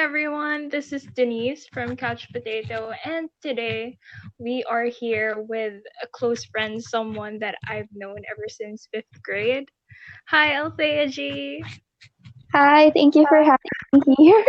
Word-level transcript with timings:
everyone, 0.00 0.70
this 0.70 0.94
is 0.94 1.04
Denise 1.14 1.66
from 1.66 1.94
Couch 1.94 2.26
Potato, 2.32 2.90
and 3.04 3.28
today 3.42 3.98
we 4.38 4.64
are 4.64 4.86
here 4.86 5.44
with 5.46 5.74
a 6.02 6.06
close 6.06 6.42
friend, 6.46 6.82
someone 6.82 7.38
that 7.40 7.56
I've 7.68 7.88
known 7.92 8.16
ever 8.32 8.48
since 8.48 8.88
fifth 8.90 9.22
grade. 9.22 9.68
Hi, 10.28 10.56
Althea 10.56 11.06
G. 11.06 11.62
Hi, 12.54 12.90
thank 12.96 13.14
you 13.14 13.26
for 13.28 13.44
having 13.44 13.92
me 13.92 14.14
here. 14.16 14.44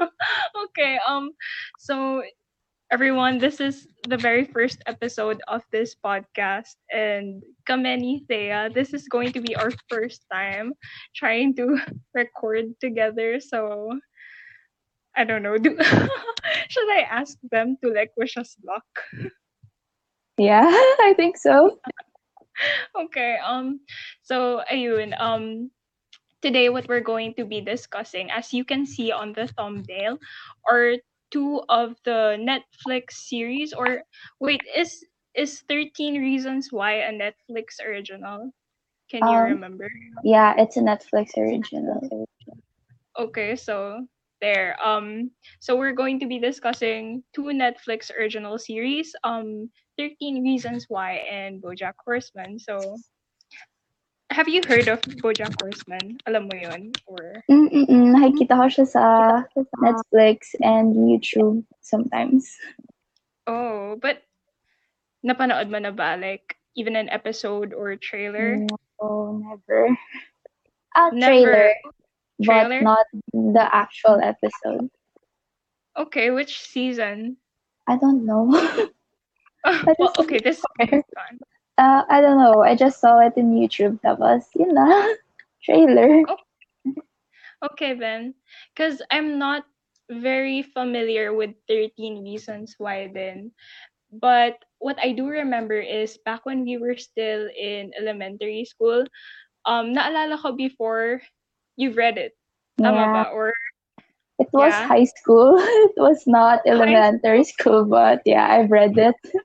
okay, 0.64 0.98
um, 1.06 1.30
so 1.78 2.24
everyone, 2.90 3.38
this 3.38 3.60
is 3.60 3.86
the 4.08 4.16
very 4.16 4.44
first 4.44 4.82
episode 4.86 5.40
of 5.46 5.62
this 5.70 5.94
podcast, 5.94 6.74
and 6.92 7.40
Kameni 7.68 8.26
Thea, 8.26 8.68
this 8.74 8.94
is 8.94 9.06
going 9.06 9.32
to 9.32 9.40
be 9.40 9.54
our 9.54 9.70
first 9.88 10.26
time 10.32 10.72
trying 11.14 11.54
to 11.54 11.78
record 12.14 12.74
together, 12.80 13.38
so 13.38 13.94
I 15.16 15.24
don't 15.24 15.42
know. 15.42 15.58
Do 15.58 15.76
should 16.68 16.90
I 16.90 17.06
ask 17.10 17.36
them 17.50 17.76
to 17.82 17.92
like 17.92 18.12
wish 18.16 18.36
us 18.36 18.56
luck? 18.64 18.84
Yeah, 20.38 20.62
I 21.02 21.14
think 21.16 21.36
so. 21.36 21.78
okay. 22.98 23.36
Um. 23.44 23.80
So 24.22 24.62
ayun. 24.70 25.18
Um. 25.20 25.70
Today, 26.42 26.68
what 26.70 26.88
we're 26.88 27.04
going 27.04 27.34
to 27.34 27.44
be 27.44 27.60
discussing, 27.60 28.30
as 28.30 28.52
you 28.52 28.64
can 28.64 28.86
see 28.86 29.12
on 29.12 29.32
the 29.34 29.46
thumbnail, 29.58 30.18
are 30.70 30.94
two 31.30 31.60
of 31.68 31.96
the 32.04 32.36
Netflix 32.40 33.12
series. 33.28 33.72
Or 33.72 34.02
wait, 34.40 34.62
is 34.76 35.04
is 35.34 35.62
Thirteen 35.68 36.20
Reasons 36.20 36.68
Why 36.70 37.04
a 37.06 37.12
Netflix 37.12 37.80
original? 37.84 38.52
Can 39.10 39.26
you 39.26 39.38
Um, 39.38 39.44
remember? 39.44 39.90
Yeah, 40.24 40.54
it's 40.58 40.76
a 40.76 40.80
Netflix 40.80 41.36
original. 41.36 42.00
Okay, 43.18 43.56
so 43.56 44.06
there. 44.40 44.76
Um, 44.82 45.30
so 45.60 45.76
we're 45.76 45.92
going 45.96 46.20
to 46.20 46.26
be 46.26 46.38
discussing 46.38 47.22
two 47.34 47.52
Netflix 47.52 48.10
original 48.10 48.58
series, 48.58 49.14
um, 49.24 49.70
13 49.98 50.42
Reasons 50.42 50.86
Why 50.88 51.24
and 51.30 51.62
BoJack 51.62 51.94
Horseman. 52.04 52.58
So, 52.58 52.96
have 54.30 54.48
you 54.48 54.62
heard 54.66 54.88
of 54.88 55.00
BoJack 55.02 55.60
Horseman? 55.60 56.18
Alam 56.26 56.48
mo 56.48 56.56
yun? 56.56 56.92
Or, 57.06 57.42
nakikita 57.50 58.56
ko 58.56 58.66
siya 58.70 58.86
sa 58.86 59.04
Netflix 59.82 60.54
and 60.62 60.94
YouTube 60.94 61.64
sometimes. 61.82 62.48
oh, 63.46 63.98
but 64.00 64.22
napanood 65.26 65.68
mo 65.68 65.78
na 65.78 65.90
ba? 65.90 66.16
Like, 66.16 66.56
even 66.76 66.96
an 66.96 67.10
episode 67.10 67.74
or 67.74 67.96
trailer? 67.96 68.56
No, 69.02 69.42
never. 69.42 69.90
A 70.96 71.10
Never. 71.12 71.74
Trailer, 72.42 72.68
but 72.68 72.68
not 72.80 73.06
the 73.32 73.68
actual 73.72 74.20
episode. 74.22 74.90
Okay, 75.96 76.30
which 76.30 76.60
season? 76.60 77.38
I 77.88 77.96
don't 77.96 78.24
know. 78.26 78.46
well, 79.98 80.14
okay, 80.18 80.40
this 80.40 80.66
Okay. 80.82 81.02
fun. 81.14 81.40
Uh, 81.78 82.02
I 82.08 82.20
don't 82.20 82.38
know. 82.38 82.62
I 82.62 82.74
just 82.74 83.00
saw 83.00 83.18
it 83.20 83.34
in 83.36 83.52
YouTube. 83.52 84.00
That 84.02 84.18
was, 84.18 84.48
you 84.54 84.72
know, 84.72 85.14
Trailer. 85.64 86.24
Okay 87.62 87.94
then, 87.94 88.34
because 88.74 89.02
I'm 89.10 89.38
not 89.38 89.64
very 90.10 90.62
familiar 90.62 91.32
with 91.32 91.54
13 91.68 92.22
Reasons 92.24 92.74
Why 92.78 93.08
then. 93.12 93.52
But 94.12 94.58
what 94.78 94.98
I 95.02 95.12
do 95.12 95.28
remember 95.28 95.78
is 95.80 96.18
back 96.24 96.44
when 96.46 96.62
we 96.64 96.76
were 96.78 96.96
still 96.96 97.48
in 97.52 97.92
elementary 97.98 98.64
school, 98.64 99.04
um, 99.66 99.92
naalala 99.94 100.38
ko 100.40 100.52
before 100.56 101.22
you've 101.80 101.96
read 101.96 102.18
it. 102.20 102.36
Tama 102.84 103.08
Yeah. 103.08 103.08
ba? 103.08 103.32
Or, 103.32 103.52
It 104.38 104.48
was 104.52 104.76
Yeah. 104.76 104.80
high 104.80 105.04
school. 105.04 105.56
It 105.60 105.92
was 105.96 106.26
not 106.26 106.60
elementary 106.66 107.44
school, 107.44 107.84
but 107.84 108.22
yeah, 108.26 108.46
I've 108.48 108.70
read 108.70 108.96
it. 108.98 109.14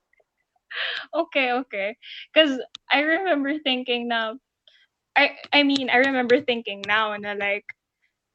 okay, 1.14 1.52
okay. 1.54 1.98
Because 2.34 2.60
I 2.92 3.02
remember 3.02 3.54
thinking 3.64 4.08
now 4.08 4.36
I, 5.18 5.36
I 5.54 5.64
mean, 5.64 5.90
I 5.90 5.98
remember 5.98 6.42
thinking 6.42 6.82
now 6.88 7.16
na 7.18 7.34
like, 7.34 7.66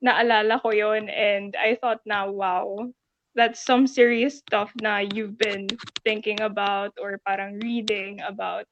naalala 0.04 0.60
ko 0.60 0.70
yon 0.72 1.08
and 1.08 1.54
I 1.56 1.76
thought 1.80 2.00
na, 2.06 2.26
wow, 2.30 2.90
that's 3.34 3.60
some 3.64 3.86
serious 3.86 4.38
stuff 4.38 4.72
na 4.82 4.98
you've 5.02 5.38
been 5.38 5.66
thinking 6.04 6.40
about 6.40 6.92
or 7.00 7.20
parang 7.26 7.58
reading 7.62 8.20
about 8.26 8.66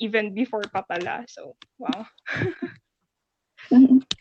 even 0.00 0.34
before 0.34 0.62
papala. 0.72 1.24
So, 1.28 1.56
wow. 1.78 2.06
Mm-hmm. 3.72 4.11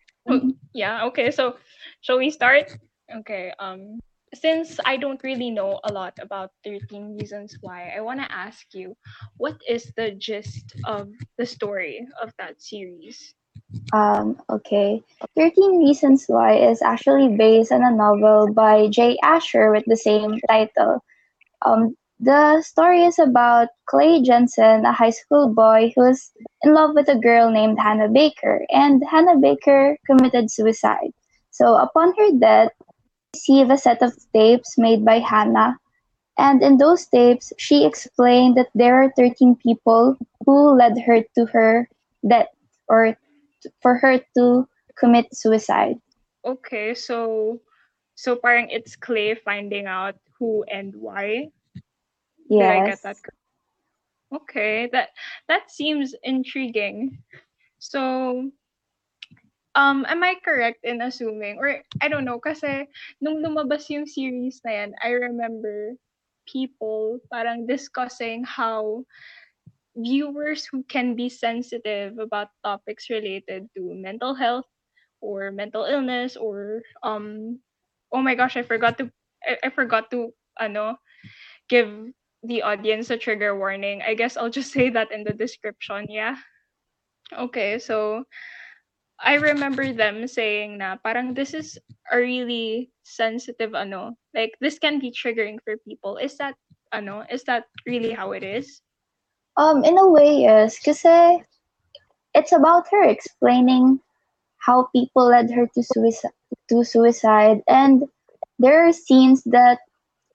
Yeah, 0.74 1.06
okay. 1.08 1.32
So, 1.32 1.58
shall 2.02 2.18
we 2.18 2.32
start? 2.32 2.72
Okay. 3.12 3.54
Um 3.60 4.00
since 4.34 4.80
I 4.86 4.96
don't 4.96 5.22
really 5.24 5.52
know 5.52 5.80
a 5.84 5.92
lot 5.92 6.18
about 6.22 6.52
13 6.64 7.18
Reasons 7.20 7.58
Why, 7.62 7.92
I 7.96 8.00
want 8.00 8.22
to 8.22 8.32
ask 8.32 8.66
you, 8.74 8.96
what 9.38 9.60
is 9.68 9.92
the 9.98 10.12
gist 10.12 10.76
of 10.86 11.10
the 11.38 11.46
story 11.46 12.08
of 12.22 12.32
that 12.40 12.62
series? 12.62 13.36
Um, 13.94 14.40
okay. 14.50 15.04
13 15.36 15.84
Reasons 15.84 16.26
Why 16.28 16.56
is 16.56 16.82
actually 16.82 17.36
based 17.36 17.72
on 17.72 17.84
a 17.84 17.92
novel 17.92 18.54
by 18.54 18.88
Jay 18.88 19.18
Asher 19.22 19.72
with 19.72 19.84
the 19.86 19.98
same 19.98 20.40
title. 20.48 21.04
Um, 21.66 21.96
the 22.22 22.62
story 22.62 23.04
is 23.04 23.18
about 23.18 23.70
Clay 23.88 24.22
Jensen, 24.22 24.86
a 24.86 24.94
high 24.94 25.10
school 25.10 25.50
boy 25.50 25.92
who's 25.96 26.32
in 26.62 26.74
love 26.74 26.94
with 26.94 27.10
a 27.10 27.18
girl 27.18 27.50
named 27.50 27.80
Hannah 27.80 28.10
Baker, 28.10 28.62
and 28.70 29.02
Hannah 29.10 29.40
Baker 29.42 29.98
committed 30.06 30.52
suicide. 30.52 31.10
So, 31.50 31.76
upon 31.76 32.14
her 32.18 32.32
death, 32.38 32.70
she 33.36 33.64
received 33.64 33.72
a 33.72 33.78
set 33.78 34.02
of 34.04 34.14
tapes 34.34 34.78
made 34.78 35.04
by 35.04 35.18
Hannah, 35.18 35.78
and 36.38 36.62
in 36.62 36.78
those 36.78 37.08
tapes, 37.08 37.52
she 37.58 37.86
explained 37.86 38.56
that 38.56 38.70
there 38.76 39.02
are 39.02 39.12
13 39.18 39.58
people 39.58 40.16
who 40.46 40.78
led 40.78 41.02
her 41.02 41.26
to 41.36 41.46
her 41.48 41.90
death 42.28 42.54
or 42.88 43.18
for 43.82 43.98
her 43.98 44.22
to 44.38 44.68
commit 44.98 45.26
suicide. 45.34 45.98
Okay, 46.46 46.94
so 46.94 47.62
so 48.14 48.36
parang 48.36 48.70
it's 48.70 48.96
Clay 48.96 49.34
finding 49.34 49.88
out 49.88 50.16
who 50.38 50.64
and 50.70 50.94
why. 50.94 51.50
Did 52.58 52.70
I 52.70 52.80
get 52.82 53.02
Yes. 53.02 53.04
that? 53.04 53.18
Okay, 54.34 54.88
that 54.92 55.10
that 55.48 55.72
seems 55.72 56.14
intriguing. 56.24 57.24
So, 57.80 58.52
um, 59.76 60.06
am 60.10 60.24
I 60.24 60.36
correct 60.44 60.80
in 60.84 61.02
assuming, 61.02 61.58
or 61.60 61.82
I 62.02 62.08
don't 62.08 62.26
know, 62.26 62.40
kasi 62.40 62.88
nung 63.22 63.42
lumabas 63.44 63.90
yung 63.90 64.06
series 64.06 64.62
na 64.66 64.72
yan, 64.84 64.92
I 65.04 65.12
remember 65.16 65.96
people 66.48 67.20
parang 67.32 67.68
discussing 67.68 68.44
how 68.44 69.06
viewers 69.96 70.66
who 70.66 70.84
can 70.88 71.16
be 71.16 71.30
sensitive 71.30 72.18
about 72.20 72.50
topics 72.64 73.10
related 73.10 73.68
to 73.76 73.94
mental 73.94 74.34
health 74.34 74.66
or 75.22 75.52
mental 75.52 75.84
illness 75.86 76.36
or 76.38 76.82
um 77.04 77.60
oh 78.12 78.22
my 78.22 78.36
gosh 78.36 78.56
I 78.58 78.64
forgot 78.64 78.98
to 79.00 79.12
I, 79.44 79.68
I 79.68 79.70
forgot 79.70 80.10
to 80.12 80.32
ano 80.60 80.98
give 81.70 81.90
the 82.44 82.62
audience 82.62 83.10
a 83.10 83.18
trigger 83.18 83.58
warning. 83.58 84.02
I 84.02 84.14
guess 84.14 84.38
I'll 84.38 84.50
just 84.50 84.72
say 84.76 84.90
that 84.90 85.12
in 85.12 85.24
the 85.24 85.34
description, 85.34 86.08
yeah. 86.10 86.36
Okay, 87.38 87.80
so 87.80 88.26
I 89.20 89.36
remember 89.36 89.94
them 89.94 90.28
saying 90.28 90.80
na 90.80 90.98
parang 90.98 91.34
this 91.34 91.54
is 91.54 91.78
a 92.12 92.18
really 92.18 92.90
sensitive 93.04 93.76
ano, 93.76 94.18
like 94.34 94.58
this 94.60 94.80
can 94.80 95.00
be 95.00 95.14
triggering 95.14 95.62
for 95.64 95.78
people. 95.86 96.18
Is 96.18 96.36
that 96.38 96.56
ano, 96.92 97.24
is 97.30 97.44
that 97.46 97.70
really 97.86 98.12
how 98.12 98.34
it 98.34 98.44
is? 98.44 98.82
Um, 99.58 99.84
in 99.84 99.98
a 99.98 100.10
way, 100.10 100.42
yes, 100.42 100.80
kasi 100.80 101.44
it's 102.34 102.52
about 102.52 102.88
her 102.90 103.04
explaining 103.04 104.00
how 104.58 104.90
people 104.96 105.30
led 105.30 105.52
her 105.52 105.68
to 105.68 105.82
suicide, 105.84 106.36
to 106.70 106.84
suicide, 106.84 107.62
and 107.68 108.04
there 108.60 108.88
are 108.88 108.94
scenes 108.94 109.44
that 109.46 109.80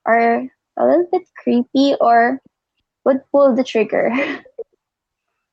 are 0.06 0.46
a 0.78 0.86
little 0.86 1.06
bit 1.10 1.22
creepy 1.36 1.94
or 2.00 2.40
would 3.04 3.20
pull 3.32 3.54
the 3.54 3.64
trigger. 3.64 4.10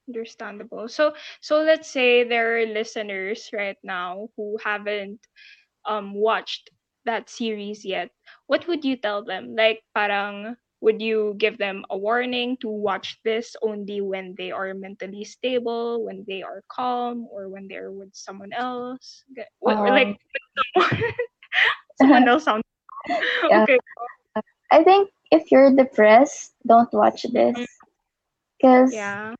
Understandable. 0.07 0.87
So 0.89 1.13
so 1.41 1.61
let's 1.63 1.89
say 1.89 2.23
there 2.23 2.57
are 2.59 2.65
listeners 2.65 3.49
right 3.53 3.77
now 3.83 4.29
who 4.35 4.57
haven't 4.63 5.19
um 5.85 6.13
watched 6.13 6.69
that 7.05 7.29
series 7.29 7.85
yet. 7.85 8.09
What 8.47 8.67
would 8.67 8.83
you 8.85 8.95
tell 8.97 9.23
them? 9.23 9.55
Like 9.55 9.83
parang 9.95 10.55
would 10.81 11.01
you 11.01 11.35
give 11.37 11.57
them 11.57 11.85
a 11.89 11.97
warning 11.97 12.57
to 12.61 12.69
watch 12.69 13.19
this 13.23 13.55
only 13.61 14.01
when 14.01 14.35
they 14.37 14.51
are 14.51 14.73
mentally 14.73 15.23
stable, 15.25 16.03
when 16.05 16.25
they 16.27 16.41
are 16.43 16.63
calm, 16.69 17.27
or 17.31 17.49
when 17.49 17.67
they're 17.67 17.91
with 17.91 18.13
someone 18.15 18.53
else? 18.53 19.23
Or, 19.61 19.75
or 19.87 19.91
like 19.91 20.09
someone, 20.75 21.01
someone 21.99 22.27
else 22.27 22.43
sounds 22.45 22.63
Yeah. 23.49 23.65
okay. 23.65 23.79
I 24.73 24.83
think 24.83 25.11
if 25.31 25.51
you're 25.51 25.75
depressed, 25.75 26.55
don't 26.67 26.91
watch 26.93 27.23
this 27.31 27.79
because 28.59 28.93
Yeah. 28.93 29.35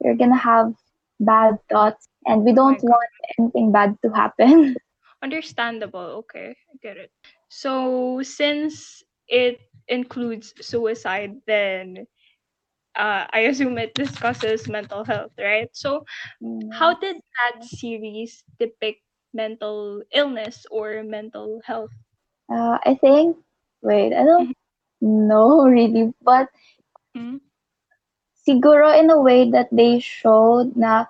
you're 0.00 0.16
gonna 0.16 0.36
have 0.38 0.74
bad 1.20 1.58
thoughts, 1.70 2.08
and 2.26 2.44
we 2.44 2.52
don't 2.52 2.82
God. 2.82 2.84
want 2.84 3.10
anything 3.38 3.72
bad 3.72 3.96
to 4.02 4.10
happen. 4.10 4.76
Understandable. 5.22 6.22
Okay. 6.24 6.56
I 6.72 6.76
get 6.82 6.96
it. 6.96 7.12
So 7.48 8.22
since 8.22 9.02
it 9.28 9.60
includes 9.88 10.54
suicide, 10.66 11.40
then 11.46 12.06
uh, 12.96 13.26
I 13.32 13.40
assume 13.50 13.78
it 13.78 13.94
discusses 13.94 14.68
mental 14.68 15.04
health, 15.04 15.32
right? 15.38 15.68
So 15.72 16.04
how 16.70 16.92
Mm. 16.92 16.98
did 16.98 17.16
that 17.16 17.64
series 17.64 18.44
depict 18.58 19.02
mental 19.34 20.02
illness 20.12 20.66
or 20.70 21.02
mental 21.04 21.60
health? 21.64 21.92
Uh, 22.50 22.78
I 22.84 22.94
think, 22.94 23.36
wait, 23.82 24.12
I 24.14 24.24
don't 24.24 24.56
know 25.00 25.64
really, 25.66 26.12
but 26.22 26.48
Mhm. 27.14 27.38
siguro 28.46 28.88
in 28.98 29.10
a 29.10 29.20
way 29.20 29.50
that 29.50 29.68
they 29.72 29.98
showed 29.98 30.74
na 30.76 31.06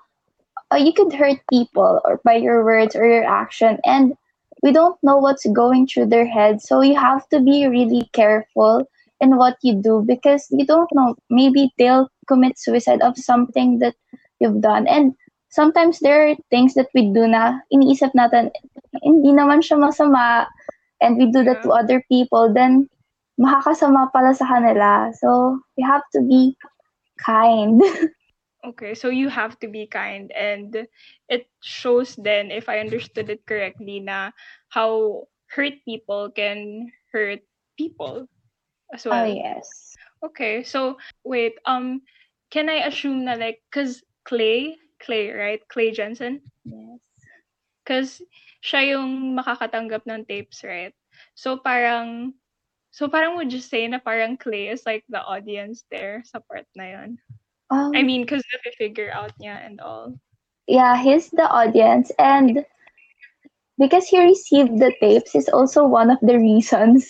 uh, 0.73 0.77
you 0.77 0.93
could 0.93 1.13
hurt 1.13 1.39
people 1.51 2.01
or 2.05 2.21
by 2.25 2.35
your 2.35 2.65
words 2.65 2.95
or 2.97 3.07
your 3.07 3.25
action. 3.25 3.79
And 3.85 4.15
we 4.63 4.73
don't 4.73 4.99
know 5.03 5.17
what's 5.19 5.47
going 5.53 5.87
through 5.87 6.07
their 6.07 6.27
head. 6.27 6.61
So 6.63 6.81
you 6.83 6.97
have 6.99 7.29
to 7.31 7.41
be 7.41 7.67
really 7.67 8.09
careful 8.13 8.89
in 9.21 9.37
what 9.37 9.57
you 9.63 9.81
do 9.81 10.05
because 10.07 10.47
you 10.51 10.67
don't 10.67 10.91
know. 10.93 11.15
Maybe 11.31 11.73
they'll 11.79 12.09
commit 12.29 12.59
suicide 12.59 13.03
of 13.03 13.17
something 13.19 13.79
that 13.79 13.95
you've 14.41 14.61
done. 14.61 14.87
And 14.89 15.15
sometimes 15.51 16.01
there 16.01 16.29
are 16.29 16.37
things 16.51 16.75
that 16.75 16.89
we 16.95 17.13
do 17.13 17.27
na 17.29 17.61
iniisip 17.73 18.13
natin 18.15 18.51
hindi 19.03 19.31
naman 19.33 19.63
siya 19.63 19.79
masama 19.79 20.47
and 21.01 21.17
we 21.17 21.31
do 21.31 21.43
that 21.45 21.63
to 21.63 21.71
other 21.71 22.03
people. 22.11 22.53
Then 22.53 22.89
makakasama 23.39 24.11
pala 24.11 24.35
sa 24.35 24.45
kanila 24.45 25.15
so 25.15 25.59
you 25.79 25.87
have 25.87 26.03
to 26.13 26.21
be 26.27 26.59
kind 27.23 27.81
Okay, 28.67 28.95
so 28.99 29.09
you 29.09 29.31
have 29.31 29.55
to 29.63 29.69
be 29.71 29.87
kind 29.87 30.35
and 30.35 30.91
it 31.31 31.47
shows 31.63 32.19
then 32.19 32.51
if 32.51 32.69
I 32.69 32.83
understood 32.83 33.31
it 33.31 33.47
correctly 33.47 34.03
na 34.03 34.35
how 34.69 35.25
hurt 35.47 35.79
people 35.87 36.29
can 36.35 36.91
hurt 37.15 37.47
people 37.79 38.27
as 38.93 39.07
oh 39.07 39.23
well. 39.23 39.31
yes 39.31 39.95
Okay, 40.27 40.67
so 40.67 40.99
wait, 41.23 41.55
um 41.71 42.03
can 42.51 42.67
I 42.67 42.83
assume 42.91 43.31
na 43.31 43.39
like 43.39 43.63
cuz 43.71 44.03
Clay, 44.27 44.75
Clay, 44.99 45.31
right? 45.31 45.63
Clay 45.71 45.95
Jensen, 45.95 46.43
yes 46.67 46.99
cuz 47.87 48.21
siya 48.59 48.99
yung 48.99 49.39
makakatanggap 49.39 50.03
ng 50.05 50.27
tapes, 50.27 50.67
right? 50.67 50.93
So 51.39 51.63
parang 51.63 52.35
so 52.91 53.09
parang 53.09 53.37
would 53.37 53.53
you 53.53 53.61
say 53.61 53.87
na 53.87 53.99
parang 53.99 54.37
Clay 54.37 54.69
is 54.69 54.85
like 54.87 55.05
the 55.09 55.23
audience 55.23 55.85
there 55.91 56.23
sa 56.27 56.41
part 56.41 56.67
na 56.77 56.85
yun? 56.85 57.19
um, 57.71 57.93
I 57.95 58.03
mean, 58.03 58.27
cuz 58.27 58.43
figure 58.79 59.11
out 59.13 59.33
niya 59.41 59.59
and 59.65 59.81
all. 59.81 60.15
yeah, 60.69 60.97
he's 61.01 61.31
the 61.31 61.49
audience, 61.49 62.13
and 62.19 62.65
because 63.79 64.07
he 64.07 64.21
received 64.21 64.79
the 64.79 64.93
tapes 65.01 65.35
is 65.35 65.49
also 65.49 65.85
one 65.85 66.11
of 66.11 66.19
the 66.21 66.39
reasons. 66.39 67.09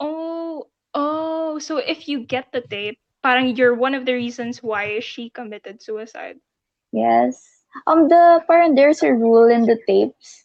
Oh, 0.00 0.66
oh, 0.94 1.58
so 1.58 1.78
if 1.78 2.08
you 2.08 2.26
get 2.26 2.50
the 2.52 2.60
tape, 2.60 2.98
parang 3.22 3.56
you're 3.56 3.74
one 3.74 3.94
of 3.94 4.04
the 4.04 4.14
reasons 4.14 4.62
why 4.62 5.00
she 5.00 5.30
committed 5.30 5.82
suicide. 5.82 6.36
Yes. 6.92 7.42
Um, 7.86 8.08
the 8.08 8.42
parang 8.46 8.74
there's 8.74 9.02
a 9.02 9.12
rule 9.12 9.50
in 9.50 9.66
the 9.66 9.78
tapes 9.86 10.44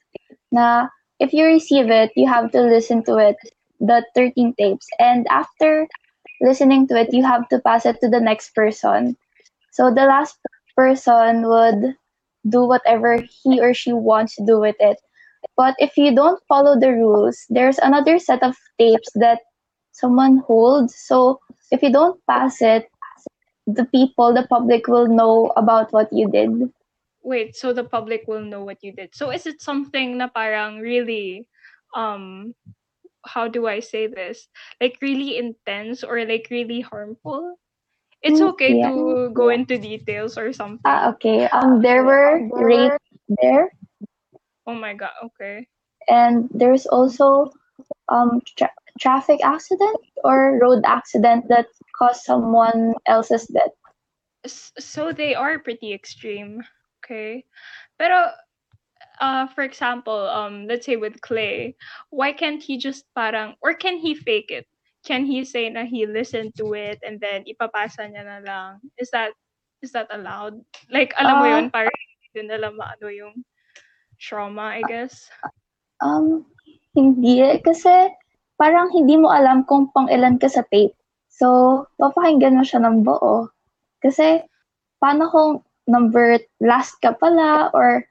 na 0.51 0.87
if 1.19 1.33
you 1.33 1.45
receive 1.45 1.89
it, 1.89 2.11
you 2.15 2.27
have 2.27 2.51
to 2.51 2.61
listen 2.61 3.03
to 3.05 3.17
it, 3.17 3.37
the 3.79 4.05
13 4.15 4.53
tapes, 4.57 4.87
and 4.99 5.25
after 5.29 5.87
listening 6.41 6.87
to 6.87 6.95
it, 6.99 7.13
you 7.13 7.23
have 7.23 7.47
to 7.49 7.59
pass 7.59 7.85
it 7.85 7.99
to 8.01 8.09
the 8.09 8.19
next 8.19 8.55
person. 8.55 9.17
So 9.71 9.93
the 9.93 10.05
last 10.05 10.37
person 10.75 11.47
would 11.47 11.95
do 12.47 12.65
whatever 12.65 13.19
he 13.43 13.59
or 13.59 13.73
she 13.73 13.93
wants 13.93 14.35
to 14.35 14.45
do 14.45 14.59
with 14.59 14.75
it. 14.79 14.97
But 15.55 15.75
if 15.79 15.97
you 15.97 16.15
don't 16.15 16.41
follow 16.47 16.79
the 16.79 16.91
rules, 16.91 17.45
there's 17.49 17.77
another 17.79 18.19
set 18.19 18.43
of 18.43 18.55
tapes 18.77 19.09
that 19.15 19.39
someone 19.91 20.37
holds. 20.47 20.95
So 20.95 21.39
if 21.71 21.83
you 21.83 21.91
don't 21.91 22.19
pass 22.27 22.61
it, 22.61 22.87
the 23.67 23.85
people, 23.85 24.33
the 24.33 24.47
public 24.47 24.87
will 24.87 25.07
know 25.07 25.51
about 25.55 25.91
what 25.93 26.11
you 26.11 26.29
did. 26.29 26.71
Wait, 27.23 27.55
so 27.55 27.73
the 27.73 27.83
public 27.83 28.23
will 28.27 28.41
know 28.41 28.63
what 28.63 28.81
you 28.81 28.91
did. 28.91 29.13
So 29.13 29.29
is 29.29 29.45
it 29.45 29.61
something 29.61 30.17
na 30.17 30.27
parang 30.27 30.79
really 30.79 31.45
um 31.95 32.55
how 33.25 33.47
do 33.47 33.67
I 33.67 33.79
say 33.79 34.07
this? 34.07 34.47
Like 34.81 34.97
really 35.01 35.37
intense 35.37 36.03
or 36.03 36.23
like 36.25 36.47
really 36.51 36.81
harmful? 36.81 37.59
It's 38.21 38.41
Mm, 38.41 38.53
okay 38.55 38.79
yeah. 38.79 38.91
to 38.91 39.31
go 39.33 39.49
into 39.49 39.77
details 39.77 40.37
or 40.37 40.51
something. 40.53 40.81
Ah, 40.85 41.09
okay. 41.13 41.45
Um, 41.47 41.81
there 41.81 42.03
were 42.03 42.39
rape 42.53 42.93
there, 43.41 43.69
oh 44.67 44.73
my 44.75 44.93
god, 44.93 45.11
okay. 45.23 45.67
and 46.09 46.49
there's 46.53 46.85
also 46.87 47.51
um 48.09 48.41
tra- 48.57 48.73
traffic 48.99 49.39
accident 49.43 49.97
or 50.23 50.57
road 50.61 50.81
accident 50.85 51.45
that 51.49 51.67
caused 51.97 52.21
someone 52.23 52.93
else's 53.05 53.45
death. 53.47 53.71
S- 54.45 54.71
so 54.79 55.11
they 55.11 55.33
are 55.35 55.59
pretty 55.59 55.93
extreme. 55.93 56.63
Okay. 57.03 57.45
Pero 57.97 58.31
uh 59.19 59.47
for 59.51 59.63
example, 59.63 60.27
um 60.31 60.67
let's 60.67 60.85
say 60.85 60.95
with 60.95 61.19
Clay, 61.21 61.75
why 62.09 62.31
can't 62.31 62.61
he 62.63 62.77
just 62.77 63.05
parang 63.15 63.55
or 63.61 63.73
can 63.73 63.97
he 63.99 64.15
fake 64.15 64.51
it? 64.51 64.67
Can 65.05 65.23
he 65.23 65.45
say 65.47 65.69
na 65.69 65.85
he 65.87 66.05
listened 66.05 66.55
to 66.59 66.75
it 66.75 66.99
and 67.03 67.19
then 67.23 67.47
ipapasa 67.47 68.07
niya 68.11 68.23
na 68.27 68.39
lang? 68.43 68.69
Is 68.99 69.11
that 69.11 69.31
is 69.79 69.91
that 69.95 70.11
allowed? 70.11 70.59
Like 70.91 71.15
alam 71.15 71.39
mo 71.39 71.45
Ah. 71.47 71.51
yun, 71.55 71.71
parang 71.71 71.95
hindi 71.95 72.27
din 72.35 72.47
nila 72.51 72.71
maano 72.75 73.07
yung 73.07 73.43
trauma, 74.19 74.75
I 74.75 74.83
guess. 74.83 75.31
Um, 76.03 76.43
hindi 76.95 77.39
eh, 77.39 77.63
kasi 77.63 78.11
parang 78.59 78.91
hindi 78.91 79.15
mo 79.15 79.31
alam 79.31 79.63
kung 79.63 79.87
pang 79.95 80.11
ilan 80.11 80.35
ka 80.35 80.51
sa 80.51 80.67
tape. 80.67 80.95
So, 81.31 81.87
papakinggan 81.95 82.59
mo 82.59 82.67
siya 82.67 82.83
ng 82.83 83.07
buo. 83.07 83.47
Kasi, 84.03 84.43
paano 84.99 85.31
kung 85.31 85.51
number 85.87 86.43
last 86.59 86.99
ka 86.99 87.15
pala 87.15 87.71
or 87.71 88.03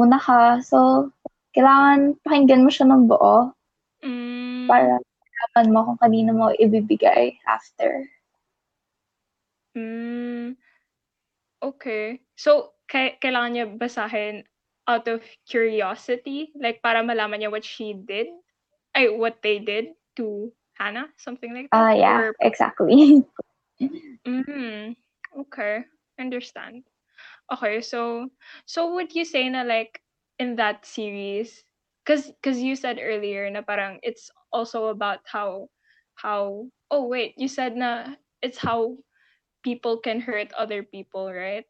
una 0.00 0.18
ka? 0.26 0.40
So, 0.70 0.78
kailangan 1.54 2.00
pakinggan 2.24 2.64
mo 2.64 2.70
siya 2.74 2.86
ng 2.90 3.02
buo 3.10 3.36
Mm, 4.02 4.70
para 4.70 4.94
malaman 5.00 5.66
mo 5.72 5.80
kung 5.88 5.98
kanino 6.02 6.30
mo 6.38 6.46
ibibigay 6.64 7.24
after. 7.56 7.90
mm, 9.74 10.56
okay. 11.62 12.20
So, 12.36 12.74
kay 12.90 13.16
kailangan 13.22 13.50
niya 13.54 13.66
basahin 13.78 14.44
out 14.86 15.06
of 15.08 15.24
curiosity? 15.48 16.52
Like, 16.56 16.82
para 16.84 17.00
malaman 17.02 17.40
niya 17.42 17.50
what 17.52 17.64
she 17.64 17.94
did? 17.96 18.28
Ay, 18.94 19.10
what 19.10 19.40
they 19.42 19.58
did 19.60 19.94
to 20.18 20.52
Hannah? 20.78 21.10
Something 21.18 21.54
like 21.54 21.70
that? 21.72 21.86
Ah, 21.86 21.92
yeah, 21.92 22.22
Or 22.22 22.34
exactly. 22.40 23.24
Mm, 24.26 24.96
okay, 25.36 25.84
understand. 26.18 26.84
Okay, 27.52 27.80
so 27.80 28.28
so 28.64 28.94
would 28.94 29.14
you 29.14 29.24
say 29.24 29.48
na 29.48 29.62
like 29.62 30.00
in 30.38 30.56
that 30.56 30.86
series, 30.86 31.64
cause 32.06 32.32
cause 32.42 32.58
you 32.58 32.76
said 32.76 32.98
earlier 33.00 33.48
na 33.50 33.60
parang 33.60 34.00
it's 34.02 34.30
also 34.52 34.88
about 34.88 35.20
how 35.28 35.68
how 36.16 36.64
oh 36.90 37.04
wait 37.04 37.34
you 37.36 37.48
said 37.48 37.76
na 37.76 38.16
it's 38.40 38.56
how 38.58 38.96
people 39.62 39.98
can 40.00 40.20
hurt 40.20 40.52
other 40.56 40.82
people, 40.82 41.28
right? 41.32 41.64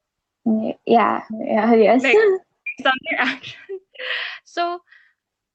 yeah, 0.86 1.22
yeah, 1.30 1.74
yes. 1.74 2.02
Like 2.02 2.14
based 2.14 2.86
on 2.86 2.98
their 3.10 3.20
actions. 3.20 3.82
So 4.44 4.78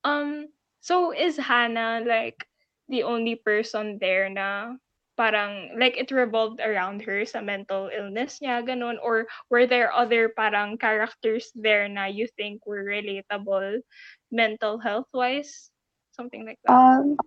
um 0.03 0.47
so 0.81 1.13
is 1.13 1.37
Hannah 1.37 2.01
like 2.05 2.47
the 2.89 3.03
only 3.03 3.35
person 3.35 3.99
there 4.01 4.29
na 4.29 4.75
parang 5.19 5.75
like 5.75 5.99
it 5.99 6.11
revolved 6.15 6.63
around 6.63 7.03
her 7.03 7.27
sa 7.27 7.43
mental 7.43 7.91
illness 7.91 8.39
niya 8.39 8.63
ganun 8.63 8.95
or 9.03 9.27
were 9.51 9.67
there 9.67 9.91
other 9.91 10.31
parang 10.31 10.79
characters 10.79 11.51
there 11.59 11.91
na 11.91 12.07
you 12.07 12.23
think 12.39 12.63
were 12.63 12.87
relatable 12.87 13.83
mental 14.31 14.79
health 14.79 15.11
wise 15.11 15.71
something 16.15 16.47
like 16.47 16.61
that 16.63 16.87
Um, 16.87 17.17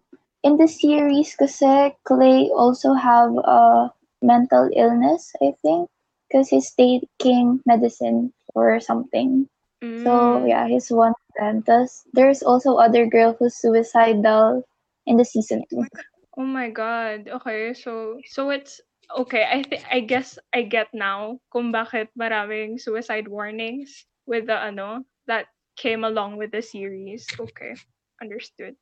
in 0.43 0.57
the 0.57 0.69
series, 0.69 1.35
kasi 1.37 1.95
Clay 2.05 2.51
also 2.51 2.95
have 2.95 3.31
a 3.45 3.93
mental 4.23 4.71
illness, 4.75 5.33
I 5.43 5.53
think, 5.63 5.91
because 6.29 6.49
he's 6.49 6.71
taking 6.73 7.61
medicine 7.67 8.33
or 8.55 8.81
something. 8.81 9.49
So 9.97 10.45
Mm, 10.45 10.47
yeah, 10.47 10.67
he's 10.69 10.91
one 10.91 11.13
of 11.13 11.29
them. 11.39 11.63
Thus, 11.67 12.05
there's 12.13 12.43
also 12.43 12.77
other 12.77 13.07
girl 13.07 13.35
who's 13.39 13.57
suicidal 13.57 14.65
in 15.07 15.17
the 15.17 15.25
season 15.25 15.65
two. 15.71 15.85
oh 15.85 16.12
my 16.37 16.71
god. 16.71 17.29
Okay 17.29 17.75
so 17.75 18.19
so 18.25 18.51
it's 18.51 18.81
okay 19.13 19.45
i 19.45 19.63
think 19.63 19.85
i 19.93 20.01
guess 20.01 20.39
i 20.55 20.63
get 20.63 20.89
now 20.95 21.37
kung 21.53 21.69
bakit 21.69 22.09
maraming 22.17 22.81
suicide 22.81 23.29
warnings 23.29 24.07
with 24.25 24.47
the 24.47 24.57
ano 24.57 25.05
that 25.29 25.53
came 25.77 26.05
along 26.05 26.37
with 26.37 26.51
the 26.53 26.63
series. 26.63 27.29
Okay 27.39 27.77
understood. 28.23 28.73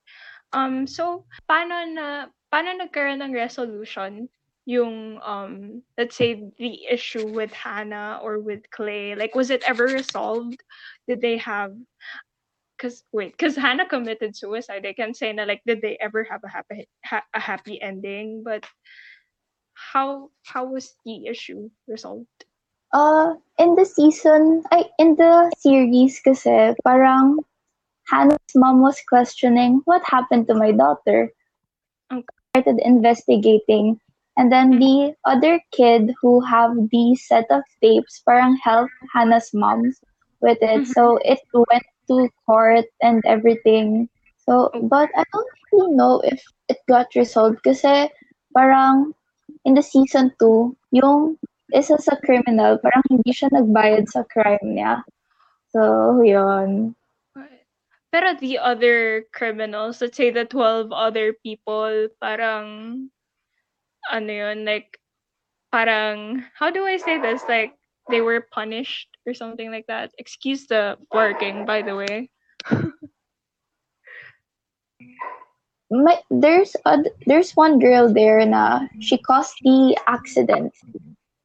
Um 0.52 0.87
so 0.87 1.26
paano 1.49 1.75
na 1.90 2.07
paano 2.52 2.76
nagkaroon 2.78 3.23
ng 3.23 3.35
resolution 3.35 4.28
yung 4.69 5.19
um 5.25 5.83
let's 5.99 6.14
say 6.14 6.38
the 6.59 6.87
issue 6.87 7.26
with 7.26 7.50
Hannah 7.50 8.21
or 8.23 8.38
with 8.38 8.62
Clay? 8.71 9.14
Like 9.16 9.35
was 9.35 9.50
it 9.50 9.64
ever 9.66 9.90
resolved? 9.90 10.62
Did 11.09 11.23
they 11.23 11.38
have 11.38 11.75
Cause 12.80 13.04
wait, 13.12 13.37
cause 13.37 13.56
Hannah 13.56 13.87
committed 13.87 14.34
suicide. 14.34 14.87
I 14.87 14.94
can 14.94 15.12
say 15.12 15.32
na 15.32 15.44
like, 15.44 15.60
did 15.66 15.82
they 15.82 15.99
ever 16.00 16.25
have 16.25 16.40
a 16.44 16.49
happy 16.49 16.88
ha- 17.04 17.28
a 17.34 17.40
happy 17.40 17.76
ending? 17.76 18.40
But 18.42 18.64
how 19.75 20.30
how 20.44 20.64
was 20.64 20.96
the 21.04 21.26
issue 21.26 21.68
resolved? 21.87 22.44
Uh, 22.92 23.34
in 23.58 23.76
the 23.76 23.84
season, 23.84 24.64
ay, 24.72 24.88
in 24.99 25.14
the 25.14 25.52
series 25.60 26.18
kasi, 26.25 26.75
parang 26.82 27.38
Hannah's 28.10 28.56
mom 28.56 28.82
was 28.82 28.99
questioning 29.06 29.80
what 29.84 30.02
happened 30.02 30.49
to 30.49 30.54
my 30.54 30.72
daughter. 30.72 31.30
Okay. 32.10 32.34
Started 32.56 32.80
investigating. 32.82 34.00
And 34.37 34.50
then 34.50 34.80
the 34.80 35.14
other 35.25 35.60
kid 35.70 36.14
who 36.20 36.40
have 36.40 36.72
the 36.90 37.14
set 37.14 37.44
of 37.50 37.62
tapes 37.82 38.22
parang 38.26 38.56
helped 38.56 38.90
Hannah's 39.12 39.50
mom 39.52 39.92
with 40.40 40.58
it. 40.62 40.88
So 40.88 41.18
it 41.22 41.38
went 41.52 41.84
to 42.11 42.26
court 42.45 42.90
and 43.00 43.23
everything. 43.23 44.11
So, 44.43 44.75
but 44.90 45.09
I 45.14 45.23
don't 45.31 45.55
really 45.71 45.95
know 45.95 46.19
if 46.26 46.43
it 46.67 46.83
got 46.90 47.14
resolved 47.14 47.62
kasi 47.62 48.11
parang 48.50 49.14
in 49.64 49.79
the 49.79 49.83
season 49.83 50.35
2, 50.43 50.75
yung 50.99 51.38
isa 51.71 51.95
sa 52.02 52.19
criminal, 52.26 52.83
parang 52.83 53.07
hindi 53.07 53.31
siya 53.31 53.55
nagbayad 53.55 54.11
sa 54.11 54.26
crime 54.26 54.75
niya. 54.75 55.07
So, 55.71 56.19
yun. 56.26 56.99
Pero 58.11 58.35
the 58.43 58.59
other 58.59 59.23
criminals, 59.31 60.02
let's 60.02 60.19
say 60.19 60.35
the 60.35 60.43
12 60.43 60.90
other 60.90 61.31
people, 61.47 62.11
parang, 62.19 63.07
ano 64.11 64.31
yun, 64.31 64.67
like, 64.67 64.99
parang, 65.71 66.43
how 66.59 66.75
do 66.75 66.83
I 66.83 66.99
say 66.99 67.23
this? 67.23 67.47
Like, 67.47 67.79
they 68.09 68.21
were 68.21 68.47
punished 68.52 69.09
or 69.26 69.35
something 69.35 69.71
like 69.71 69.87
that. 69.87 70.12
Excuse 70.19 70.66
the 70.66 70.97
barking, 71.11 71.66
by 71.66 71.83
the 71.83 71.97
way. 71.97 72.30
May, 75.90 76.23
there's 76.30 76.76
a, 76.87 76.99
there's 77.26 77.52
one 77.57 77.80
girl 77.80 78.12
there 78.12 78.47
na 78.47 78.87
she 79.00 79.19
caused 79.19 79.54
the 79.62 79.99
accident. 80.07 80.73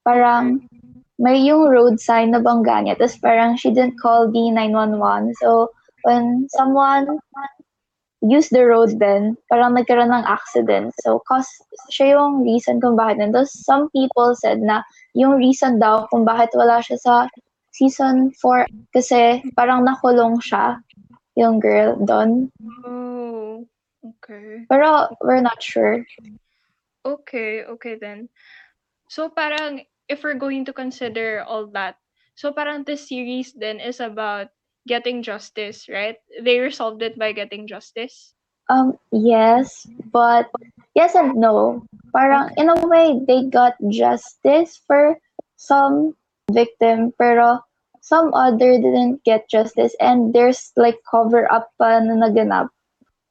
Parang 0.05 0.69
may 1.17 1.41
yung 1.41 1.65
road 1.65 1.99
sign 1.99 2.29
na 2.31 2.39
bangga 2.39 2.85
niya. 2.85 2.93
Tapos 2.93 3.17
parang 3.17 3.57
she 3.57 3.73
didn't 3.73 3.97
call 3.97 4.29
the 4.29 4.51
911. 4.51 5.33
So, 5.41 5.73
when 6.05 6.45
someone 6.53 7.17
used 8.25 8.51
the 8.51 8.65
road 8.65 8.97
then, 8.97 9.37
parang 9.49 9.77
nagkaroon 9.77 10.09
ng 10.09 10.25
accident. 10.25 10.93
So, 11.05 11.21
cause 11.29 11.47
siya 11.93 12.17
yung 12.17 12.41
reason 12.41 12.81
kung 12.81 12.97
bakit. 12.97 13.21
And 13.21 13.33
Tapos 13.33 13.53
some 13.53 13.89
people 13.93 14.33
said 14.35 14.61
na 14.61 14.81
yung 15.13 15.37
reason 15.37 15.77
daw 15.77 16.09
kung 16.09 16.25
bakit 16.25 16.49
wala 16.57 16.81
siya 16.81 16.97
sa 16.97 17.15
season 17.75 18.31
4 18.39 18.71
kasi 18.95 19.43
parang 19.53 19.83
nakulong 19.83 20.39
siya 20.39 20.79
yung 21.35 21.59
girl 21.59 21.99
doon. 21.99 22.47
Oh, 22.87 23.67
okay. 23.99 24.63
Pero 24.71 25.11
we're 25.19 25.43
not 25.43 25.59
sure. 25.59 26.07
Okay, 27.03 27.67
okay 27.67 27.99
then. 27.99 28.31
So 29.11 29.27
parang 29.27 29.83
if 30.07 30.23
we're 30.23 30.39
going 30.39 30.63
to 30.65 30.73
consider 30.73 31.43
all 31.43 31.67
that, 31.75 31.99
so 32.33 32.55
parang 32.55 32.87
this 32.87 33.11
series 33.11 33.51
then 33.53 33.83
is 33.83 33.99
about 33.99 34.54
getting 34.87 35.23
justice, 35.23 35.89
right? 35.89 36.17
They 36.41 36.59
resolved 36.59 37.01
it 37.01 37.17
by 37.17 37.31
getting 37.33 37.67
justice. 37.67 38.33
Um, 38.69 38.97
yes, 39.11 39.85
but 40.11 40.49
yes 40.95 41.13
and 41.13 41.35
no. 41.35 41.85
Parang 42.13 42.49
in 42.57 42.69
a 42.69 42.87
way 42.87 43.19
they 43.27 43.45
got 43.45 43.75
justice 43.89 44.81
for 44.87 45.17
some 45.57 46.15
victim, 46.49 47.13
pero 47.17 47.61
some 48.01 48.33
other 48.33 48.77
didn't 48.77 49.23
get 49.23 49.49
justice, 49.49 49.93
and 49.99 50.33
there's 50.33 50.71
like 50.77 50.97
cover 51.09 51.45
up 51.51 51.69
pa 51.77 51.99
na 52.01 52.17
naganap 52.17 52.69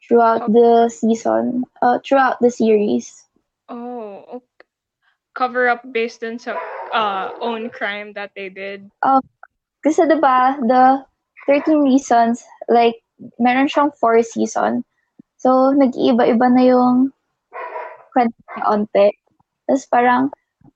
throughout 0.07 0.53
the 0.53 0.91
season, 0.91 1.65
uh, 1.83 1.99
throughout 2.05 2.39
the 2.41 2.51
series. 2.51 3.25
Oh, 3.69 4.43
okay. 4.43 4.69
Cover 5.35 5.67
up 5.67 5.83
based 5.91 6.23
on 6.23 6.39
sa 6.39 6.55
uh, 6.95 7.35
own 7.43 7.71
crime 7.71 8.15
that 8.15 8.31
they 8.39 8.51
did. 8.51 8.87
Kasi 9.83 10.07
diba, 10.07 10.63
the 10.63 11.03
13 11.47 11.85
reasons, 11.85 12.43
like, 12.69 12.97
meron 13.39 13.69
siyang 13.69 13.93
4 14.01 14.23
season. 14.23 14.85
So, 15.39 15.73
nag-iiba-iba 15.77 16.47
na 16.51 16.65
yung 16.65 17.13
kwento 18.13 18.37
onte. 18.65 19.13
Tapos 19.69 19.85
parang, 19.93 20.33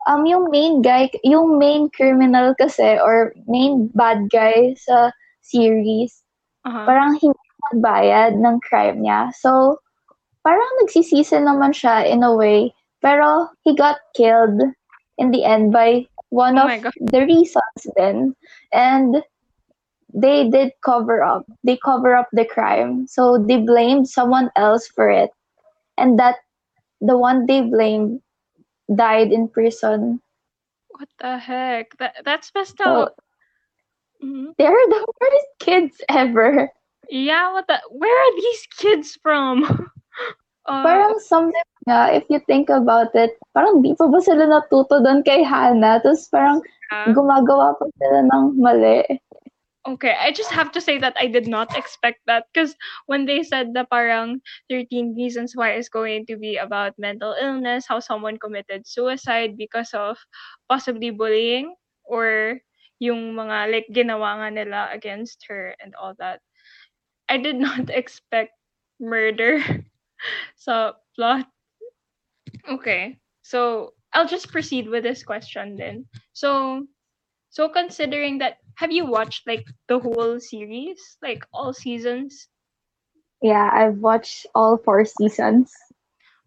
um, 0.08 0.22
yung 0.28 0.50
main 0.52 0.82
guy, 0.82 1.08
yung 1.24 1.56
main 1.56 1.88
criminal 1.92 2.52
kasi, 2.58 3.00
or 3.00 3.32
main 3.48 3.88
bad 3.94 4.28
guy 4.30 4.74
sa 4.76 5.12
series, 5.40 6.22
Uh-huh. 6.66 6.84
parang 6.84 7.16
hindi 7.16 7.38
nagbayad 7.72 8.36
ng 8.36 8.60
crime 8.60 9.00
niya. 9.00 9.32
So, 9.32 9.80
parang 10.44 10.68
nagsisisi 10.84 11.40
naman 11.40 11.72
siya 11.72 12.04
in 12.04 12.20
a 12.20 12.34
way. 12.34 12.74
Pero, 13.00 13.48
he 13.64 13.72
got 13.72 13.96
killed 14.12 14.60
in 15.16 15.30
the 15.30 15.48
end 15.48 15.72
by 15.72 16.04
one 16.28 16.58
Oh 16.60 16.68
of 16.68 16.82
the 17.08 17.24
reasons 17.24 17.80
then. 17.96 18.36
And 18.74 19.22
they 20.14 20.48
did 20.48 20.72
cover 20.84 21.22
up. 21.22 21.44
They 21.64 21.76
cover 21.76 22.16
up 22.16 22.28
the 22.32 22.44
crime. 22.44 23.06
So, 23.06 23.38
they 23.38 23.58
blamed 23.58 24.08
someone 24.08 24.50
else 24.56 24.86
for 24.88 25.10
it. 25.10 25.30
And 25.96 26.18
that, 26.18 26.36
the 27.00 27.16
one 27.16 27.46
they 27.46 27.62
blamed 27.62 28.20
died 28.94 29.32
in 29.32 29.48
prison. 29.48 30.20
What 30.96 31.08
the 31.20 31.38
heck? 31.38 31.96
That 31.98 32.16
that's 32.24 32.50
messed 32.54 32.78
So, 32.78 33.12
up. 33.12 33.20
Mhm. 34.24 34.54
they're 34.58 34.72
the 34.90 35.02
worst 35.20 35.48
kids 35.60 36.00
ever. 36.08 36.72
Yeah, 37.08 37.52
what 37.52 37.66
the? 37.68 37.78
Where 37.90 38.10
are 38.12 38.34
these 38.36 38.66
kids 38.76 39.18
from? 39.22 39.62
uh, 40.66 40.82
Parang 40.82 41.18
sometimes 41.22 41.78
nga, 41.86 42.12
if 42.12 42.24
you 42.28 42.40
think 42.50 42.68
about 42.68 43.14
it, 43.14 43.38
parang 43.54 43.80
di 43.80 43.94
pa 43.94 44.10
ba 44.10 44.18
sila 44.20 44.44
natuto 44.50 44.98
doon 45.00 45.22
kay 45.22 45.40
Hannah? 45.46 46.02
Tapos 46.02 46.26
parang 46.28 46.60
yeah. 46.90 47.14
gumagawa 47.14 47.78
pa 47.78 47.86
sila 48.02 48.26
ng 48.26 48.44
mali. 48.58 49.06
Okay, 49.88 50.12
I 50.20 50.32
just 50.32 50.52
have 50.52 50.70
to 50.76 50.82
say 50.84 50.98
that 51.00 51.16
I 51.18 51.28
did 51.32 51.48
not 51.48 51.72
expect 51.72 52.20
that 52.28 52.44
because 52.52 52.76
when 53.06 53.24
they 53.24 53.42
said 53.42 53.72
the 53.72 53.88
parang 53.88 54.44
13 54.68 55.16
reasons 55.16 55.56
why 55.56 55.80
is 55.80 55.88
going 55.88 56.26
to 56.28 56.36
be 56.36 56.60
about 56.60 56.92
mental 57.00 57.32
illness, 57.40 57.88
how 57.88 57.96
someone 57.96 58.36
committed 58.36 58.84
suicide 58.84 59.56
because 59.56 59.88
of 59.96 60.20
possibly 60.68 61.08
bullying 61.08 61.72
or 62.04 62.60
yung 63.00 63.32
mga 63.32 63.72
like 63.72 63.88
ginawa 63.88 64.36
nila 64.52 64.92
against 64.92 65.48
her 65.48 65.72
and 65.80 65.96
all 65.96 66.12
that. 66.20 66.44
I 67.32 67.40
did 67.40 67.56
not 67.64 67.88
expect 67.88 68.52
murder 69.00 69.64
so 70.60 71.00
plot. 71.16 71.48
Okay, 72.68 73.16
so 73.40 73.96
I'll 74.12 74.28
just 74.28 74.52
proceed 74.52 74.84
with 74.84 75.00
this 75.00 75.24
question 75.24 75.80
then. 75.80 76.04
So 76.36 76.84
so 77.50 77.68
considering 77.68 78.38
that 78.38 78.58
have 78.76 78.92
you 78.92 79.06
watched 79.06 79.46
like 79.46 79.66
the 79.88 79.98
whole 79.98 80.38
series, 80.40 81.16
like 81.22 81.44
all 81.52 81.72
seasons? 81.72 82.48
Yeah, 83.42 83.70
I've 83.72 83.98
watched 83.98 84.46
all 84.54 84.78
four 84.78 85.04
seasons. 85.04 85.72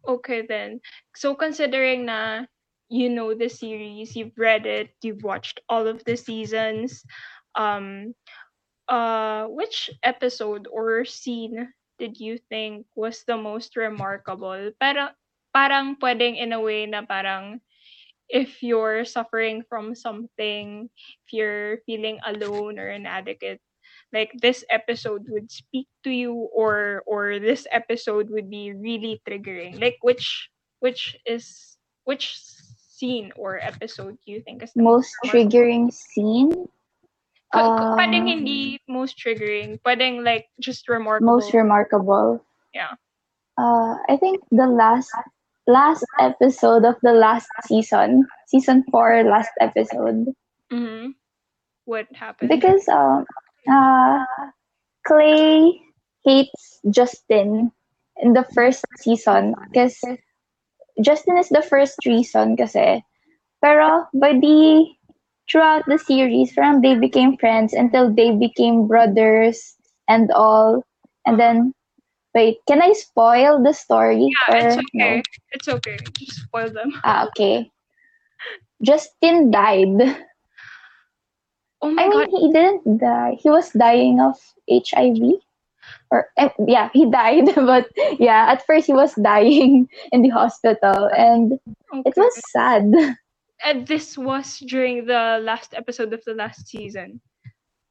Okay 0.07 0.41
then. 0.45 0.81
So 1.15 1.35
considering 1.35 2.05
na 2.05 2.45
you 2.89 3.09
know 3.09 3.33
the 3.33 3.49
series, 3.49 4.15
you've 4.15 4.37
read 4.37 4.65
it, 4.65 4.89
you've 5.01 5.23
watched 5.23 5.59
all 5.69 5.87
of 5.87 6.03
the 6.05 6.17
seasons, 6.17 7.03
um 7.55 8.13
uh 8.89 9.45
which 9.47 9.89
episode 10.03 10.67
or 10.71 11.05
scene 11.05 11.71
did 11.99 12.19
you 12.19 12.37
think 12.49 12.85
was 12.95 13.23
the 13.27 13.37
most 13.37 13.77
remarkable? 13.77 14.71
Pero 14.79 15.13
parang 15.53 15.95
pwedeng 16.01 16.37
in 16.37 16.51
a 16.53 16.59
way 16.61 16.85
na 16.85 17.05
parang 17.05 17.61
if 18.31 18.63
you're 18.63 19.03
suffering 19.05 19.63
from 19.67 19.95
something, 19.95 20.89
if 21.27 21.29
you're 21.31 21.83
feeling 21.85 22.19
alone 22.25 22.79
or 22.79 22.89
inadequate, 22.89 23.59
like 24.13 24.31
this 24.41 24.63
episode 24.71 25.27
would 25.29 25.51
speak 25.51 25.87
to 26.03 26.11
you 26.11 26.33
or 26.55 27.03
or 27.05 27.39
this 27.39 27.67
episode 27.71 28.29
would 28.31 28.49
be 28.49 28.73
really 28.73 29.21
triggering. 29.27 29.79
Like 29.79 29.99
which 30.01 30.49
which 30.79 31.15
is 31.25 31.77
which 32.03 32.39
scene 32.39 33.31
or 33.35 33.59
episode 33.59 34.17
do 34.25 34.31
you 34.31 34.41
think 34.41 34.63
is 34.63 34.71
the 34.73 34.83
Most 34.83 35.11
most 35.23 35.33
triggering 35.33 35.91
scene? 35.91 36.51
K- 37.51 37.59
pwedeng 37.99 38.31
Um, 38.31 38.31
hindi 38.31 38.79
most 38.87 39.19
triggering. 39.19 39.79
Pwedeng 39.83 40.23
like 40.23 40.47
just 40.59 40.87
remarkable. 40.87 41.35
Most 41.35 41.53
remarkable. 41.53 42.39
Yeah. 42.73 42.95
Uh, 43.59 43.99
I 44.07 44.15
think 44.15 44.39
the 44.51 44.67
last 44.67 45.11
last 45.67 46.05
episode 46.19 46.85
of 46.85 46.95
the 47.01 47.13
last 47.13 47.47
season, 47.65 48.25
season 48.47 48.83
four, 48.91 49.23
last 49.23 49.51
episode, 49.59 50.27
hmm 50.71 51.11
What 51.85 52.07
happened? 52.13 52.49
because 52.49 52.87
um, 52.89 53.25
uh, 53.69 54.25
Clay 55.05 55.81
hates 56.25 56.79
Justin 56.89 57.71
in 58.17 58.33
the 58.33 58.45
first 58.53 58.85
season 58.99 59.55
because 59.71 59.99
Justin 61.01 61.37
is 61.37 61.49
the 61.49 61.61
first 61.61 61.97
reason 62.05 62.55
kasi. 62.57 63.03
Pero 63.61 64.07
by 64.13 64.33
the 64.33 64.85
throughout 65.49 65.85
the 65.87 65.97
series, 65.97 66.51
from 66.53 66.81
they 66.81 66.95
became 66.95 67.37
friends 67.37 67.73
until 67.73 68.11
they 68.13 68.31
became 68.35 68.87
brothers 68.87 69.75
and 70.07 70.31
all. 70.31 70.83
And 71.25 71.39
then, 71.39 71.73
wait, 72.33 72.59
can 72.67 72.81
I 72.81 72.93
spoil 72.93 73.61
the 73.61 73.73
story? 73.73 74.29
Yeah, 74.49 74.55
it's 74.55 74.75
okay. 74.75 74.85
no? 74.93 75.21
It's 75.51 75.67
okay. 75.67 75.97
Just 76.17 76.41
spoil 76.43 76.69
them. 76.69 76.93
Ah, 77.03 77.27
okay. 77.27 77.71
Justin 78.81 79.51
died. 79.51 80.17
Oh 81.81 81.89
my 81.89 82.03
I 82.03 82.09
mean, 82.09 82.29
he 82.29 82.51
didn't 82.53 82.99
die. 82.99 83.37
He 83.41 83.49
was 83.49 83.71
dying 83.71 84.21
of 84.21 84.37
HIV. 84.69 85.41
Or 86.11 86.29
eh, 86.37 86.49
yeah, 86.67 86.89
he 86.93 87.09
died. 87.11 87.55
But 87.55 87.89
yeah, 88.19 88.51
at 88.51 88.65
first 88.65 88.87
he 88.87 88.93
was 88.93 89.15
dying 89.15 89.89
in 90.11 90.21
the 90.21 90.29
hospital, 90.29 91.09
and 91.15 91.59
it 92.05 92.13
was 92.15 92.33
sad. 92.51 92.93
And 93.63 93.87
this 93.87 94.17
was 94.17 94.59
during 94.59 95.05
the 95.05 95.39
last 95.41 95.73
episode 95.73 96.13
of 96.13 96.23
the 96.25 96.33
last 96.33 96.67
season. 96.67 97.21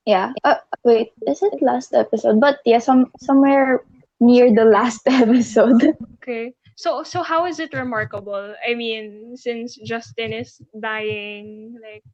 Yeah. 0.06 0.32
Uh, 0.44 0.56
wait, 0.84 1.12
is 1.26 1.42
it 1.42 1.62
last 1.62 1.94
episode? 1.94 2.40
But 2.40 2.58
yeah, 2.64 2.78
some 2.78 3.12
somewhere 3.20 3.82
near 4.20 4.54
the 4.54 4.64
last 4.64 5.02
episode. 5.06 5.96
Okay. 6.22 6.52
So 6.76 7.02
so 7.02 7.22
how 7.22 7.44
is 7.44 7.60
it 7.60 7.72
remarkable? 7.74 8.54
I 8.64 8.74
mean, 8.74 9.36
since 9.36 9.76
Justin 9.84 10.32
is 10.32 10.60
dying, 10.80 11.76
like 11.82 12.04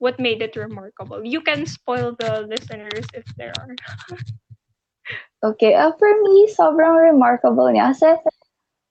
what 0.00 0.18
made 0.18 0.42
it 0.42 0.56
remarkable? 0.56 1.24
You 1.24 1.40
can 1.40 1.64
spoil 1.64 2.16
the 2.18 2.48
listeners 2.48 3.04
if 3.14 3.24
there 3.36 3.52
are. 3.60 3.76
Okay, 5.40 5.72
uh, 5.72 5.92
for 5.96 6.12
me, 6.20 6.52
sobrang 6.52 7.00
remarkable 7.00 7.72
niya. 7.72 7.96
Kasi, 7.96 8.12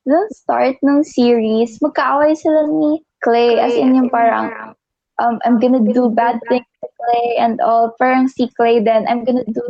the 0.09 0.17
start 0.33 0.81
ng 0.81 1.05
series, 1.05 1.77
magkaaway 1.77 2.33
sila 2.33 2.65
ni 2.65 3.05
Clay. 3.21 3.61
As 3.61 3.77
in 3.77 3.93
yung 3.93 4.09
parang, 4.09 4.73
um, 5.21 5.37
I'm 5.45 5.61
gonna 5.61 5.85
do 5.85 6.09
bad 6.09 6.41
things 6.49 6.65
to 6.81 6.89
Clay 6.89 7.37
and 7.37 7.61
all. 7.61 7.93
Parang 8.01 8.25
si 8.25 8.49
Clay 8.57 8.81
then, 8.81 9.05
I'm 9.05 9.21
gonna 9.29 9.45
do 9.45 9.61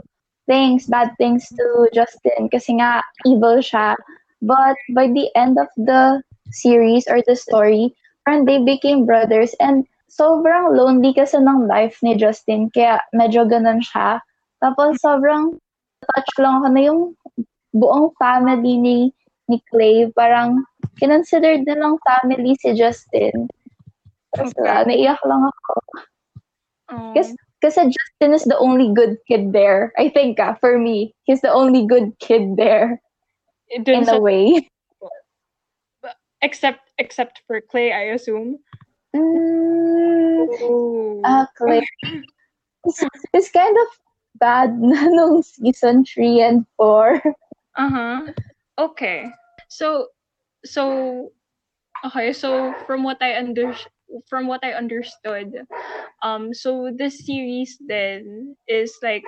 things, 0.50 0.90
bad 0.90 1.14
things 1.22 1.46
to 1.54 1.66
Justin 1.94 2.50
kasi 2.50 2.82
nga 2.82 3.06
evil 3.30 3.62
siya. 3.62 3.94
But 4.42 4.76
by 4.98 5.14
the 5.14 5.30
end 5.38 5.62
of 5.62 5.70
the 5.78 6.26
series 6.50 7.06
or 7.06 7.22
the 7.22 7.38
story, 7.38 7.94
parang 8.26 8.50
they 8.50 8.58
became 8.58 9.06
brothers 9.06 9.54
and 9.62 9.86
sobrang 10.10 10.74
lonely 10.74 11.14
kasi 11.14 11.38
ng 11.38 11.70
life 11.70 12.02
ni 12.02 12.18
Justin 12.18 12.74
kaya 12.74 12.98
medyo 13.14 13.46
ganun 13.46 13.86
siya. 13.86 14.18
Tapos 14.60 14.98
sobrang 15.06 15.54
touch 16.02 16.32
lang 16.42 16.66
ako 16.66 16.68
na 16.74 16.82
yung 16.82 17.02
buong 17.78 18.10
family 18.18 18.82
ni 18.82 18.98
ni 19.50 19.58
Clay, 19.74 20.10
parang 20.14 20.62
kinonsidered 21.02 21.66
na 21.66 21.78
lang 21.78 21.98
family 22.06 22.54
si 22.62 22.74
Justin. 22.78 23.50
Tapos 24.34 24.54
Okay. 24.54 24.86
naiyak 24.86 25.22
lang 25.26 25.42
ako. 25.42 25.74
Oh. 26.94 27.14
Kasi, 27.18 27.34
kasi 27.62 27.92
Justin 27.92 28.34
is 28.34 28.44
the 28.48 28.58
only 28.58 28.92
good 28.94 29.18
kid 29.28 29.52
there. 29.54 29.92
I 29.98 30.10
think, 30.10 30.40
ah, 30.40 30.56
for 30.60 30.78
me. 30.80 31.14
He's 31.24 31.42
the 31.42 31.52
only 31.52 31.86
good 31.86 32.18
kid 32.20 32.56
there, 32.58 33.02
Dun 33.84 34.04
in 34.04 34.06
sa- 34.06 34.18
a 34.18 34.22
way. 34.22 34.68
except 36.42 36.90
except 36.98 37.42
for 37.48 37.60
Clay, 37.62 37.92
I 37.92 38.16
assume. 38.16 38.60
Mm, 39.16 40.48
Oh. 40.62 41.22
ah, 41.26 41.48
Clay. 41.58 41.84
It's, 42.86 43.04
it's 43.34 43.52
kind 43.52 43.76
of 43.76 43.88
bad 44.40 44.80
na 44.80 45.04
nung 45.16 45.44
season 45.44 46.06
3 46.06 46.40
and 46.42 46.66
4. 46.78 47.20
Uh-huh. 47.76 48.32
Okay. 48.80 49.28
So 49.68 50.08
so 50.64 51.32
okay, 52.06 52.32
so 52.34 52.74
from 52.88 53.04
what 53.04 53.20
I 53.22 53.36
under 53.38 53.76
from 54.28 54.48
what 54.48 54.62
I 54.64 54.74
understood, 54.74 55.54
um 56.24 56.54
so 56.54 56.92
this 56.94 57.26
series 57.26 57.78
then 57.88 58.56
is 58.68 58.96
like 59.04 59.26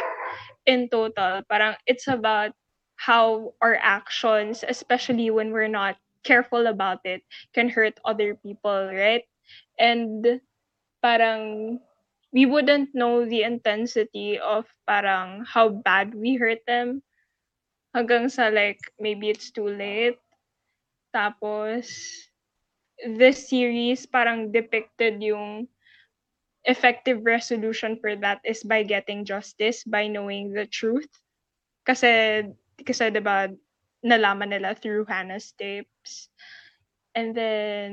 in 0.66 0.90
total 0.90 1.44
parang 1.50 1.76
it's 1.88 2.08
about 2.08 2.54
how 2.98 3.54
our 3.62 3.76
actions, 3.82 4.64
especially 4.68 5.30
when 5.32 5.52
we're 5.52 5.72
not 5.72 5.98
careful 6.24 6.68
about 6.68 7.02
it, 7.06 7.22
can 7.54 7.70
hurt 7.70 8.00
other 8.06 8.36
people, 8.36 8.90
right? 8.94 9.26
And 9.80 10.42
parang 11.04 11.80
we 12.34 12.46
wouldn't 12.46 12.94
know 12.96 13.26
the 13.26 13.44
intensity 13.44 14.40
of 14.40 14.66
parang 14.88 15.46
how 15.46 15.70
bad 15.70 16.14
we 16.16 16.36
hurt 16.36 16.64
them 16.68 17.04
hanggang 17.96 18.30
sa 18.32 18.48
like 18.52 18.80
maybe 19.00 19.30
it's 19.30 19.52
too 19.52 19.68
late. 19.68 20.18
Tapos 21.14 21.88
this 23.06 23.50
series 23.50 24.06
parang 24.06 24.52
depicted 24.52 25.22
yung 25.22 25.68
effective 26.66 27.26
resolution 27.26 27.98
for 28.00 28.16
that 28.16 28.40
is 28.46 28.64
by 28.64 28.84
getting 28.84 29.26
justice, 29.26 29.84
by 29.84 30.08
knowing 30.08 30.54
the 30.54 30.66
truth. 30.68 31.10
Kasi 31.86 32.44
kasi 32.86 33.10
'di 33.10 33.22
ba 33.24 33.50
nalaman 34.06 34.54
nila 34.54 34.74
through 34.78 35.06
Hannah's 35.10 35.54
tapes. 35.58 36.30
And 37.16 37.36
then 37.36 37.92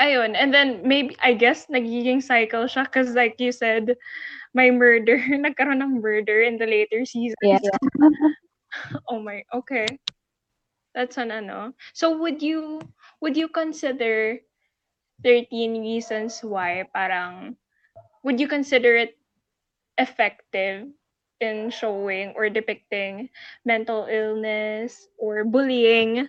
ayun, 0.00 0.34
and 0.36 0.54
then 0.54 0.82
maybe 0.86 1.16
I 1.22 1.34
guess 1.34 1.66
nagiging 1.70 2.22
cycle 2.22 2.66
siya 2.66 2.86
cause 2.90 3.14
like 3.14 3.38
you 3.38 3.52
said 3.52 3.96
may 4.54 4.70
murder, 4.70 5.18
nagkaroon 5.44 5.82
ng 5.82 6.00
murder 6.02 6.42
in 6.42 6.58
the 6.58 6.66
later 6.66 7.04
seasons. 7.06 7.36
Yeah. 7.42 7.78
Oh 9.08 9.20
my, 9.20 9.42
okay. 9.54 9.86
That's 10.94 11.18
an 11.18 11.30
ano. 11.30 11.74
So 11.92 12.16
would 12.18 12.42
you 12.42 12.80
would 13.24 13.40
you 13.40 13.48
consider 13.48 14.36
13 15.24 15.80
reasons 15.80 16.44
why 16.44 16.84
parang 16.92 17.56
would 18.22 18.38
you 18.40 18.48
consider 18.48 18.96
it 18.96 19.16
effective 19.98 20.88
in 21.40 21.70
showing 21.70 22.32
or 22.36 22.50
depicting 22.50 23.30
mental 23.64 24.06
illness 24.10 25.08
or 25.18 25.44
bullying? 25.44 26.28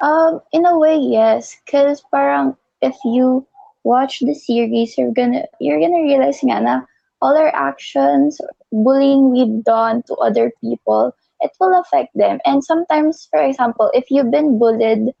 Um, 0.00 0.40
in 0.52 0.66
a 0.66 0.78
way, 0.78 0.96
yes. 0.98 1.56
Cause 1.70 2.04
parang 2.12 2.56
if 2.82 2.96
you 3.04 3.46
watch 3.84 4.20
the 4.20 4.34
series, 4.34 4.96
you're 4.98 5.14
gonna 5.16 5.46
you're 5.60 5.80
gonna 5.80 6.02
realize 6.04 6.42
na 6.44 6.82
all 7.22 7.36
our 7.36 7.52
actions, 7.54 8.40
bullying 8.72 9.32
we've 9.32 9.64
done 9.64 10.02
to 10.04 10.14
other 10.16 10.52
people, 10.60 11.16
it 11.40 11.52
will 11.60 11.78
affect 11.80 12.12
them. 12.14 12.40
And 12.44 12.62
sometimes, 12.64 13.26
for 13.30 13.40
example, 13.40 13.90
if 13.94 14.10
you've 14.10 14.30
been 14.30 14.58
bullied, 14.58 15.14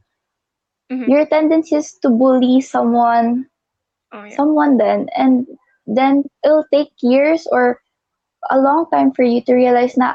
Mhm. 0.90 1.06
your 1.06 1.26
tendency 1.26 1.76
is 1.76 1.94
to 2.02 2.08
bully 2.10 2.60
someone, 2.60 3.46
Oh 4.12 4.24
yeah. 4.24 4.36
someone 4.36 4.76
then, 4.78 5.08
and 5.16 5.46
then 5.86 6.24
it'll 6.44 6.66
take 6.72 6.92
years 7.02 7.46
or 7.50 7.80
a 8.50 8.58
long 8.58 8.86
time 8.90 9.12
for 9.12 9.22
you 9.22 9.40
to 9.42 9.54
realize 9.54 9.96
na 9.96 10.14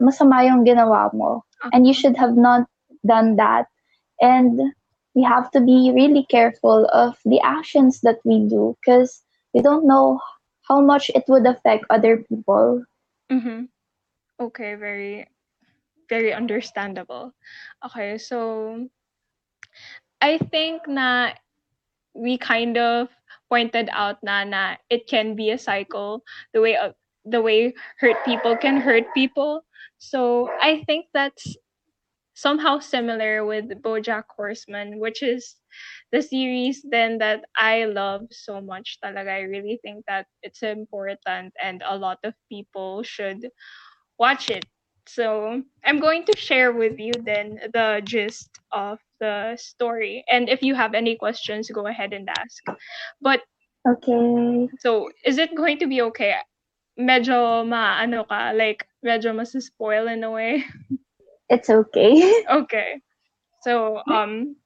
masama 0.00 0.44
yung 0.46 0.64
ginawa 0.64 1.12
mo 1.14 1.44
and 1.72 1.86
you 1.86 1.94
should 1.94 2.16
have 2.16 2.36
not 2.36 2.66
done 3.06 3.36
that. 3.36 3.66
And 4.20 4.58
we 5.14 5.22
have 5.22 5.50
to 5.52 5.60
be 5.60 5.92
really 5.94 6.24
careful 6.28 6.86
of 6.92 7.18
the 7.24 7.40
actions 7.40 8.00
that 8.02 8.18
we 8.24 8.46
do 8.48 8.76
because 8.80 9.22
we 9.54 9.60
don't 9.60 9.86
know 9.86 10.20
how 10.68 10.80
much 10.80 11.10
it 11.14 11.24
would 11.28 11.46
affect 11.46 11.84
other 11.90 12.18
people. 12.18 12.84
Mm-hmm. 13.30 13.64
Okay, 14.40 14.74
very, 14.74 15.26
very 16.08 16.32
understandable. 16.32 17.34
Okay, 17.84 18.18
so 18.18 18.88
I 20.22 20.38
think 20.38 20.86
na 20.88 21.34
we 22.14 22.38
kind 22.38 22.78
of 22.78 23.08
pointed 23.50 23.90
out 23.92 24.22
na 24.22 24.44
na 24.44 24.76
it 24.88 25.06
can 25.08 25.34
be 25.36 25.50
a 25.50 25.58
cycle 25.58 26.24
the 26.54 26.60
way 26.60 26.78
the 27.24 27.42
way 27.42 27.74
hurt 27.98 28.16
people 28.24 28.56
can 28.56 28.78
hurt 28.80 29.04
people. 29.14 29.64
So 29.98 30.50
I 30.60 30.82
think 30.86 31.06
that's 31.14 31.56
somehow 32.34 32.78
similar 32.78 33.44
with 33.44 33.70
BoJack 33.82 34.24
Horseman, 34.36 34.98
which 34.98 35.22
is 35.22 35.56
the 36.12 36.22
series 36.22 36.82
then 36.90 37.18
that 37.18 37.44
I 37.56 37.84
love 37.84 38.26
so 38.30 38.60
much 38.60 38.98
talaga. 39.04 39.30
I 39.30 39.42
really 39.42 39.78
think 39.82 40.04
that 40.08 40.26
it's 40.42 40.62
important 40.62 41.52
and 41.62 41.82
a 41.86 41.96
lot 41.96 42.18
of 42.24 42.34
people 42.48 43.02
should 43.02 43.48
watch 44.18 44.50
it. 44.50 44.64
So 45.06 45.62
I'm 45.84 46.00
going 46.00 46.24
to 46.26 46.36
share 46.36 46.72
with 46.72 46.98
you 46.98 47.12
then 47.24 47.60
the 47.72 48.02
gist 48.04 48.50
of 48.72 48.98
the 49.22 49.54
story. 49.54 50.24
And 50.26 50.50
if 50.50 50.62
you 50.62 50.74
have 50.74 50.94
any 50.98 51.14
questions, 51.14 51.70
go 51.70 51.86
ahead 51.86 52.12
and 52.12 52.26
ask. 52.28 52.58
But 53.22 53.40
Okay. 53.86 54.68
so 54.78 55.10
is 55.26 55.38
it 55.38 55.54
going 55.54 55.78
to 55.78 55.86
be 55.86 56.02
okay? 56.10 56.34
Medyo 56.98 57.66
ma 57.66 57.98
ano 58.02 58.24
ka, 58.26 58.52
like 58.54 58.86
medyo 59.06 59.34
mas-spoil 59.34 60.06
in 60.10 60.22
a 60.26 60.30
way. 60.30 60.66
It's 61.50 61.70
okay. 61.70 62.18
Okay. 62.50 63.00
So, 63.62 64.02
um, 64.10 64.56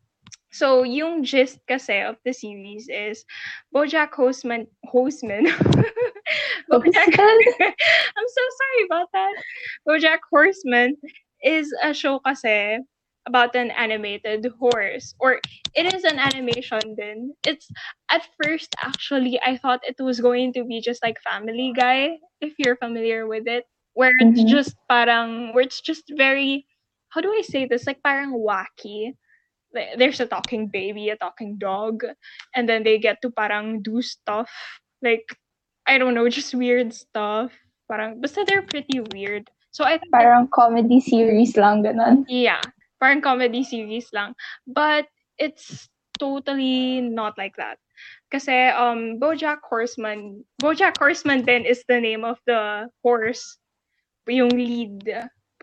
so 0.52 0.84
yung 0.84 1.24
gist 1.24 1.60
kasi 1.68 2.00
of 2.00 2.16
the 2.24 2.32
series 2.32 2.88
is 2.88 3.24
BoJack 3.74 4.12
Horseman, 4.16 4.66
Horseman. 4.88 5.46
BoJack, 6.72 7.12
I'm 8.16 8.28
so 8.28 8.44
sorry 8.60 8.80
about 8.88 9.08
that. 9.12 9.34
BoJack 9.88 10.24
Horseman 10.32 10.96
is 11.44 11.68
a 11.82 11.92
show 11.92 12.20
kasi 12.24 12.80
about 13.26 13.54
an 13.56 13.70
animated 13.72 14.46
horse. 14.58 15.14
Or 15.20 15.40
it 15.74 15.86
is 15.94 16.04
an 16.04 16.18
animation 16.18 16.94
then 16.96 17.34
it's 17.46 17.68
at 18.10 18.22
first 18.42 18.72
actually 18.80 19.38
i 19.44 19.56
thought 19.58 19.80
it 19.84 19.98
was 20.00 20.20
going 20.20 20.52
to 20.54 20.64
be 20.64 20.80
just 20.80 21.02
like 21.02 21.20
family 21.20 21.72
guy 21.76 22.16
if 22.40 22.54
you're 22.58 22.76
familiar 22.76 23.26
with 23.26 23.46
it. 23.46 23.64
Where 23.94 24.12
it's 24.20 24.44
Mhm. 24.44 24.48
just 24.48 24.76
parang 24.88 25.52
where 25.54 25.64
it's 25.64 25.80
just 25.80 26.04
very 26.16 26.66
how 27.10 27.20
do 27.24 27.32
I 27.32 27.40
say 27.42 27.64
this? 27.66 27.86
Like 27.86 28.02
parang 28.04 28.32
wacky. 28.36 29.16
Like, 29.74 29.96
there's 29.98 30.20
a 30.20 30.26
talking 30.26 30.68
baby 30.68 31.08
a 31.10 31.16
talking 31.16 31.56
dog 31.58 32.04
and 32.54 32.68
then 32.68 32.84
they 32.84 32.98
get 32.98 33.20
to 33.22 33.30
parang 33.30 33.82
do 33.82 34.02
stuff. 34.02 34.50
Like 35.02 35.24
I 35.88 35.98
don't 35.98 36.14
know 36.14 36.28
just 36.28 36.54
weird 36.54 36.92
stuff. 36.94 37.52
Parang 37.88 38.20
basta 38.20 38.44
they're 38.46 38.62
pretty 38.66 39.00
weird. 39.14 39.48
So 39.72 39.84
I 39.84 39.98
think 39.98 40.12
Parang 40.12 40.48
comedy 40.52 41.00
series 41.00 41.56
lang, 41.56 41.82
ganon. 41.84 42.24
yeah, 42.28 42.60
parang 43.00 43.20
comedy 43.20 43.64
series 43.64 44.08
lang. 44.12 44.34
But 44.66 45.06
it's 45.38 45.88
totally 46.18 47.00
not 47.00 47.36
like 47.38 47.56
that. 47.56 47.78
Kasi 48.32 48.72
um 48.74 49.20
BoJack 49.20 49.62
Horseman, 49.64 50.44
BoJack 50.60 50.98
Horseman 50.98 51.44
then 51.44 51.64
is 51.64 51.84
the 51.88 52.00
name 52.00 52.24
of 52.24 52.40
the 52.46 52.90
horse, 53.02 53.58
yung 54.26 54.52
lead 54.52 55.06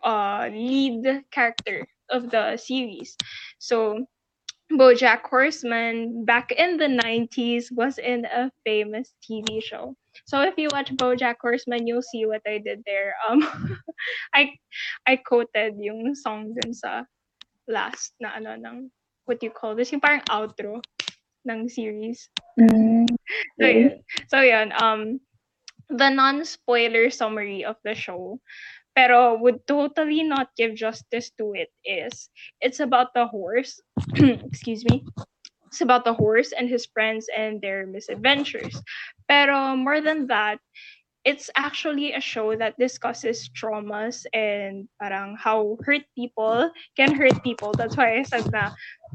uh 0.03 0.49
lead 0.49 1.25
character 1.31 1.85
of 2.09 2.29
the 2.31 2.57
series. 2.57 3.17
So 3.59 4.05
BoJack 4.71 5.29
Horseman 5.29 6.25
back 6.25 6.51
in 6.51 6.77
the 6.77 6.89
90s 6.89 7.69
was 7.71 7.99
in 7.99 8.25
a 8.25 8.49
famous 8.65 9.13
TV 9.21 9.61
show. 9.61 9.93
So 10.25 10.41
if 10.41 10.57
you 10.57 10.69
watch 10.71 10.89
BoJack 10.95 11.37
Horseman, 11.41 11.85
you'll 11.85 12.05
see 12.05 12.25
what 12.25 12.41
I 12.47 12.57
did 12.57 12.81
there. 12.85 13.13
Um 13.27 13.43
I 14.33 14.55
I 15.05 15.17
quoted 15.17 15.77
yung 15.77 16.15
song 16.15 16.55
dun 16.57 16.73
sa 16.73 17.05
last 17.67 18.13
na 18.19 18.35
ano 18.35 18.55
ng 18.55 18.91
what 19.25 19.41
you 19.41 19.51
call 19.51 19.75
this? 19.75 19.91
Yung 19.91 20.03
parang 20.03 20.23
outro 20.27 20.83
ng 21.47 21.69
series. 21.69 22.29
Mm. 22.59 23.07
So 23.59 23.65
yun. 23.65 23.93
So 24.29 24.37
yun, 24.41 24.69
um 24.77 25.17
the 25.89 26.09
non-spoiler 26.09 27.09
summary 27.09 27.65
of 27.65 27.77
the 27.83 27.95
show 27.95 28.39
pero 28.95 29.37
would 29.37 29.65
totally 29.65 30.23
not 30.23 30.53
give 30.55 30.75
justice 30.75 31.31
to 31.37 31.53
it 31.53 31.69
is 31.85 32.29
it's 32.61 32.79
about 32.79 33.13
the 33.13 33.25
horse 33.25 33.81
excuse 34.47 34.85
me 34.85 35.03
it's 35.67 35.81
about 35.81 36.05
the 36.05 36.13
horse 36.13 36.53
and 36.53 36.69
his 36.69 36.85
friends 36.93 37.27
and 37.35 37.61
their 37.61 37.85
misadventures 37.85 38.77
pero 39.27 39.75
more 39.75 40.01
than 40.01 40.27
that 40.27 40.57
it's 41.25 41.49
actually 41.55 42.13
a 42.13 42.21
show 42.21 42.55
that 42.55 42.77
discusses 42.79 43.49
traumas 43.55 44.25
and 44.33 44.87
parang 45.01 45.35
how 45.39 45.77
hurt 45.85 46.03
people 46.15 46.71
can 46.97 47.15
hurt 47.15 47.43
people. 47.43 47.71
That's 47.77 47.95
why 47.97 48.19
I 48.19 48.23
said 48.23 48.51
na 48.51 48.71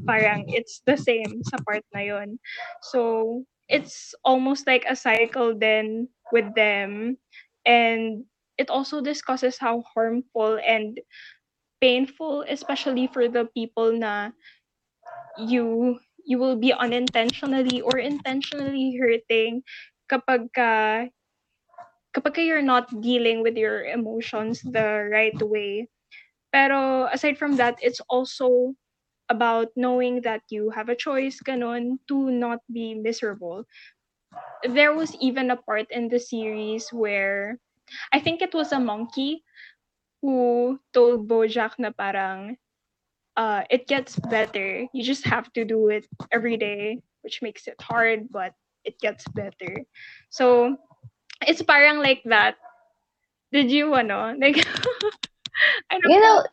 parang 0.07 0.45
it's 0.49 0.81
the 0.85 0.97
same 0.97 1.41
sa 1.45 1.57
part 1.61 1.85
na 1.93 2.01
yun. 2.01 2.39
So 2.81 3.43
it's 3.69 4.15
almost 4.25 4.65
like 4.65 4.85
a 4.89 4.95
cycle 4.97 5.53
then 5.57 6.09
with 6.33 6.53
them. 6.55 7.17
And 7.65 8.25
it 8.57 8.69
also 8.69 9.01
discusses 9.01 9.57
how 9.57 9.83
harmful 9.93 10.59
and 10.65 10.99
painful 11.81 12.43
especially 12.49 13.07
for 13.07 13.27
the 13.29 13.45
people 13.55 13.93
na 13.93 14.31
you 15.37 15.99
you 16.25 16.37
will 16.37 16.55
be 16.57 16.73
unintentionally 16.73 17.81
or 17.81 17.97
intentionally 17.97 18.97
hurting 18.99 19.63
kapag 20.11 20.49
ka 20.53 21.05
kapag 22.13 22.37
you're 22.45 22.65
not 22.65 22.89
dealing 23.01 23.41
with 23.43 23.55
your 23.57 23.83
emotions 23.85 24.61
the 24.63 25.07
right 25.11 25.37
way 25.41 25.87
pero 26.51 27.07
aside 27.13 27.37
from 27.37 27.55
that 27.57 27.77
it's 27.81 28.01
also 28.09 28.73
about 29.29 29.69
knowing 29.75 30.21
that 30.21 30.41
you 30.49 30.69
have 30.71 30.89
a 30.89 30.97
choice 30.97 31.39
ganon 31.45 31.97
to 32.07 32.31
not 32.31 32.59
be 32.71 32.93
miserable 32.95 33.65
there 34.63 34.93
was 34.93 35.15
even 35.21 35.51
a 35.51 35.57
part 35.57 35.87
in 35.91 36.07
the 36.09 36.19
series 36.19 36.89
where 36.91 37.57
I 38.13 38.19
think 38.19 38.41
it 38.41 38.53
was 38.53 38.71
a 38.71 38.79
monkey 38.79 39.43
who 40.21 40.79
told 40.93 41.27
Bojack 41.27 41.79
na 41.79 41.91
parang 41.91 42.57
uh, 43.37 43.63
it 43.69 43.87
gets 43.87 44.17
better. 44.29 44.85
You 44.93 45.03
just 45.03 45.25
have 45.27 45.51
to 45.53 45.65
do 45.65 45.89
it 45.89 46.05
every 46.31 46.57
day, 46.57 46.99
which 47.21 47.41
makes 47.41 47.67
it 47.67 47.79
hard, 47.81 48.29
but 48.31 48.53
it 48.85 48.99
gets 48.99 49.27
better. 49.29 49.83
So 50.29 50.77
it's 51.45 51.61
parang 51.61 51.99
like 51.99 52.23
that. 52.25 52.55
Did 53.51 53.71
you 53.71 53.93
ano? 53.93 54.35
Like 54.37 54.59
I 55.91 55.99
don't 55.99 56.11
You 56.11 56.19
know, 56.19 56.43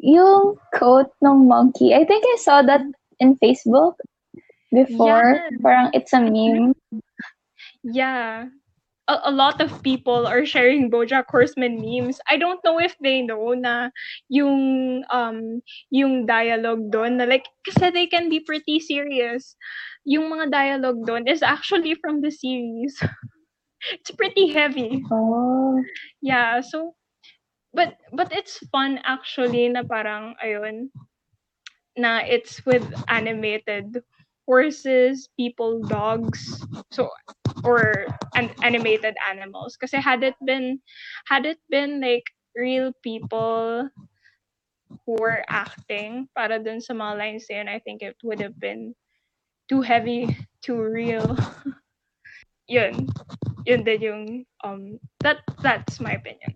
yung 0.00 0.56
quote 0.74 1.12
ng 1.22 1.48
monkey, 1.48 1.94
I 1.94 2.04
think 2.04 2.24
I 2.24 2.36
saw 2.38 2.62
that 2.62 2.82
in 3.20 3.36
Facebook 3.38 3.94
before. 4.72 5.38
Yeah. 5.38 5.58
Parang 5.60 5.90
it's 5.92 6.12
a 6.12 6.20
meme. 6.20 6.74
Yeah. 7.82 8.48
A, 9.08 9.18
a 9.26 9.32
lot 9.34 9.60
of 9.60 9.82
people 9.82 10.26
are 10.26 10.46
sharing 10.46 10.90
Bojack 10.90 11.26
Horseman 11.28 11.82
memes. 11.82 12.20
I 12.30 12.38
don't 12.38 12.62
know 12.64 12.78
if 12.78 12.94
they 13.02 13.20
know 13.20 13.52
na 13.52 13.90
yung 14.30 15.02
um 15.10 15.60
yung 15.90 16.24
dialogue 16.24 16.94
doon 16.94 17.18
na 17.18 17.26
like 17.26 17.44
kasi 17.66 17.90
they 17.90 18.06
can 18.06 18.30
be 18.30 18.38
pretty 18.38 18.78
serious. 18.78 19.58
Yung 20.06 20.30
mga 20.30 20.54
dialogue 20.54 21.02
doon 21.02 21.26
is 21.26 21.42
actually 21.42 21.98
from 21.98 22.22
the 22.22 22.30
series. 22.30 22.94
it's 23.90 24.10
pretty 24.10 24.52
heavy. 24.52 25.02
Oh. 25.10 25.82
Yeah, 26.20 26.60
so 26.60 26.94
but 27.74 27.96
but 28.12 28.32
it's 28.32 28.58
fun 28.70 29.00
actually 29.04 29.68
na 29.68 29.82
parang 29.82 30.36
ayun 30.44 30.92
na 31.96 32.24
it's 32.24 32.64
with 32.64 32.84
animated 33.08 34.00
horses, 34.46 35.28
people, 35.38 35.80
dogs. 35.86 36.60
So 36.92 37.10
or 37.64 38.06
an 38.34 38.50
animated 38.62 39.14
animals 39.28 39.76
kasi 39.76 40.00
had 40.00 40.22
it 40.24 40.34
been 40.44 40.80
had 41.28 41.46
it 41.46 41.58
been 41.70 42.00
like 42.00 42.26
real 42.56 42.92
people 43.02 43.88
who 45.06 45.14
were 45.18 45.44
acting 45.48 46.28
para 46.36 46.58
dun 46.58 46.80
sa 46.80 46.92
mga 46.94 47.14
lines 47.18 47.44
na 47.48 47.56
yun, 47.62 47.68
I 47.68 47.78
think 47.80 48.02
it 48.02 48.16
would 48.22 48.40
have 48.40 48.58
been 48.58 48.94
too 49.68 49.80
heavy, 49.80 50.28
too 50.60 50.78
real. 50.78 51.36
yun. 52.68 53.08
Yun 53.66 53.86
din 53.86 54.00
yung 54.02 54.22
um 54.64 54.98
that 55.22 55.42
that's 55.62 56.00
my 56.00 56.12
opinion. 56.18 56.54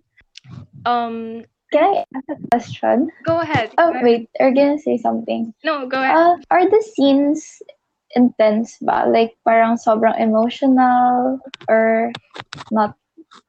Um 0.85 1.47
Can 1.75 1.83
I 1.83 2.05
ask 2.15 2.27
a 2.31 2.39
question? 2.51 3.11
go 3.27 3.43
ahead. 3.43 3.75
Oh, 3.79 3.91
go 3.91 3.99
ahead. 3.99 4.05
wait. 4.05 4.23
Are 4.39 4.49
you 4.51 4.55
gonna 4.55 4.79
say 4.79 4.99
something? 4.99 5.53
No, 5.67 5.87
go 5.87 5.99
ahead. 5.99 6.15
Uh, 6.15 6.37
are 6.51 6.67
the 6.71 6.83
scenes 6.95 7.43
intense 8.15 8.79
ba? 8.81 9.05
Like, 9.11 9.35
parang 9.43 9.77
sobrang 9.77 10.15
emotional 10.19 11.43
or 11.69 12.15
not 12.71 12.95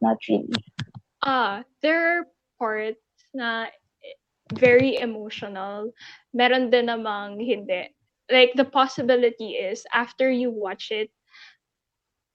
not 0.01 0.17
really? 0.29 0.57
Ah, 1.21 1.61
there 1.81 2.01
are 2.01 2.21
parts 2.57 3.01
na 3.33 3.69
very 4.57 4.97
emotional. 4.97 5.93
Meron 6.33 6.69
din 6.69 6.89
namang 6.89 7.37
hindi. 7.41 7.93
Like, 8.27 8.53
the 8.59 8.67
possibility 8.67 9.55
is, 9.55 9.87
after 9.93 10.27
you 10.27 10.51
watch 10.51 10.91
it, 10.91 11.07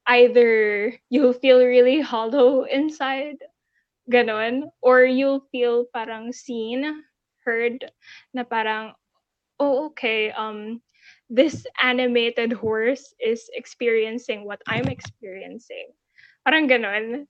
either 0.06 0.94
you'll 1.10 1.32
feel 1.34 1.64
really 1.64 2.00
hollow 2.00 2.64
inside, 2.64 3.38
ganon, 4.10 4.70
or 4.82 5.04
you'll 5.04 5.46
feel 5.52 5.86
parang 5.94 6.32
seen, 6.32 7.04
heard, 7.44 7.90
na 8.34 8.44
parang, 8.44 8.94
oh, 9.60 9.86
okay, 9.92 10.30
um, 10.32 10.82
this 11.30 11.66
animated 11.82 12.52
horse 12.52 13.14
is 13.20 13.48
experiencing 13.54 14.44
what 14.46 14.62
I'm 14.66 14.86
experiencing. 14.86 15.92
Parang 16.44 16.68
ganon. 16.68 17.26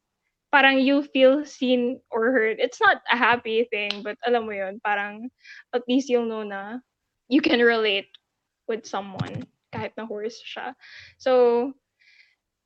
Parang 0.52 0.78
you 0.80 1.02
feel 1.02 1.44
seen 1.44 2.00
or 2.10 2.30
heard. 2.32 2.60
It's 2.60 2.80
not 2.80 3.02
a 3.10 3.16
happy 3.16 3.64
thing, 3.72 4.02
but 4.04 4.16
alam 4.26 4.46
mo 4.46 4.52
yun, 4.52 4.80
parang 4.84 5.30
at 5.74 5.82
least 5.88 6.08
you'll 6.08 6.28
know 6.28 6.44
na 6.44 6.78
you 7.28 7.40
can 7.40 7.60
relate 7.60 8.08
with 8.68 8.84
someone 8.86 9.48
kahit 9.72 9.92
na 9.96 10.06
horse 10.06 10.38
siya. 10.44 10.74
So, 11.18 11.72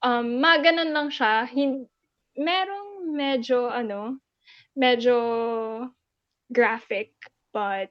um, 0.06 0.38
mga 0.38 0.70
ganun 0.70 0.94
lang 0.94 1.08
siya. 1.10 1.50
Hin- 1.50 1.90
merong 2.38 3.10
medyo, 3.10 3.66
ano, 3.66 4.22
medyo 4.78 5.16
graphic, 6.54 7.10
but 7.50 7.90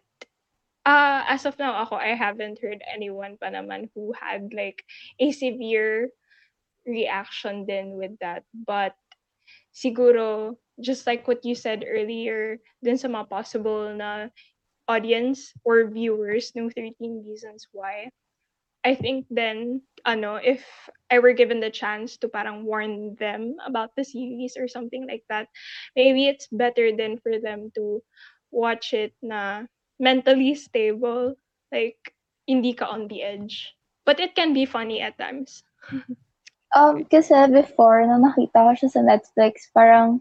uh, 0.88 1.28
as 1.28 1.44
of 1.44 1.60
now, 1.60 1.84
ako, 1.84 2.00
I 2.00 2.16
haven't 2.16 2.64
heard 2.64 2.80
anyone 2.88 3.36
pa 3.36 3.52
naman 3.52 3.92
who 3.92 4.16
had 4.16 4.56
like 4.56 4.88
a 5.20 5.36
severe 5.36 6.16
reaction 6.88 7.68
then 7.68 8.00
with 8.00 8.16
that. 8.24 8.48
But 8.54 8.96
siguro, 9.76 10.56
just 10.80 11.04
like 11.04 11.28
what 11.28 11.44
you 11.44 11.56
said 11.56 11.84
earlier, 11.84 12.64
dun 12.80 12.96
sa 12.96 13.12
mga 13.12 13.28
possible 13.28 13.92
na 13.92 14.32
audience 14.88 15.52
or 15.66 15.90
viewers 15.90 16.54
ng 16.54 16.70
13 16.70 17.26
Reasons 17.26 17.68
Why, 17.74 18.14
I 18.86 18.94
think 18.94 19.26
then, 19.34 19.82
ano, 20.06 20.38
if 20.38 20.62
I 21.10 21.18
were 21.18 21.34
given 21.34 21.60
the 21.60 21.74
chance 21.74 22.18
to 22.22 22.30
parang 22.30 22.66
warn 22.66 23.18
them 23.18 23.58
about 23.66 23.98
the 23.98 24.06
series 24.06 24.56
or 24.56 24.70
something 24.70 25.10
like 25.10 25.26
that, 25.30 25.50
maybe 25.96 26.30
it's 26.30 26.48
better 26.52 26.94
then 26.96 27.18
for 27.18 27.42
them 27.42 27.74
to 27.76 28.06
watch 28.54 28.94
it 28.94 29.18
na 29.26 29.66
mentally 30.00 30.54
stable, 30.54 31.34
like 31.74 31.98
hindi 32.46 32.78
ka 32.78 32.86
on 32.86 33.10
the 33.10 33.26
edge. 33.26 33.74
But 34.06 34.22
it 34.22 34.38
can 34.38 34.54
be 34.54 34.70
funny 34.70 35.02
at 35.02 35.18
times. 35.18 35.66
Um, 36.76 37.08
kasi 37.08 37.32
before, 37.56 38.04
nung 38.04 38.28
nakita 38.28 38.60
ko 38.60 38.72
siya 38.76 38.92
sa 38.92 39.00
Netflix, 39.00 39.72
parang, 39.72 40.20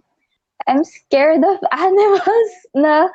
I'm 0.70 0.86
scared 0.86 1.42
of 1.42 1.58
animals 1.74 2.52
na 2.78 3.10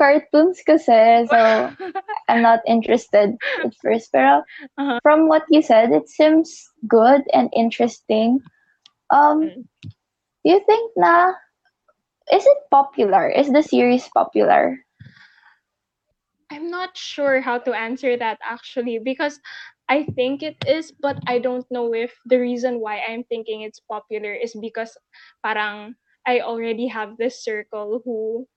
cartoons 0.00 0.64
kasi. 0.64 1.28
So, 1.28 1.76
I'm 2.28 2.42
not 2.42 2.60
interested 2.66 3.36
at 3.64 3.72
first. 3.84 4.10
Pero 4.12 4.42
Uh-huh. 4.78 4.98
from 5.02 5.28
what 5.28 5.44
you 5.50 5.62
said, 5.62 5.92
it 5.92 6.08
seems 6.08 6.50
good 6.88 7.22
and 7.32 7.50
interesting. 7.54 8.40
Um, 9.10 9.52
Mm. 9.52 9.64
do 10.44 10.50
you 10.52 10.60
think 10.66 10.92
na, 10.96 11.32
is 12.32 12.46
it 12.46 12.58
popular? 12.70 13.28
Is 13.28 13.52
the 13.52 13.62
series 13.62 14.08
popular? 14.14 14.78
I'm 16.50 16.70
not 16.70 16.96
sure 16.96 17.40
how 17.40 17.58
to 17.58 17.72
answer 17.72 18.16
that 18.16 18.38
actually 18.42 18.98
because 18.98 19.40
I 19.88 20.04
think 20.04 20.42
it 20.42 20.56
is, 20.66 20.92
but 20.92 21.18
I 21.26 21.38
don't 21.38 21.66
know 21.70 21.94
if 21.94 22.18
the 22.26 22.38
reason 22.38 22.80
why 22.80 23.00
I'm 23.00 23.24
thinking 23.24 23.62
it's 23.62 23.80
popular 23.80 24.32
is 24.34 24.54
because 24.60 24.96
parang 25.42 25.96
I 26.26 26.40
already 26.40 26.88
have 26.88 27.16
this 27.18 27.42
circle 27.42 28.02
who 28.04 28.48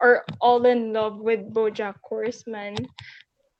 are 0.00 0.24
all 0.40 0.64
in 0.66 0.92
love 0.92 1.18
with 1.18 1.40
BoJack 1.52 1.96
Horseman. 2.04 2.76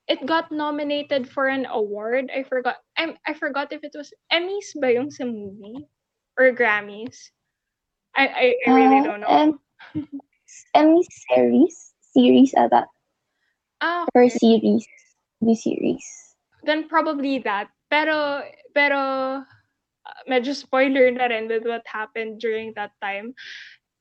It 0.09 0.25
got 0.25 0.51
nominated 0.51 1.29
for 1.29 1.49
an 1.49 1.67
award. 1.69 2.31
I 2.33 2.43
forgot. 2.43 2.77
I'm 2.97 3.17
I 3.27 3.35
forgot 3.35 3.73
if 3.73 3.85
it 3.85 3.93
was 3.93 4.13
Emmys 4.33 4.73
ba 4.81 4.93
yung 4.95 5.11
sa 5.13 5.25
movie 5.29 5.85
or 6.41 6.53
Grammys. 6.57 7.29
I 8.17 8.25
I, 8.27 8.47
I 8.65 8.71
really 8.73 9.01
Uh, 9.01 9.05
don't 9.05 9.21
know. 9.21 9.29
And, 9.29 9.53
any 10.75 11.05
series? 11.29 11.93
Series 12.17 12.55
ata. 12.57 12.89
ah, 13.85 14.07
Or 14.17 14.29
series. 14.33 14.87
The 15.45 15.55
series. 15.55 16.03
then 16.65 16.89
probably 16.89 17.39
that. 17.47 17.69
Pero, 17.93 18.43
pero, 18.75 19.01
uh, 20.05 20.23
medyo 20.29 20.53
spoiler 20.57 21.09
na 21.15 21.29
rin 21.31 21.47
with 21.49 21.65
what 21.65 21.85
happened 21.87 22.41
during 22.41 22.73
that 22.75 22.91
time. 23.01 23.33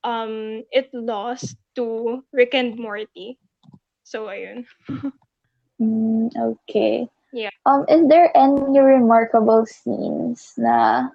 Um, 0.04 0.64
it 0.70 0.90
lost 0.94 1.56
to 1.76 2.22
Rick 2.32 2.54
and 2.54 2.78
Morty. 2.78 3.38
So, 4.04 4.26
ayun. 4.30 4.64
Mm, 5.78 6.34
okay. 6.34 7.06
Yeah. 7.32 7.50
Um, 7.66 7.84
is 7.88 8.08
there 8.08 8.34
any 8.34 8.80
remarkable 8.80 9.66
scenes 9.66 10.54
na 10.58 11.10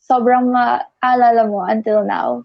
sobrang 0.00 0.48
maalala 0.48 1.44
mo 1.44 1.66
until 1.66 2.04
now? 2.04 2.44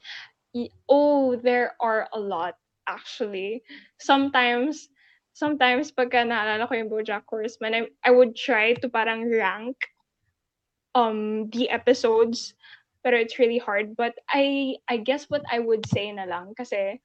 Oh, 0.88 1.36
there 1.36 1.76
are 1.80 2.08
a 2.14 2.20
lot, 2.20 2.56
actually. 2.88 3.64
Sometimes, 4.00 4.88
sometimes 5.34 5.92
pagka 5.92 6.24
naalala 6.24 6.68
ko 6.68 6.76
yung 6.76 6.92
BoJack 6.92 7.28
Horseman, 7.28 7.76
I, 7.76 7.82
I 8.04 8.12
would 8.12 8.36
try 8.36 8.74
to 8.80 8.88
parang 8.88 9.28
rank 9.28 9.76
um 10.96 11.52
the 11.52 11.68
episodes, 11.70 12.56
pero 13.06 13.22
it's 13.22 13.38
really 13.38 13.62
hard. 13.62 13.94
But 13.94 14.18
I 14.26 14.82
I 14.90 14.98
guess 14.98 15.30
what 15.30 15.46
I 15.46 15.62
would 15.62 15.86
say 15.86 16.10
na 16.10 16.26
lang 16.26 16.58
kasi 16.58 16.98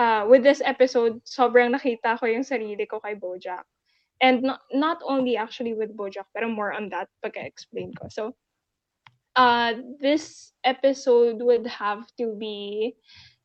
uh, 0.00 0.24
with 0.24 0.42
this 0.42 0.64
episode, 0.64 1.20
sobrang 1.28 1.76
nakita 1.76 2.16
ko 2.16 2.24
yung 2.24 2.48
sarili 2.48 2.88
ko 2.88 2.96
kay 3.04 3.14
BoJack. 3.14 3.68
And 4.22 4.42
not, 4.42 4.64
not 4.72 4.98
only 5.04 5.36
actually 5.36 5.74
with 5.74 5.92
BoJack, 5.92 6.32
pero 6.32 6.48
more 6.48 6.72
on 6.72 6.88
that 6.94 7.12
pagka-explain 7.20 7.92
ko. 7.98 8.06
So, 8.08 8.32
uh, 9.36 9.74
this 10.00 10.52
episode 10.64 11.42
would 11.42 11.66
have 11.66 12.06
to 12.16 12.32
be 12.38 12.94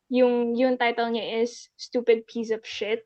yung 0.08 0.56
yung 0.56 0.78
title 0.78 1.12
niya 1.12 1.44
is 1.44 1.68
Stupid 1.76 2.28
Piece 2.28 2.52
of 2.56 2.64
Shit. 2.64 3.04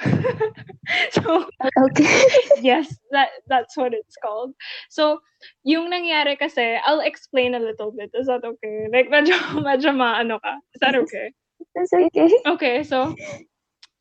so, 1.12 1.46
Okay. 1.78 2.24
yes, 2.60 2.96
that 3.10 3.28
that's 3.48 3.76
what 3.76 3.92
it's 3.94 4.16
called. 4.16 4.54
So, 4.90 5.20
yung 5.64 5.90
nangyari 5.90 6.38
kasi, 6.38 6.78
I'll 6.86 7.00
explain 7.00 7.54
a 7.54 7.60
little 7.60 7.92
bit. 7.92 8.10
Is 8.14 8.26
that 8.26 8.44
okay? 8.44 8.88
Like, 8.92 9.08
medyo, 9.10 9.36
medyo 9.66 9.92
maano 9.94 10.40
ka. 10.40 10.58
Is 10.74 10.80
that 10.80 10.94
okay? 10.96 11.32
That's 11.74 11.92
okay. 11.92 12.30
Okay, 12.46 12.82
so 12.82 13.14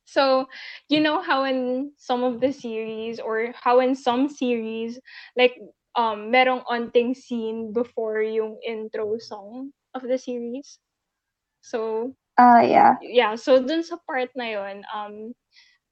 so 0.06 0.48
you 0.90 1.00
know 1.00 1.22
how 1.22 1.44
in 1.44 1.92
some 1.98 2.24
of 2.24 2.40
the 2.42 2.52
series 2.52 3.20
or 3.20 3.54
how 3.56 3.80
in 3.80 3.96
some 3.96 4.28
series 4.30 5.00
like 5.38 5.56
um 5.96 6.32
merong 6.32 6.64
onting 6.70 7.16
scene 7.16 7.72
before 7.74 8.22
yung 8.22 8.58
intro 8.66 9.18
song 9.20 9.72
of 9.96 10.02
the 10.04 10.18
series. 10.18 10.80
So 11.62 12.14
Uh, 12.38 12.62
yeah. 12.64 12.96
yeah, 13.02 13.36
so 13.36 13.60
dun 13.62 13.84
sa 13.84 13.98
part 14.08 14.30
na 14.36 14.48
yun, 14.56 14.84
um 14.94 15.34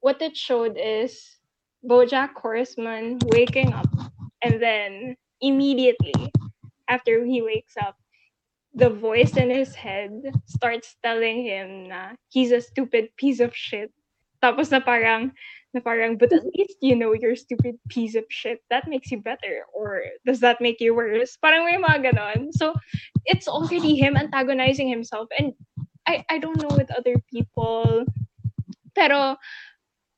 what 0.02 0.22
it 0.22 0.36
showed 0.36 0.78
is 0.78 1.38
BoJack 1.86 2.34
Horseman 2.36 3.20
waking 3.26 3.74
up 3.74 3.90
and 4.44 4.62
then 4.62 5.16
immediately 5.42 6.32
after 6.88 7.26
he 7.26 7.42
wakes 7.42 7.76
up 7.78 7.96
the 8.78 8.90
voice 8.90 9.36
in 9.38 9.50
his 9.50 9.74
head 9.74 10.12
starts 10.46 10.96
telling 11.02 11.44
him 11.44 11.90
na 11.90 12.14
he's 12.30 12.52
a 12.52 12.62
stupid 12.62 13.10
piece 13.18 13.40
of 13.40 13.56
shit. 13.56 13.92
Tapos 14.38 14.70
na 14.70 14.80
parang, 14.80 15.34
na 15.74 15.82
parang, 15.82 16.14
but 16.14 16.30
at 16.30 16.46
least 16.54 16.78
you 16.80 16.94
know 16.94 17.10
you're 17.10 17.36
stupid 17.36 17.74
piece 17.90 18.14
of 18.14 18.24
shit. 18.30 18.62
That 18.70 18.86
makes 18.88 19.10
you 19.10 19.18
better. 19.18 19.66
Or 19.74 20.06
does 20.30 20.40
that 20.46 20.62
make 20.62 20.78
you 20.78 20.94
worse? 20.94 21.38
Parang 21.42 21.66
may 21.66 21.82
mga 21.82 22.14
ganon. 22.14 22.54
So, 22.54 22.78
it's 23.26 23.50
already 23.50 23.98
him 23.98 24.14
antagonizing 24.14 24.88
himself. 24.88 25.28
And 25.42 25.58
I, 26.06 26.24
I 26.30 26.38
don't 26.38 26.62
know 26.62 26.78
with 26.78 26.94
other 26.94 27.18
people. 27.34 28.06
Pero, 28.94 29.42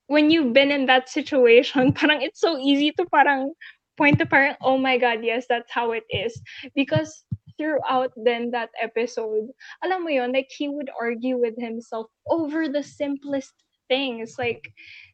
when 0.10 0.34
you've 0.34 0.54
been 0.54 0.72
in 0.74 0.88
that 0.88 1.08
situation, 1.08 1.94
parang 1.98 2.22
it's 2.22 2.42
so 2.42 2.58
easy 2.58 2.92
to 2.98 3.06
parang 3.14 3.54
point 3.96 4.18
to 4.18 4.26
parang, 4.26 4.56
oh 4.62 4.78
my 4.78 4.98
God, 4.98 5.20
yes, 5.22 5.46
that's 5.48 5.72
how 5.72 5.92
it 5.94 6.04
is. 6.10 6.34
Because 6.74 7.24
throughout 7.58 8.12
then 8.18 8.50
that 8.52 8.74
episode, 8.82 9.54
alam 9.86 10.04
mo 10.04 10.10
yon, 10.10 10.34
like 10.34 10.50
he 10.50 10.68
would 10.68 10.90
argue 11.00 11.38
with 11.38 11.54
himself 11.62 12.10
over 12.26 12.68
the 12.68 12.82
simplest 12.82 13.54
things. 13.88 14.36
Like 14.40 14.74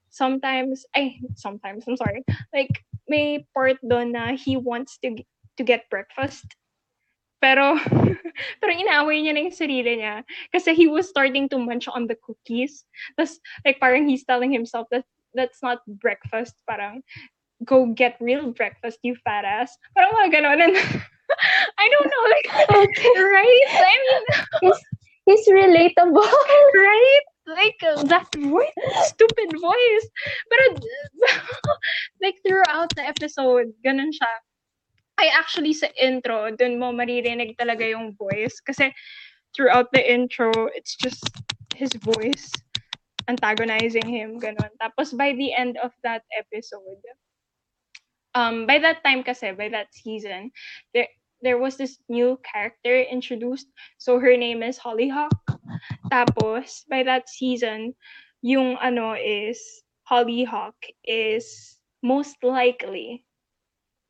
sometimes, 0.09 0.87
I 0.95 1.19
sometimes 1.35 1.83
I'm 1.87 1.99
sorry, 1.99 2.23
like 2.55 2.71
may 3.11 3.43
part 3.51 3.75
doon 3.83 4.15
na 4.15 4.39
he 4.39 4.55
wants 4.55 4.95
to 5.03 5.19
to 5.59 5.63
get 5.67 5.91
breakfast. 5.91 6.47
Pero, 7.45 7.77
pero 8.59 8.71
inaaway 8.73 9.21
niya 9.21 9.37
na 9.37 9.45
yung 9.45 9.53
sarili 9.53 10.01
niya. 10.01 10.25
Kasi 10.49 10.73
he 10.73 10.89
was 10.89 11.05
starting 11.05 11.45
to 11.53 11.61
munch 11.61 11.85
on 11.85 12.09
the 12.09 12.17
cookies. 12.17 12.89
Tapos, 13.13 13.37
like, 13.61 13.77
parang 13.77 14.09
he's 14.09 14.25
telling 14.25 14.49
himself 14.49 14.89
that 14.89 15.05
that's 15.37 15.61
not 15.61 15.85
breakfast. 16.01 16.57
Parang, 16.65 17.05
go 17.61 17.85
get 17.93 18.17
real 18.17 18.49
breakfast, 18.49 18.97
you 19.05 19.13
fat 19.21 19.45
ass. 19.45 19.77
Parang 19.93 20.09
mga 20.17 20.41
ganon. 20.41 20.57
And 20.65 20.73
I 21.77 21.85
don't 21.85 22.09
know, 22.09 22.25
like, 22.33 22.47
Okay. 22.81 23.13
right? 23.21 23.65
I 23.69 23.93
mean, 23.93 24.23
He's, 24.65 24.79
he's 25.29 25.45
relatable. 25.53 26.25
right? 26.73 27.25
Like, 27.45 27.77
that 28.09 28.25
voice, 28.33 28.73
stupid 29.05 29.53
voice. 29.61 30.05
Pero, 30.49 30.63
like, 32.25 32.41
throughout 32.41 32.89
the 32.97 33.05
episode, 33.05 33.69
ganun 33.85 34.09
siya. 34.09 34.33
I 35.17 35.31
actually, 35.31 35.73
sa 35.73 35.87
intro, 35.95 36.51
dun 36.51 36.79
mo 36.79 36.91
maririnig 36.91 37.55
talaga 37.55 37.87
yung 37.87 38.15
voice. 38.19 38.59
Kasi, 38.59 38.91
throughout 39.55 39.87
the 39.95 40.03
intro, 40.03 40.51
it's 40.75 40.95
just 40.95 41.23
his 41.75 41.91
voice 42.03 42.51
antagonizing 43.27 44.05
him, 44.05 44.37
ganun. 44.37 44.69
Tapos, 44.77 45.15
by 45.15 45.33
the 45.33 45.53
end 45.55 45.77
of 45.81 45.91
that 46.03 46.21
episode, 46.37 47.01
um, 48.35 48.67
by 48.67 48.77
that 48.77 49.01
time 49.03 49.23
kasi, 49.23 49.51
by 49.51 49.69
that 49.69 49.89
season, 49.95 50.51
there, 50.93 51.07
there 51.41 51.57
was 51.57 51.77
this 51.77 51.97
new 52.09 52.37
character 52.45 53.01
introduced. 53.01 53.67
So, 53.97 54.19
her 54.19 54.37
name 54.37 54.61
is 54.61 54.77
Hollyhock. 54.77 55.33
Tapos, 56.11 56.85
by 56.89 57.03
that 57.03 57.29
season, 57.29 57.95
yung 58.43 58.77
ano 58.77 59.15
is, 59.17 59.57
Hollyhock 60.05 60.77
is 61.03 61.79
most 62.03 62.37
likely 62.45 63.25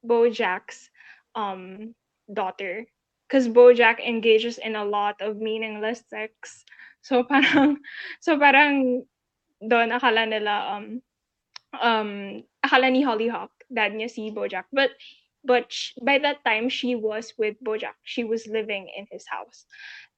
Bojack's 0.04 0.92
um, 1.36 1.94
daughter. 2.32 2.86
Because 3.28 3.50
Bojack 3.50 4.00
engages 4.06 4.58
in 4.58 4.76
a 4.76 4.86
lot 4.86 5.22
of 5.22 5.38
meaningless 5.38 6.04
sex. 6.10 6.64
So, 7.02 7.24
parang, 7.30 7.78
so 8.22 8.38
parang, 8.38 9.04
doon 9.62 9.90
akala 9.90 10.30
nila, 10.30 10.78
um, 10.78 11.02
um, 11.82 12.44
akala 12.66 12.92
ni 12.92 13.02
Hollyhock, 13.04 13.50
dad 13.74 13.94
niya 13.94 14.10
si 14.10 14.30
Bojack. 14.32 14.66
But, 14.72 14.92
but 15.44 15.72
sh- 15.72 15.98
by 16.02 16.20
that 16.20 16.44
time, 16.46 16.70
she 16.70 16.96
was 16.96 17.34
with 17.38 17.58
Bojack. 17.66 17.98
She 18.04 18.24
was 18.24 18.46
living 18.48 18.90
in 18.96 19.08
his 19.10 19.26
house. 19.28 19.66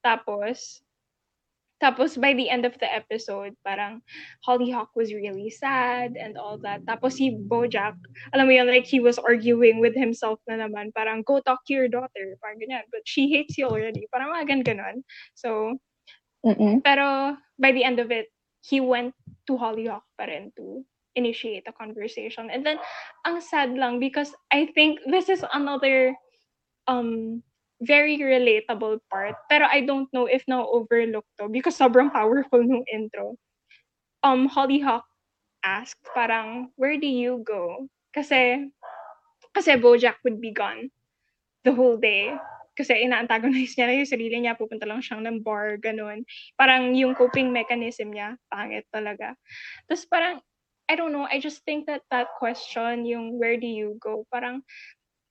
Tapos, 0.04 0.80
tapos 1.78 2.18
by 2.18 2.34
the 2.34 2.50
end 2.50 2.66
of 2.66 2.74
the 2.82 2.90
episode, 2.90 3.54
parang 3.62 4.02
Hollyhock 4.42 4.90
was 4.98 5.14
really 5.14 5.50
sad 5.50 6.18
and 6.18 6.34
all 6.34 6.58
that. 6.66 6.82
Tapos 6.86 7.18
si 7.18 7.38
Bojack, 7.38 7.94
alam 8.34 8.50
mo 8.50 8.52
yun, 8.52 8.66
like 8.66 8.86
he 8.86 8.98
was 8.98 9.18
arguing 9.18 9.78
with 9.78 9.94
himself 9.94 10.42
na 10.50 10.58
naman, 10.58 10.90
parang 10.90 11.22
go 11.22 11.38
talk 11.40 11.62
to 11.70 11.74
your 11.74 11.86
daughter, 11.86 12.34
parang 12.42 12.58
ganyan. 12.58 12.82
But 12.90 13.06
she 13.06 13.30
hates 13.30 13.54
you 13.54 13.70
already, 13.70 14.10
parang 14.10 14.34
mga 14.34 14.46
gan 14.50 14.62
ganon. 14.66 14.96
So, 15.38 15.78
Mm-mm. 16.42 16.82
pero 16.82 17.38
by 17.58 17.70
the 17.70 17.86
end 17.86 18.02
of 18.02 18.10
it, 18.10 18.26
he 18.66 18.82
went 18.82 19.14
to 19.46 19.54
Hollyhock 19.54 20.02
pa 20.18 20.26
rin 20.26 20.50
to 20.58 20.82
initiate 21.14 21.66
a 21.70 21.74
conversation. 21.74 22.50
And 22.50 22.66
then, 22.66 22.82
ang 23.22 23.38
sad 23.38 23.78
lang 23.78 24.02
because 24.02 24.34
I 24.50 24.70
think 24.74 24.98
this 25.06 25.30
is 25.30 25.46
another 25.54 26.14
um 26.90 27.42
very 27.82 28.18
relatable 28.18 28.98
part. 29.10 29.34
Pero 29.48 29.66
I 29.66 29.86
don't 29.86 30.10
know 30.12 30.26
if 30.26 30.42
na-overlook 30.48 31.24
to 31.38 31.48
because 31.48 31.78
sobrang 31.78 32.10
powerful 32.10 32.62
nung 32.62 32.84
intro. 32.90 33.38
Um, 34.22 34.50
Hollyhock 34.50 35.06
asked 35.62 36.02
parang, 36.14 36.70
where 36.74 36.98
do 36.98 37.06
you 37.06 37.42
go? 37.46 37.86
Kasi, 38.14 38.66
kasi 39.54 39.78
Bojack 39.78 40.18
would 40.24 40.42
be 40.42 40.50
gone 40.50 40.90
the 41.62 41.74
whole 41.74 41.98
day. 41.98 42.34
Kasi 42.78 42.94
ina-antagonize 42.94 43.74
niya 43.74 43.90
na 43.90 43.94
yung 43.98 44.10
sarili 44.10 44.36
niya, 44.38 44.54
pupunta 44.54 44.86
lang 44.86 45.02
siyang 45.02 45.26
ng 45.26 45.42
bar, 45.42 45.82
ganun. 45.82 46.22
Parang 46.54 46.94
yung 46.94 47.14
coping 47.18 47.50
mechanism 47.50 48.14
niya, 48.14 48.38
pangit 48.54 48.86
talaga. 48.94 49.34
Tapos 49.90 50.06
parang, 50.06 50.38
I 50.86 50.94
don't 50.94 51.10
know, 51.10 51.26
I 51.26 51.42
just 51.42 51.66
think 51.66 51.90
that 51.90 52.06
that 52.14 52.30
question, 52.38 53.02
yung 53.02 53.34
where 53.34 53.58
do 53.58 53.66
you 53.66 53.98
go, 53.98 54.24
parang 54.30 54.62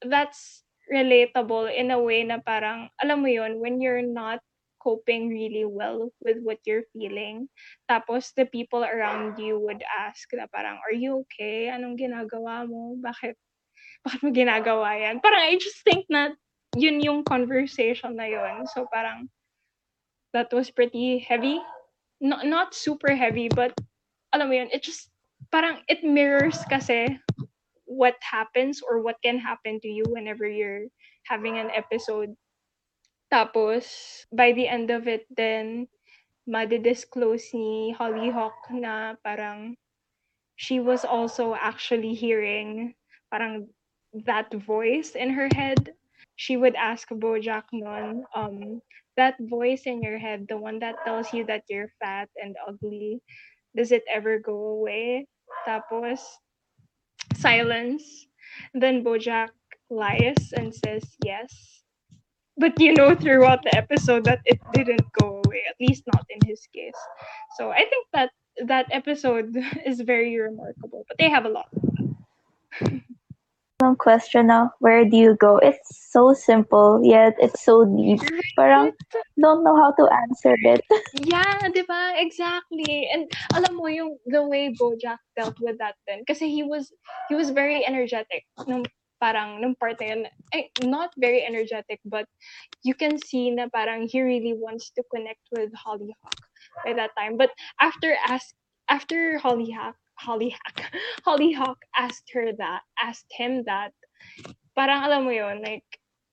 that's 0.03 0.66
relatable 0.87 1.67
in 1.71 1.91
a 1.91 1.99
way 1.99 2.23
na 2.23 2.39
parang, 2.39 2.89
alam 3.03 3.21
mo 3.21 3.29
yun, 3.29 3.59
when 3.59 3.79
you're 3.79 4.05
not 4.05 4.39
coping 4.79 5.27
really 5.27 5.65
well 5.67 6.07
with 6.23 6.37
what 6.47 6.63
you're 6.63 6.87
feeling. 6.95 7.49
Tapos 7.91 8.31
the 8.39 8.45
people 8.47 8.87
around 8.87 9.35
you 9.35 9.59
would 9.59 9.83
ask 9.83 10.31
na 10.31 10.47
parang, 10.47 10.79
are 10.79 10.95
you 10.95 11.27
okay? 11.27 11.67
Anong 11.67 11.99
ginagawa 11.99 12.63
mo? 12.63 12.95
Bakit, 13.03 13.35
bakit 14.07 14.19
mo 14.23 14.31
ginagawa 14.31 14.95
yan? 14.95 15.19
Parang 15.19 15.43
I 15.43 15.59
just 15.59 15.83
think 15.83 16.07
na 16.07 16.31
yun 16.79 17.03
yung 17.03 17.27
conversation 17.27 18.15
na 18.15 18.31
yun. 18.31 18.63
So 18.71 18.87
parang, 18.87 19.27
that 20.31 20.53
was 20.55 20.71
pretty 20.71 21.19
heavy. 21.19 21.59
Not, 22.23 22.47
not 22.47 22.71
super 22.71 23.11
heavy, 23.11 23.49
but 23.51 23.75
alam 24.31 24.47
mo 24.47 24.55
yun, 24.55 24.71
it 24.71 24.87
just, 24.87 25.11
parang 25.51 25.83
it 25.87 26.03
mirrors 26.03 26.63
kasi 26.71 27.19
what 27.87 28.15
happens 28.21 28.83
or 28.83 29.01
what 29.01 29.17
can 29.23 29.39
happen 29.39 29.79
to 29.81 29.87
you 29.87 30.03
whenever 30.11 30.47
you're 30.47 30.91
having 31.25 31.57
an 31.57 31.71
episode. 31.71 32.35
Tapos, 33.33 34.27
by 34.31 34.51
the 34.53 34.67
end 34.67 34.91
of 34.91 35.07
it, 35.07 35.25
then, 35.31 35.87
madi-disclose 36.47 37.51
ni 37.51 37.91
Hollyhock 37.91 38.55
na 38.71 39.19
parang 39.19 39.75
she 40.55 40.79
was 40.79 41.03
also 41.03 41.53
actually 41.59 42.15
hearing 42.15 42.95
parang 43.29 43.67
that 44.25 44.47
voice 44.63 45.11
in 45.19 45.29
her 45.35 45.51
head. 45.53 45.91
She 46.39 46.55
would 46.55 46.75
ask 46.79 47.09
Bojack 47.11 47.67
noon, 47.73 48.23
um, 48.33 48.81
that 49.17 49.35
voice 49.43 49.83
in 49.85 50.01
your 50.01 50.17
head, 50.17 50.47
the 50.47 50.57
one 50.57 50.79
that 50.79 50.95
tells 51.03 51.33
you 51.33 51.43
that 51.51 51.67
you're 51.67 51.91
fat 51.99 52.29
and 52.39 52.55
ugly, 52.63 53.19
does 53.75 53.91
it 53.91 54.03
ever 54.07 54.39
go 54.39 54.79
away? 54.79 55.27
Tapos, 55.67 56.21
silence. 57.35 58.27
Then 58.73 59.03
Bojack 59.03 59.49
lies 59.89 60.53
and 60.55 60.73
says 60.73 61.03
yes. 61.23 61.83
But 62.57 62.79
you 62.79 62.93
know 62.93 63.15
throughout 63.15 63.63
the 63.63 63.75
episode 63.75 64.25
that 64.25 64.41
it 64.45 64.59
didn't 64.73 65.05
go 65.21 65.41
away, 65.45 65.63
at 65.69 65.75
least 65.79 66.03
not 66.13 66.25
in 66.29 66.39
his 66.47 66.67
case. 66.73 66.97
So 67.57 67.71
I 67.71 67.85
think 67.89 68.07
that 68.13 68.31
that 68.65 68.87
episode 68.91 69.55
is 69.85 70.01
very 70.01 70.39
remarkable. 70.39 71.05
But 71.07 71.17
they 71.17 71.29
have 71.29 71.45
a 71.45 71.49
lot. 71.49 71.69
Question 73.99 74.47
now, 74.47 74.71
where 74.79 75.05
do 75.05 75.15
you 75.15 75.35
go? 75.35 75.59
It's 75.59 76.09
so 76.09 76.33
simple, 76.33 76.99
yet 77.03 77.35
it's 77.37 77.63
so 77.63 77.85
deep. 77.85 78.19
Parang 78.57 78.91
don't 79.39 79.63
know 79.63 79.77
how 79.77 79.93
to 79.93 80.09
answer 80.09 80.57
it. 80.65 80.81
Yeah, 81.21 81.61
di 81.69 81.85
ba? 81.85 82.17
Exactly. 82.17 83.05
And 83.13 83.29
alam 83.53 83.77
mo 83.77 83.85
yung 83.85 84.17
the 84.25 84.41
way 84.41 84.73
Bojack 84.73 85.21
dealt 85.37 85.61
with 85.61 85.77
that 85.77 85.93
then 86.09 86.25
kasi 86.25 86.49
he 86.49 86.65
was 86.65 86.89
he 87.29 87.37
was 87.37 87.53
very 87.53 87.85
energetic 87.85 88.49
nung 88.65 88.81
parang 89.21 89.61
nung 89.61 89.77
part 89.77 90.01
na 90.01 90.09
yun. 90.09 90.21
Eh, 90.57 90.73
not 90.81 91.13
very 91.21 91.45
energetic 91.45 92.01
but 92.01 92.25
you 92.81 92.97
can 92.97 93.21
see 93.21 93.53
na 93.53 93.69
parang 93.69 94.09
he 94.09 94.25
really 94.25 94.57
wants 94.57 94.89
to 94.97 95.05
connect 95.13 95.45
with 95.53 95.69
Hollyhock 95.77 96.33
by 96.81 96.97
that 96.97 97.13
time. 97.13 97.37
But 97.37 97.53
after 97.77 98.17
ask 98.25 98.57
after 98.89 99.37
Hollyhock 99.37 99.93
Hollyhock. 100.19 100.81
Hollyhock 101.25 101.77
asked 101.97 102.29
her 102.33 102.51
that 102.57 102.81
asked 102.99 103.31
him 103.31 103.63
that. 103.65 103.93
Parang 104.75 105.03
alam 105.03 105.25
mo 105.25 105.33
yun 105.33 105.61
like 105.65 105.85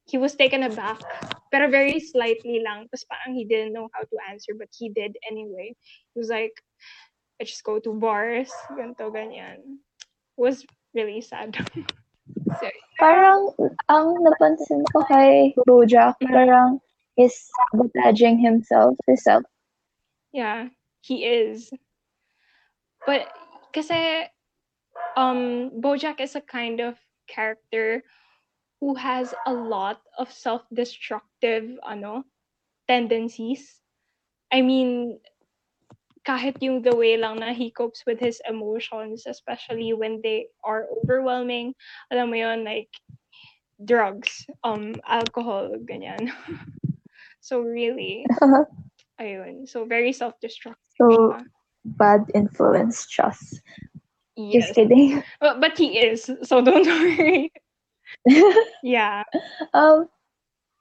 he 0.05 0.20
was 0.20 0.37
taken 0.37 0.64
aback 0.64 1.01
pero 1.49 1.70
very 1.70 1.97
slightly 2.01 2.61
lang. 2.61 2.85
Tapos 2.92 3.09
parang 3.09 3.33
he 3.33 3.44
didn't 3.49 3.73
know 3.73 3.88
how 3.97 4.05
to 4.05 4.16
answer 4.29 4.53
but 4.57 4.68
he 4.77 4.92
did 4.92 5.16
anyway. 5.31 5.73
He 6.12 6.16
was 6.20 6.29
like 6.29 6.53
I 7.40 7.44
just 7.44 7.64
go 7.64 7.81
to 7.81 7.92
bars 7.97 8.53
ganito 8.77 9.09
ganyan. 9.09 9.81
It 10.37 10.40
was 10.40 10.64
really 10.92 11.20
sad. 11.20 11.57
So, 12.61 12.68
Parang 12.97 13.53
ang 13.92 14.16
napansin 14.25 14.81
ko 14.94 15.05
kay 15.05 15.53
Bojack, 15.68 16.16
mm. 16.25 16.31
parang 16.33 16.81
is 17.20 17.35
sabotaging 17.53 18.40
himself, 18.40 18.97
himself. 19.05 19.44
yeah 20.33 20.68
he 21.05 21.25
is. 21.25 21.70
But 23.07 23.29
kasi 23.75 24.31
um 25.17 25.71
Bojack 25.83 26.21
is 26.21 26.37
a 26.37 26.41
kind 26.41 26.81
of 26.81 26.97
character 27.27 28.03
who 28.81 28.95
has 28.95 29.35
a 29.47 29.53
lot 29.53 30.01
of 30.19 30.31
self-destructive 30.31 31.79
ano 31.87 32.25
tendencies. 32.89 33.81
I 34.53 34.61
mean, 34.63 35.19
kahit 36.25 36.57
yung 36.61 36.83
the 36.83 36.97
way 36.97 37.17
lang 37.17 37.41
na 37.41 37.53
he 37.53 37.71
copes 37.71 38.03
with 38.07 38.19
his 38.21 38.41
emotions, 38.49 39.27
especially 39.27 39.93
when 39.93 40.21
they 40.23 40.49
are 40.65 40.89
overwhelming, 41.03 41.75
alam 42.11 42.31
mo 42.33 42.37
yun, 42.37 42.65
like, 42.65 42.89
drugs, 43.85 44.47
um, 44.65 44.95
alcohol, 45.07 45.69
ganyan. 45.85 46.33
so 47.41 47.61
really, 47.61 48.25
ayun. 49.21 49.69
So 49.69 49.85
very 49.85 50.13
self-destructive 50.13 50.97
So, 50.97 51.09
siya. 51.09 51.45
Bad 51.85 52.31
influence, 52.35 53.07
just. 53.07 53.61
Yes. 54.37 54.66
Just 54.66 54.75
kidding. 54.75 55.23
But, 55.40 55.61
but 55.61 55.79
he 55.79 55.99
is, 55.99 56.29
so 56.42 56.61
don't 56.62 56.87
worry. 56.90 57.53
yeah. 58.83 59.23
Um, 59.73 60.09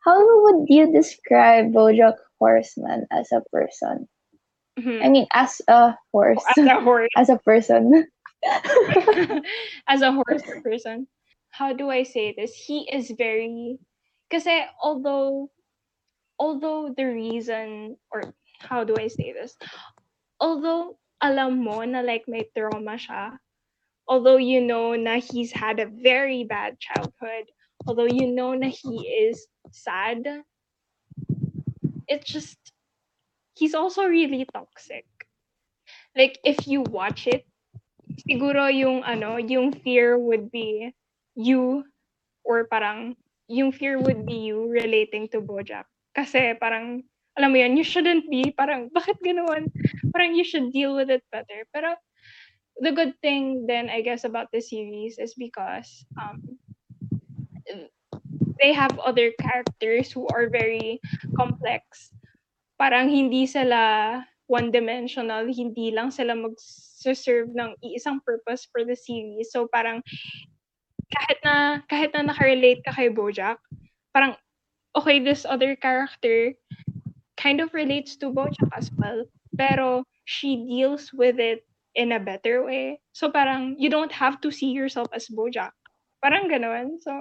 how 0.05 0.19
would 0.43 0.65
you 0.67 0.91
describe 0.91 1.71
Bojack 1.71 2.15
Horseman 2.39 3.05
as 3.11 3.31
a 3.31 3.41
person? 3.51 4.07
Mhm. 4.79 5.05
I 5.05 5.09
mean, 5.09 5.27
as 5.33 5.61
a 5.67 5.95
horse, 6.11 6.43
As 6.57 6.65
a 6.65 6.81
horse, 6.81 7.09
as 7.17 7.29
a 7.29 7.37
person. 7.37 8.07
as 9.87 10.01
a 10.01 10.11
horse 10.11 10.41
person, 10.63 11.07
how 11.51 11.73
do 11.73 11.89
I 11.89 12.03
say 12.03 12.33
this? 12.35 12.53
He 12.55 12.89
is 12.91 13.11
very, 13.15 13.77
kasi 14.31 14.65
although, 14.81 15.51
although 16.39 16.89
the 16.95 17.05
reason, 17.05 17.95
or 18.11 18.33
how 18.59 18.83
do 18.83 18.95
I 18.97 19.07
say 19.07 19.31
this? 19.31 19.55
Although 20.43 20.99
alam 21.23 21.63
mo 21.63 21.87
na 21.87 22.03
like 22.03 22.27
may 22.27 22.43
trauma 22.51 22.99
siya, 22.99 23.39
although 24.11 24.35
you 24.35 24.59
know 24.59 24.91
na 24.91 25.23
he's 25.23 25.55
had 25.55 25.79
a 25.79 25.87
very 25.87 26.43
bad 26.43 26.75
childhood, 26.83 27.47
although 27.87 28.11
you 28.11 28.27
know 28.27 28.51
na 28.51 28.67
he 28.67 29.07
is 29.07 29.47
sad, 29.71 30.43
it's 32.11 32.27
just, 32.27 32.59
he's 33.55 33.71
also 33.71 34.03
really 34.03 34.43
toxic. 34.51 35.07
Like 36.11 36.43
if 36.43 36.67
you 36.67 36.83
watch 36.91 37.23
it, 37.23 37.47
siguro 38.27 38.67
yung 38.67 39.07
ano, 39.07 39.39
yung 39.39 39.71
fear 39.71 40.19
would 40.19 40.51
be 40.51 40.91
you 41.39 41.87
or 42.43 42.67
parang 42.67 43.15
yung 43.47 43.71
fear 43.71 43.95
would 43.95 44.27
be 44.27 44.51
you 44.51 44.67
relating 44.67 45.31
to 45.31 45.39
Bojack. 45.39 45.87
Kasi 46.11 46.51
parang 46.59 47.07
alam 47.37 47.49
mo 47.53 47.57
yan, 47.57 47.77
you 47.77 47.85
shouldn't 47.85 48.29
be 48.29 48.53
parang 48.53 48.89
bakit 48.97 49.17
ganoon? 49.21 49.69
Parang 50.13 50.33
you 50.37 50.45
should 50.45 50.71
deal 50.71 50.93
with 50.93 51.09
it 51.09 51.23
better. 51.33 51.65
Pero 51.73 51.97
the 52.81 52.91
good 52.91 53.13
thing 53.21 53.69
then 53.69 53.89
I 53.89 54.01
guess 54.01 54.25
about 54.25 54.49
the 54.49 54.57
series 54.57 55.21
is 55.21 55.37
because 55.37 56.05
um 56.17 56.41
they 58.61 58.73
have 58.73 58.97
other 58.99 59.31
characters 59.37 60.11
who 60.11 60.27
are 60.33 60.49
very 60.49 61.01
complex. 61.37 62.13
Parang 62.77 63.09
hindi 63.09 63.45
sila 63.45 64.21
one-dimensional, 64.47 65.49
hindi 65.49 65.89
lang 65.91 66.11
sila 66.11 66.35
mag-serve 66.35 67.49
ng 67.55 67.73
iisang 67.81 68.21
purpose 68.21 68.67
for 68.69 68.85
the 68.85 68.95
series. 68.95 69.49
So 69.49 69.65
parang 69.71 70.03
kahit 71.09 71.39
na 71.45 71.81
kahit 71.89 72.11
na 72.13 72.29
nakarelate 72.29 72.85
ka 72.85 72.93
kay 72.93 73.09
Bojack, 73.09 73.57
parang 74.13 74.37
okay, 74.93 75.19
this 75.19 75.45
other 75.45 75.75
character 75.75 76.53
kind 77.43 77.59
of 77.59 77.75
relates 77.75 78.15
to 78.23 78.31
Bojack 78.31 78.71
as 78.71 78.87
well, 78.95 79.27
pero 79.59 80.07
she 80.23 80.63
deals 80.63 81.11
with 81.11 81.43
it 81.43 81.67
in 81.95 82.15
a 82.15 82.23
better 82.23 82.63
way. 82.63 83.03
So 83.11 83.27
parang 83.27 83.75
you 83.77 83.91
don't 83.91 84.15
have 84.15 84.39
to 84.47 84.51
see 84.51 84.71
yourself 84.71 85.11
as 85.11 85.27
Bojack. 85.27 85.75
Parang 86.23 86.47
gano'n. 86.47 87.03
So 87.03 87.11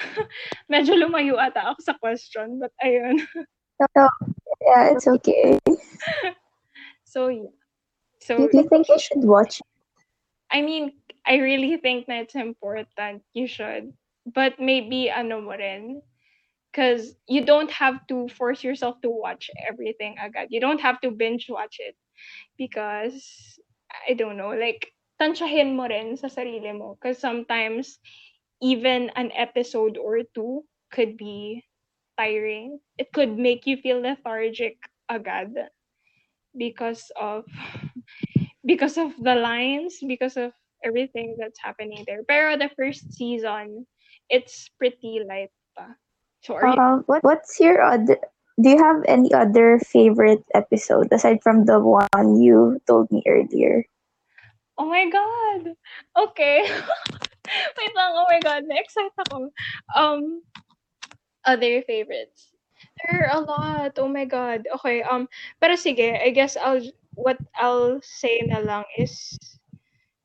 medyo 0.72 0.96
lumayo 0.96 1.36
ata 1.36 1.76
ako 1.76 1.80
sa 1.84 1.94
question, 2.00 2.56
but 2.56 2.72
ayun. 2.80 3.20
So, 3.76 4.08
yeah, 4.64 4.96
it's 4.96 5.04
okay. 5.04 5.60
So 7.04 7.28
yeah. 7.28 7.52
So 8.24 8.48
Do 8.48 8.48
you 8.56 8.64
think 8.72 8.88
you 8.88 8.96
should 8.98 9.20
watch? 9.20 9.60
I 10.48 10.64
mean, 10.64 10.96
I 11.28 11.36
really 11.44 11.76
think 11.76 12.08
na 12.08 12.24
it's 12.24 12.34
important. 12.34 13.20
You 13.36 13.44
should. 13.44 13.92
But 14.24 14.56
maybe 14.56 15.12
ano 15.12 15.44
mo 15.44 15.52
rin. 15.52 16.00
Because 16.76 17.16
you 17.26 17.42
don't 17.44 17.72
have 17.72 18.06
to 18.08 18.28
force 18.28 18.62
yourself 18.62 19.00
to 19.00 19.08
watch 19.08 19.50
everything 19.66 20.16
agad. 20.20 20.48
You 20.50 20.60
don't 20.60 20.80
have 20.82 21.00
to 21.00 21.10
binge 21.10 21.46
watch 21.48 21.80
it 21.80 21.96
because 22.58 23.58
I 24.08 24.12
don't 24.12 24.36
know, 24.36 24.50
like 24.52 24.92
tansyahin 25.20 25.76
mo 25.76 25.88
rin 25.88 26.16
sa 26.20 26.28
sarili 26.28 26.76
mo 26.76 27.00
because 27.00 27.16
sometimes 27.16 27.96
even 28.60 29.08
an 29.16 29.32
episode 29.32 29.96
or 29.96 30.20
two 30.36 30.68
could 30.92 31.16
be 31.16 31.64
tiring. 32.20 32.80
It 32.98 33.12
could 33.12 33.38
make 33.38 33.64
you 33.66 33.80
feel 33.80 34.04
lethargic 34.04 34.76
agad 35.08 35.56
because 36.56 37.10
of 37.16 37.48
because 38.66 38.98
of 39.00 39.16
the 39.16 39.34
lines, 39.34 39.96
because 40.04 40.36
of 40.36 40.52
everything 40.84 41.36
that's 41.40 41.60
happening 41.60 42.04
there. 42.06 42.22
Pero 42.28 42.56
the 42.60 42.70
first 42.76 43.16
season, 43.16 43.86
it's 44.28 44.68
pretty 44.76 45.24
light 45.24 45.52
pa. 45.76 45.96
Are 46.54 46.66
Uh, 46.66 47.02
what, 47.06 47.24
what's 47.24 47.58
your 47.58 47.82
other? 47.82 48.18
Do 48.60 48.70
you 48.70 48.78
have 48.78 49.04
any 49.06 49.34
other 49.34 49.78
favorite 49.84 50.44
episode 50.54 51.12
aside 51.12 51.42
from 51.42 51.66
the 51.66 51.80
one 51.80 52.40
you 52.40 52.80
told 52.86 53.10
me 53.10 53.22
earlier? 53.26 53.84
oh 54.78 54.86
my 54.88 55.08
god. 55.08 55.74
Okay. 56.16 56.64
Wait 57.78 57.92
lang, 57.94 58.12
oh 58.18 58.26
my 58.28 58.40
god, 58.42 58.64
na-excite 58.66 59.14
ako. 59.26 59.50
Um 59.94 60.42
other 61.46 61.82
favorites. 61.86 62.52
There 63.04 63.24
are 63.24 63.38
a 63.38 63.40
lot. 63.40 63.96
Oh 63.96 64.08
my 64.10 64.24
god. 64.24 64.66
Okay, 64.80 65.02
um 65.06 65.28
pero 65.62 65.78
sige, 65.78 66.12
I 66.12 66.30
guess 66.30 66.56
I'll 66.58 66.82
what 67.16 67.38
I'll 67.56 68.02
say 68.02 68.42
na 68.44 68.60
lang 68.60 68.84
is 68.98 69.38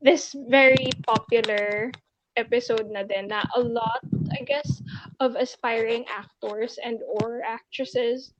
this 0.01 0.35
very 0.49 0.91
popular 1.05 1.93
episode 2.35 2.89
na 2.89 3.05
din 3.05 3.29
na 3.29 3.45
a 3.55 3.61
lot, 3.61 4.03
I 4.31 4.43
guess, 4.43 4.81
of 5.19 5.35
aspiring 5.35 6.05
actors 6.07 6.79
and 6.83 6.99
or 7.21 7.41
actresses 7.43 8.33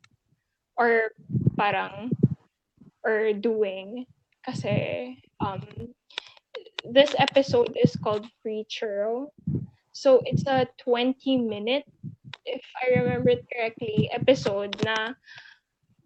are 0.78 1.12
parang 1.58 2.12
or 3.04 3.34
doing 3.34 4.06
kasi 4.46 5.18
um 5.42 5.62
this 6.86 7.14
episode 7.20 7.78
is 7.78 7.96
called 7.96 8.26
Free 8.42 8.66
Churro. 8.66 9.30
So 9.94 10.22
it's 10.26 10.48
a 10.48 10.66
20 10.82 11.38
minute 11.38 11.86
if 12.46 12.62
I 12.82 12.98
remember 12.98 13.30
it 13.38 13.46
correctly 13.54 14.10
episode 14.12 14.74
na 14.84 15.14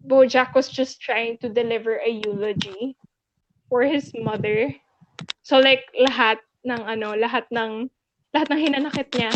Bojack 0.04 0.54
was 0.54 0.68
just 0.68 1.00
trying 1.00 1.38
to 1.38 1.48
deliver 1.48 1.96
a 1.96 2.10
eulogy 2.10 2.96
for 3.68 3.82
his 3.82 4.12
mother. 4.14 4.74
So 5.42 5.58
like 5.58 5.88
lahat 5.96 6.38
ng 6.68 6.78
ano, 6.78 7.16
lahat 7.16 7.48
ng 7.50 7.88
lahat 8.36 8.52
ng 8.52 8.60
hinanakit 8.60 9.08
niya 9.16 9.32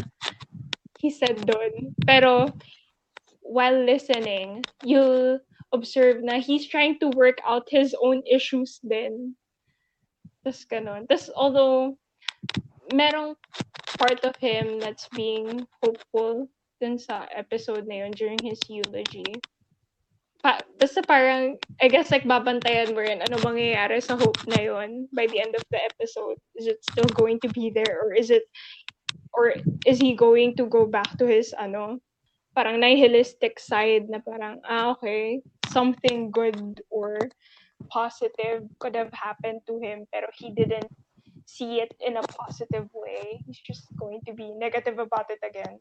he 1.01 1.09
said 1.09 1.41
doon. 1.49 1.97
Pero 2.05 2.53
while 3.41 3.75
listening, 3.89 4.63
you'll 4.85 5.41
observe 5.73 6.23
na 6.23 6.39
he's 6.39 6.69
trying 6.69 7.01
to 7.01 7.09
work 7.17 7.41
out 7.49 7.65
his 7.73 7.97
own 8.05 8.21
issues 8.29 8.79
din. 8.85 9.35
Tapos 10.45 10.69
ganun. 10.69 11.09
Tapos 11.09 11.33
although 11.33 11.97
merong 12.93 13.35
part 13.97 14.21
of 14.29 14.37
him 14.37 14.79
that's 14.79 15.09
being 15.17 15.65
hopeful 15.83 16.49
dun 16.81 17.01
sa 17.01 17.25
episode 17.33 17.89
na 17.89 18.05
yun 18.05 18.13
during 18.13 18.41
his 18.41 18.61
eulogy. 18.69 19.27
Pa, 20.41 20.57
basta 20.81 21.05
parang, 21.05 21.61
I 21.85 21.93
guess 21.93 22.09
like 22.09 22.25
babantayan 22.25 22.97
mo 22.97 23.05
rin 23.05 23.21
ano 23.21 23.37
mangyayari 23.45 24.01
sa 24.01 24.17
hope 24.17 24.41
na 24.49 24.65
yun 24.65 25.05
by 25.13 25.29
the 25.29 25.37
end 25.37 25.53
of 25.53 25.61
the 25.69 25.77
episode. 25.85 26.41
Is 26.57 26.65
it 26.65 26.81
still 26.81 27.09
going 27.13 27.37
to 27.45 27.53
be 27.53 27.69
there 27.69 28.01
or 28.01 28.17
is 28.17 28.33
it, 28.33 28.49
or 29.33 29.55
is 29.87 29.99
he 29.99 30.15
going 30.15 30.57
to 30.57 30.67
go 30.67 30.87
back 30.87 31.09
to 31.19 31.27
his 31.27 31.55
ano, 31.57 31.99
parang 32.55 32.81
nihilistic 32.81 33.59
side 33.61 34.11
na 34.11 34.19
parang, 34.21 34.61
ah 34.67 34.93
okay, 34.93 35.41
something 35.71 36.31
good 36.31 36.83
or 36.91 37.19
positive 37.89 38.67
could 38.79 38.95
have 38.95 39.13
happened 39.17 39.65
to 39.65 39.81
him 39.81 40.05
pero 40.13 40.29
he 40.37 40.53
didn't 40.53 40.91
see 41.49 41.81
it 41.81 41.95
in 41.99 42.17
a 42.17 42.25
positive 42.29 42.87
way. 42.93 43.41
He's 43.47 43.59
just 43.59 43.89
going 43.97 44.21
to 44.27 44.33
be 44.35 44.53
negative 44.55 44.99
about 44.99 45.31
it 45.31 45.41
again. 45.43 45.81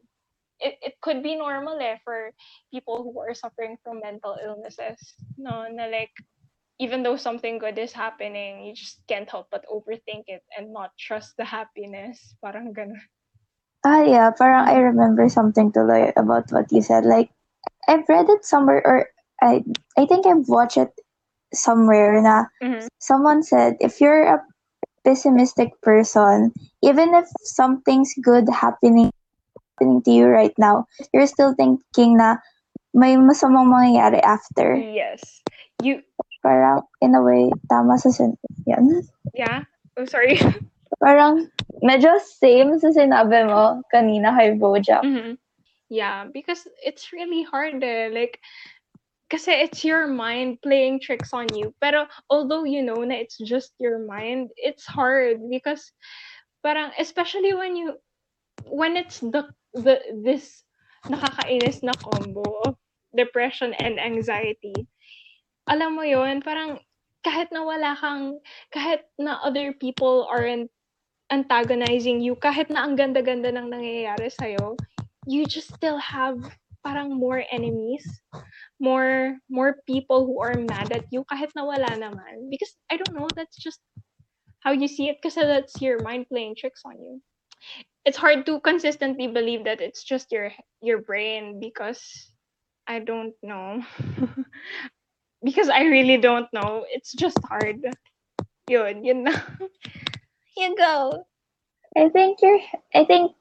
It, 0.60 0.76
it 0.82 0.94
could 1.00 1.22
be 1.22 1.36
normal 1.36 1.78
eh 1.80 1.96
for 2.04 2.32
people 2.72 3.02
who 3.04 3.16
are 3.20 3.34
suffering 3.34 3.76
from 3.84 4.00
mental 4.00 4.36
illnesses. 4.42 4.98
No, 5.38 5.68
na 5.70 5.86
like, 5.88 6.12
even 6.80 7.02
though 7.02 7.16
something 7.16 7.58
good 7.58 7.78
is 7.78 7.92
happening, 7.92 8.64
you 8.64 8.74
just 8.74 9.00
can't 9.08 9.28
help 9.28 9.48
but 9.52 9.64
overthink 9.68 10.28
it 10.28 10.42
and 10.56 10.72
not 10.72 10.96
trust 10.98 11.36
the 11.36 11.44
happiness. 11.44 12.34
Parang 12.40 12.72
ganun. 12.72 13.00
Ah, 13.84 14.02
yeah, 14.04 14.30
parang 14.30 14.68
I 14.68 14.76
remember 14.78 15.28
something 15.28 15.72
to 15.72 15.82
like 15.84 16.12
about 16.16 16.52
what 16.52 16.70
you 16.72 16.82
said. 16.82 17.04
Like, 17.04 17.32
I've 17.88 18.04
read 18.08 18.28
it 18.28 18.44
somewhere, 18.44 18.82
or 18.84 19.08
I, 19.40 19.64
I 19.96 20.04
think 20.04 20.26
I've 20.26 20.48
watched 20.48 20.76
it 20.76 20.92
somewhere. 21.54 22.20
Na 22.20 22.44
Mhm. 22.60 22.88
someone 23.00 23.42
said, 23.42 23.76
if 23.80 24.00
you're 24.00 24.28
a 24.28 24.44
pessimistic 25.04 25.72
person, 25.80 26.52
even 26.84 27.14
if 27.16 27.24
something's 27.40 28.12
good 28.20 28.48
happening 28.52 29.08
happening 29.80 30.02
to 30.02 30.10
you 30.10 30.26
right 30.26 30.52
now, 30.58 30.84
you're 31.12 31.26
still 31.26 31.54
thinking 31.56 32.16
na 32.20 32.36
may 32.92 33.16
masamang 33.16 33.72
mangyayari 33.72 34.20
after. 34.20 34.76
Yes. 34.76 35.40
You, 35.80 36.04
Parang, 36.44 36.84
in 37.00 37.16
a 37.16 37.22
way, 37.24 37.48
tama 37.68 37.96
sa 37.96 38.12
sentence 38.12 38.60
yan. 38.68 39.00
yeah? 39.32 39.64
I'm 39.96 40.04
oh, 40.04 40.08
sorry. 40.08 40.36
Parang, 41.00 41.48
medyo 41.80 42.20
same 42.20 42.76
sa 42.76 42.92
sinabi 42.92 43.48
mo 43.48 43.80
kanina 43.88 44.36
kay 44.36 44.52
Bojack. 44.60 45.00
Mhm. 45.00 45.40
Yeah, 45.88 46.28
because 46.28 46.68
it's 46.84 47.10
really 47.10 47.42
hard 47.42 47.82
eh. 47.82 48.12
Like, 48.12 48.38
kasi 49.32 49.50
it's 49.64 49.82
your 49.82 50.06
mind 50.06 50.60
playing 50.62 51.00
tricks 51.00 51.32
on 51.32 51.48
you. 51.56 51.72
Pero 51.80 52.06
although 52.28 52.68
you 52.68 52.84
know 52.84 53.00
na 53.00 53.16
it's 53.16 53.40
just 53.40 53.72
your 53.80 53.98
mind, 54.04 54.52
it's 54.60 54.84
hard 54.84 55.40
because 55.48 55.88
parang 56.62 56.92
especially 57.00 57.56
when 57.56 57.74
you 57.74 57.96
when 58.68 58.94
it's 58.98 59.24
the 59.24 59.48
the 59.72 59.98
this 60.22 60.62
nakakainis 61.08 61.80
na 61.82 61.96
combo 61.96 62.44
of 62.68 62.76
depression 63.16 63.72
and 63.80 63.96
anxiety. 63.98 64.74
Alam 65.70 65.96
mo 65.96 66.04
yon 66.04 66.42
parang 66.42 66.82
kahit 67.24 67.48
na 67.54 67.62
wala 67.64 67.96
kang 67.96 68.38
kahit 68.74 69.06
na 69.18 69.38
other 69.42 69.72
people 69.72 70.26
aren't 70.28 70.70
antagonizing 71.30 72.20
you, 72.20 72.34
kahit 72.36 72.68
na 72.68 72.82
ang 72.84 72.98
ganda-ganda 72.98 73.54
ng 73.54 73.70
nangyayari 73.70 74.28
sa'yo, 74.28 74.76
you 75.26 75.46
just 75.46 75.72
still 75.74 75.98
have 75.98 76.36
parang 76.82 77.12
more 77.14 77.44
enemies, 77.52 78.04
more 78.80 79.36
more 79.48 79.80
people 79.86 80.24
who 80.26 80.40
are 80.40 80.56
mad 80.56 80.90
at 80.92 81.04
you 81.12 81.24
kahit 81.30 81.52
na 81.54 81.64
wala 81.64 81.88
naman. 81.94 82.48
Because 82.50 82.72
I 82.90 82.96
don't 82.98 83.14
know, 83.14 83.28
that's 83.36 83.56
just 83.56 83.80
how 84.60 84.72
you 84.72 84.88
see 84.88 85.08
it 85.08 85.22
kasi 85.22 85.40
that's 85.44 85.80
your 85.80 86.00
mind 86.02 86.28
playing 86.28 86.56
tricks 86.56 86.82
on 86.84 86.98
you. 87.00 87.20
It's 88.04 88.16
hard 88.16 88.46
to 88.48 88.60
consistently 88.60 89.28
believe 89.28 89.64
that 89.64 89.80
it's 89.80 90.02
just 90.02 90.32
your 90.32 90.50
your 90.80 91.04
brain 91.04 91.60
because 91.60 92.00
I 92.88 92.98
don't 93.04 93.36
know. 93.44 93.84
because 95.44 95.68
I 95.68 95.84
really 95.84 96.16
don't 96.16 96.48
know. 96.52 96.84
It's 96.88 97.12
just 97.12 97.38
hard. 97.44 97.84
Yun, 98.68 99.04
yun 99.04 99.24
na. 99.28 99.36
you 100.60 100.76
go. 100.76 101.24
I 101.96 102.08
think 102.08 102.40
your 102.42 102.58
I 102.94 103.04
think 103.04 103.32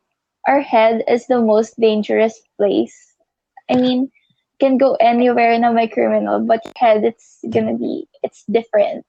our 0.47 0.61
head 0.61 1.03
is 1.07 1.28
the 1.28 1.41
most 1.41 1.80
dangerous 1.80 2.41
place. 2.57 2.95
I 3.70 3.76
mean, 3.76 4.11
can 4.59 4.78
go 4.78 4.95
anywhere 4.99 5.57
na 5.59 5.72
may 5.72 5.88
criminal, 5.88 6.39
but 6.39 6.63
your 6.65 6.74
head 6.78 7.03
it's 7.03 7.39
gonna 7.49 7.76
be 7.78 8.07
it's 8.24 8.43
different 8.49 9.05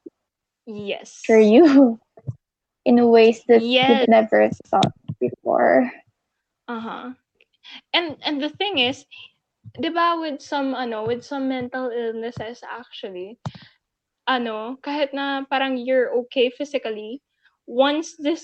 Yes. 0.66 1.22
for 1.24 1.38
you 1.38 1.98
in 2.84 2.98
a 2.98 3.06
ways 3.06 3.44
that 3.48 3.62
Yes. 3.62 4.00
you've 4.00 4.08
never 4.08 4.50
thought 4.68 4.92
before. 5.20 5.90
Uh-huh. 6.68 7.12
And 7.92 8.16
and 8.24 8.42
the 8.42 8.50
thing 8.50 8.78
is, 8.78 9.06
'di 9.78 9.90
ba 9.90 10.18
with 10.20 10.42
some 10.42 10.74
ano, 10.74 11.06
with 11.06 11.24
some 11.24 11.48
mental 11.48 11.90
illnesses 11.90 12.62
actually, 12.66 13.38
ano, 14.28 14.78
kahit 14.82 15.12
na 15.12 15.44
parang 15.46 15.76
you're 15.76 16.14
okay 16.24 16.50
physically, 16.50 17.22
once 17.70 18.18
this 18.18 18.42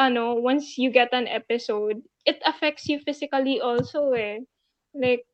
ano, 0.00 0.40
once 0.40 0.80
you 0.80 0.88
get 0.88 1.12
an 1.12 1.28
episode, 1.28 2.00
it 2.24 2.40
affects 2.48 2.88
you 2.88 2.96
physically 3.04 3.60
also 3.60 4.16
eh. 4.16 4.40
Like 4.96 5.28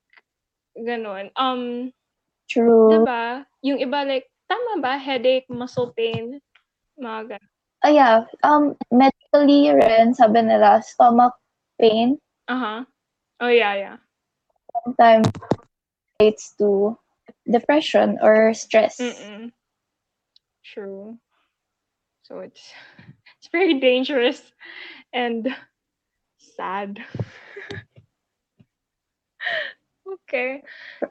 ganun. 0.74 1.30
Um, 1.38 1.94
True. 2.50 2.90
'di 2.90 2.98
ba? 3.06 3.46
Yung 3.62 3.78
iba 3.78 4.02
like 4.02 4.26
tama 4.50 4.82
ba 4.82 4.98
headache, 4.98 5.46
muscle 5.46 5.94
pain, 5.94 6.42
mga 6.98 7.38
ganun. 7.38 7.52
Ah, 7.86 7.94
yeah. 7.94 8.26
Um, 8.42 8.74
medically 8.90 9.70
rin, 9.70 10.10
sabi 10.10 10.42
nila, 10.42 10.82
stomach 10.82 11.38
pain 11.78 12.18
Uh-huh. 12.48 12.82
Oh 13.38 13.52
yeah, 13.52 13.74
yeah. 13.76 13.96
sometimes 14.84 15.28
relates 16.18 16.54
to 16.58 16.96
depression 17.44 18.18
or 18.22 18.54
stress. 18.54 18.98
Mm-mm. 18.98 19.52
True. 20.64 21.18
So 22.22 22.40
it's 22.40 22.72
it's 23.48 23.64
very 23.80 23.80
dangerous 23.80 24.52
and 25.12 25.48
sad. 26.38 26.98
Okay. 30.28 30.62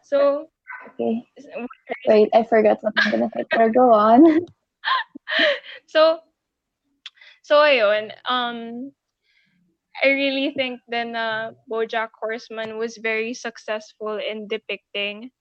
So, 0.04 0.48
Okay. 0.94 1.24
Wait, 2.08 2.30
I 2.34 2.44
forgot 2.44 2.78
what 2.82 2.94
I'm 2.98 3.12
gonna 3.12 3.30
say. 3.36 3.46
Pero 3.52 3.70
go 3.72 3.94
on. 3.94 4.46
so, 5.88 6.20
so 7.44 7.58
ayun, 7.58 8.12
um, 8.26 8.92
I 10.04 10.10
really 10.10 10.54
think 10.54 10.82
then 10.88 11.16
uh, 11.16 11.52
BoJack 11.72 12.10
Horseman 12.20 12.78
was 12.78 12.98
very 12.98 13.34
successful 13.34 14.18
in 14.18 14.48
depicting 14.48 15.32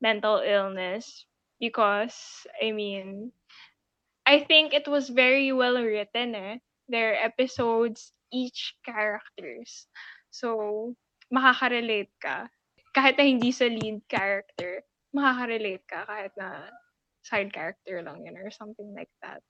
mental 0.00 0.38
illness 0.44 1.26
because 1.60 2.46
I 2.62 2.72
mean, 2.72 3.32
I 4.26 4.44
think 4.44 4.74
it 4.74 4.86
was 4.88 5.08
very 5.08 5.52
well 5.52 5.80
written. 5.80 6.34
Eh? 6.34 6.56
Their 6.88 7.16
episodes, 7.16 8.12
each 8.32 8.74
characters, 8.84 9.86
so 10.30 10.94
makaka-relate 11.30 12.10
ka 12.22 12.50
kahit 12.94 13.14
na 13.18 13.24
hindi 13.26 13.54
sa 13.54 13.70
lead 13.70 14.02
character, 14.10 14.82
makaka-relate 15.14 15.84
ka 15.86 16.02
kahit 16.06 16.32
na 16.34 16.66
side 17.22 17.52
character 17.52 18.02
lang 18.02 18.26
yun 18.26 18.38
or 18.38 18.50
something 18.50 18.90
like 18.94 19.10
that. 19.22 19.42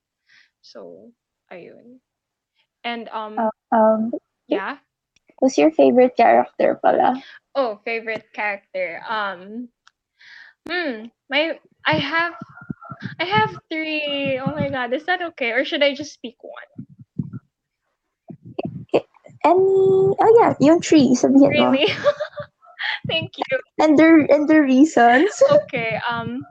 So, 0.60 1.12
ayun. 1.48 2.00
And 2.84 3.08
um, 3.12 3.36
Uh, 3.38 3.52
um, 3.72 4.12
yeah. 4.48 4.80
who's 5.40 5.56
your 5.56 5.72
favorite 5.72 6.16
character 6.16 6.76
pala? 6.80 7.16
Oh, 7.56 7.80
favorite 7.84 8.28
character. 8.36 9.00
Um, 9.08 9.68
hmm, 10.68 11.08
my 11.32 11.56
I 11.86 11.96
have 11.96 12.36
I 13.18 13.24
have 13.24 13.56
three. 13.70 14.40
Oh 14.42 14.52
my 14.52 14.68
god, 14.68 14.92
is 14.92 15.04
that 15.06 15.22
okay? 15.32 15.52
Or 15.52 15.64
should 15.64 15.82
I 15.82 15.94
just 15.94 16.20
pick 16.22 16.36
one? 16.40 16.70
Any, 19.40 19.56
oh 20.20 20.32
yeah, 20.36 20.52
yung 20.60 20.84
three, 20.84 21.16
sabihin 21.16 21.48
mo. 21.56 21.72
Really? 21.72 21.88
Thank 23.08 23.40
you. 23.40 23.56
And 23.80 23.96
the, 23.96 24.28
and 24.28 24.44
the 24.48 24.60
reasons. 24.60 25.32
Okay. 25.64 25.96
Um, 26.04 26.44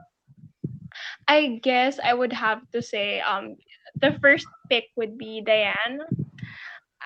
I 1.30 1.60
guess 1.62 2.00
I 2.02 2.14
would 2.14 2.32
have 2.32 2.66
to 2.74 2.82
say 2.82 3.22
um 3.22 3.54
the 4.02 4.18
first 4.18 4.46
pick 4.66 4.90
would 4.98 5.14
be 5.14 5.42
Diane. 5.46 6.02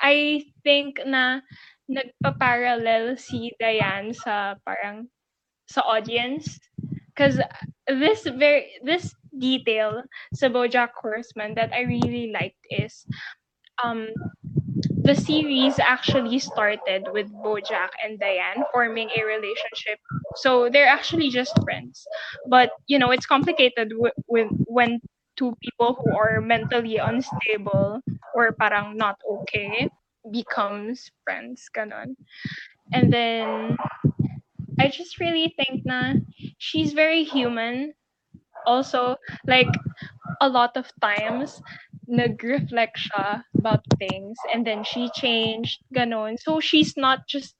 I 0.00 0.48
think 0.64 0.96
na 1.04 1.44
nagpa-parallel 1.92 3.20
si 3.20 3.52
Diane 3.60 4.16
sa 4.16 4.56
parang 4.64 5.12
sa 5.68 5.84
audience 5.84 6.56
because 7.12 7.36
this 7.84 8.24
very 8.24 8.80
this 8.80 9.12
detail 9.38 10.02
sa 10.34 10.48
BoJack 10.48 10.94
Horseman 10.94 11.54
that 11.54 11.72
I 11.72 11.82
really 11.86 12.30
liked 12.32 12.60
is 12.70 13.06
um 13.82 14.08
the 15.04 15.14
series 15.14 15.78
actually 15.78 16.38
started 16.38 17.06
with 17.12 17.28
Bojack 17.44 17.92
and 18.02 18.18
Diane 18.18 18.64
forming 18.72 19.10
a 19.16 19.24
relationship. 19.24 20.00
So 20.36 20.68
they're 20.70 20.88
actually 20.88 21.28
just 21.30 21.52
friends. 21.62 22.06
But 22.48 22.70
you 22.86 22.98
know, 22.98 23.10
it's 23.10 23.26
complicated 23.26 23.92
with, 24.28 24.48
when 24.66 25.00
two 25.36 25.54
people 25.60 26.00
who 26.00 26.16
are 26.16 26.40
mentally 26.40 26.96
unstable 26.96 28.00
or 28.34 28.52
parang 28.52 28.96
not 28.96 29.18
okay 29.28 29.88
becomes 30.32 31.10
friends 31.24 31.68
ganon. 31.76 32.16
And 32.92 33.12
then 33.12 33.76
I 34.80 34.88
just 34.88 35.20
really 35.20 35.54
think 35.56 35.82
na 35.84 36.14
she's 36.58 36.92
very 36.92 37.24
human. 37.24 37.94
Also, 38.66 39.16
like 39.46 39.70
a 40.40 40.48
lot 40.48 40.76
of 40.76 40.90
times 41.00 41.60
nag-reflect 42.08 42.96
siya 43.00 43.42
about 43.56 43.84
things 43.98 44.36
and 44.52 44.66
then 44.66 44.84
she 44.84 45.08
changed, 45.16 45.80
ganon. 45.94 46.36
So 46.40 46.60
she's 46.60 46.96
not 46.96 47.26
just, 47.28 47.54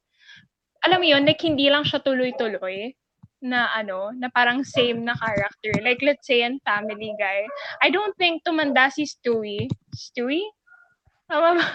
alam 0.84 1.00
mo 1.00 1.06
yun, 1.08 1.24
like 1.24 1.40
hindi 1.40 1.70
lang 1.70 1.84
siya 1.84 2.04
tuloy-tuloy 2.04 2.92
na 3.44 3.68
ano, 3.76 4.12
na 4.16 4.28
parang 4.32 4.64
same 4.64 5.04
na 5.04 5.16
character. 5.16 5.72
Like 5.84 6.00
let's 6.00 6.26
say 6.26 6.42
in 6.42 6.60
Family 6.64 7.12
Guy, 7.20 7.44
I 7.84 7.92
don't 7.92 8.16
think 8.16 8.44
tumanda 8.44 8.92
si 8.92 9.04
Stewie. 9.04 9.68
Stewie? 9.92 10.48
Tama 11.28 11.60
ba? 11.60 11.66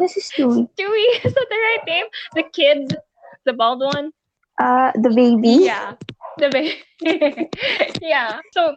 This 0.00 0.16
is 0.16 0.28
Stewie. 0.32 0.68
Stewie, 0.76 1.10
is 1.24 1.32
that 1.32 1.48
the 1.48 1.60
right 1.60 1.84
name? 1.86 2.08
The 2.34 2.44
kid, 2.48 2.96
the 3.44 3.52
bald 3.52 3.80
one? 3.80 4.12
Uh, 4.60 4.92
the 4.96 5.10
baby. 5.10 5.68
Yeah. 5.68 5.96
Baby. 6.38 6.82
yeah. 8.02 8.40
So, 8.52 8.76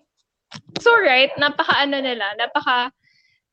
so 0.80 0.91
right, 1.01 1.32
napaka 1.39 1.74
ano 1.86 1.99
nila, 2.01 2.38
napaka 2.38 2.91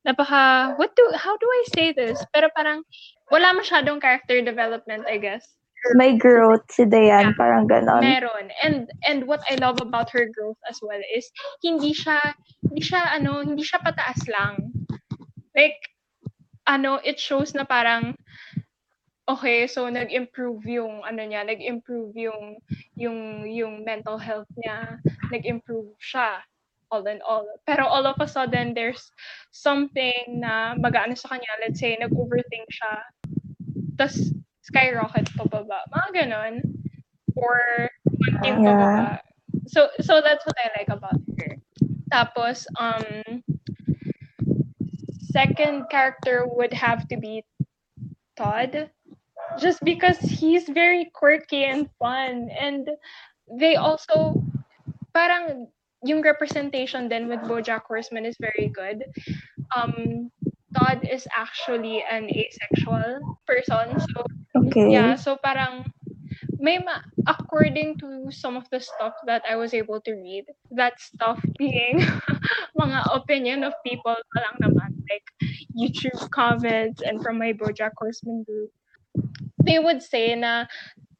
napaka, 0.06 0.76
what 0.78 0.94
do, 0.96 1.10
how 1.16 1.36
do 1.36 1.46
I 1.48 1.64
say 1.74 1.92
this? 1.92 2.22
Pero 2.32 2.48
parang, 2.54 2.84
wala 3.32 3.56
masyadong 3.56 4.00
character 4.00 4.40
development, 4.44 5.08
I 5.08 5.18
guess. 5.18 5.48
May 5.96 6.16
growth 6.16 6.64
si 6.72 6.84
Diane, 6.88 7.32
Yeah. 7.32 7.36
parang 7.36 7.68
ganon. 7.68 8.00
Meron. 8.00 8.48
And, 8.64 8.88
and 9.04 9.28
what 9.28 9.44
I 9.50 9.56
love 9.60 9.80
about 9.80 10.08
her 10.12 10.28
growth 10.32 10.56
as 10.68 10.80
well 10.80 11.00
is, 11.12 11.28
hindi 11.60 11.92
siya, 11.92 12.20
hindi 12.64 12.80
siya, 12.80 13.16
ano, 13.16 13.44
hindi 13.44 13.64
siya 13.64 13.84
pataas 13.84 14.20
lang. 14.28 14.72
Like, 15.52 15.76
ano, 16.64 17.00
it 17.04 17.20
shows 17.20 17.52
na 17.52 17.64
parang, 17.64 18.16
okay, 19.28 19.66
so 19.66 19.88
nag-improve 19.88 20.64
yung, 20.66 21.00
ano 21.04 21.22
niya, 21.24 21.44
nag-improve 21.44 22.12
yung, 22.16 22.60
yung, 22.96 23.48
yung 23.48 23.84
mental 23.84 24.18
health 24.18 24.48
niya, 24.56 25.00
nag-improve 25.32 25.92
siya 26.00 26.44
all 26.92 27.06
in 27.08 27.18
all. 27.26 27.46
Pero 27.66 27.86
all 27.86 28.06
of 28.06 28.20
a 28.20 28.28
sudden, 28.28 28.74
there's 28.74 29.10
something 29.50 30.38
na 30.40 30.74
mag-ano 30.78 31.16
sa 31.16 31.34
kanya. 31.34 31.50
Let's 31.58 31.80
say, 31.80 31.96
nag-overthink 31.98 32.68
siya. 32.70 32.94
Tapos, 33.98 34.30
skyrocket 34.62 35.26
pababa. 35.34 35.82
Mga 35.90 36.08
ganon. 36.14 36.54
Or, 37.34 37.90
konting 38.06 38.62
Yeah. 38.62 38.76
pababa. 38.78 39.08
So, 39.66 39.88
so 40.00 40.20
that's 40.20 40.44
what 40.46 40.56
I 40.60 40.70
like 40.76 40.92
about 40.92 41.18
her. 41.40 41.56
Tapos, 42.12 42.68
um, 42.78 43.42
second 45.34 45.90
character 45.90 46.46
would 46.46 46.72
have 46.72 47.08
to 47.08 47.16
be 47.16 47.42
Todd. 48.36 48.90
Just 49.58 49.82
because 49.84 50.18
he's 50.18 50.68
very 50.68 51.10
quirky 51.14 51.64
and 51.64 51.88
fun. 51.98 52.48
And 52.50 52.88
they 53.50 53.76
also, 53.76 54.34
parang, 55.12 55.68
yung 56.04 56.20
representation 56.20 57.08
then 57.08 57.28
with 57.28 57.40
Bojack 57.48 57.82
Horseman 57.88 58.26
is 58.26 58.36
very 58.40 58.68
good. 58.68 59.04
Um, 59.74 60.30
Todd 60.76 61.06
is 61.08 61.26
actually 61.34 62.04
an 62.10 62.28
asexual 62.28 63.38
person. 63.46 63.98
So, 64.00 64.24
Okay. 64.54 64.92
yeah, 64.92 65.14
so 65.14 65.36
parang 65.42 65.86
may 66.58 66.78
ma- 66.78 67.04
according 67.26 67.98
to 67.98 68.30
some 68.30 68.56
of 68.56 68.68
the 68.70 68.80
stuff 68.80 69.14
that 69.26 69.42
I 69.48 69.56
was 69.56 69.74
able 69.74 70.00
to 70.02 70.12
read, 70.12 70.44
that 70.72 71.00
stuff 71.00 71.42
being 71.58 72.00
mga 72.80 73.00
opinion 73.14 73.64
of 73.64 73.74
people 73.84 74.14
lang 74.34 74.56
naman, 74.62 74.90
like 75.10 75.26
YouTube 75.74 76.18
comments 76.30 77.02
and 77.02 77.22
from 77.22 77.38
my 77.38 77.52
Bojack 77.52 77.92
Horseman 77.98 78.44
group, 78.44 78.70
they 79.62 79.78
would 79.78 80.02
say 80.02 80.34
na 80.34 80.66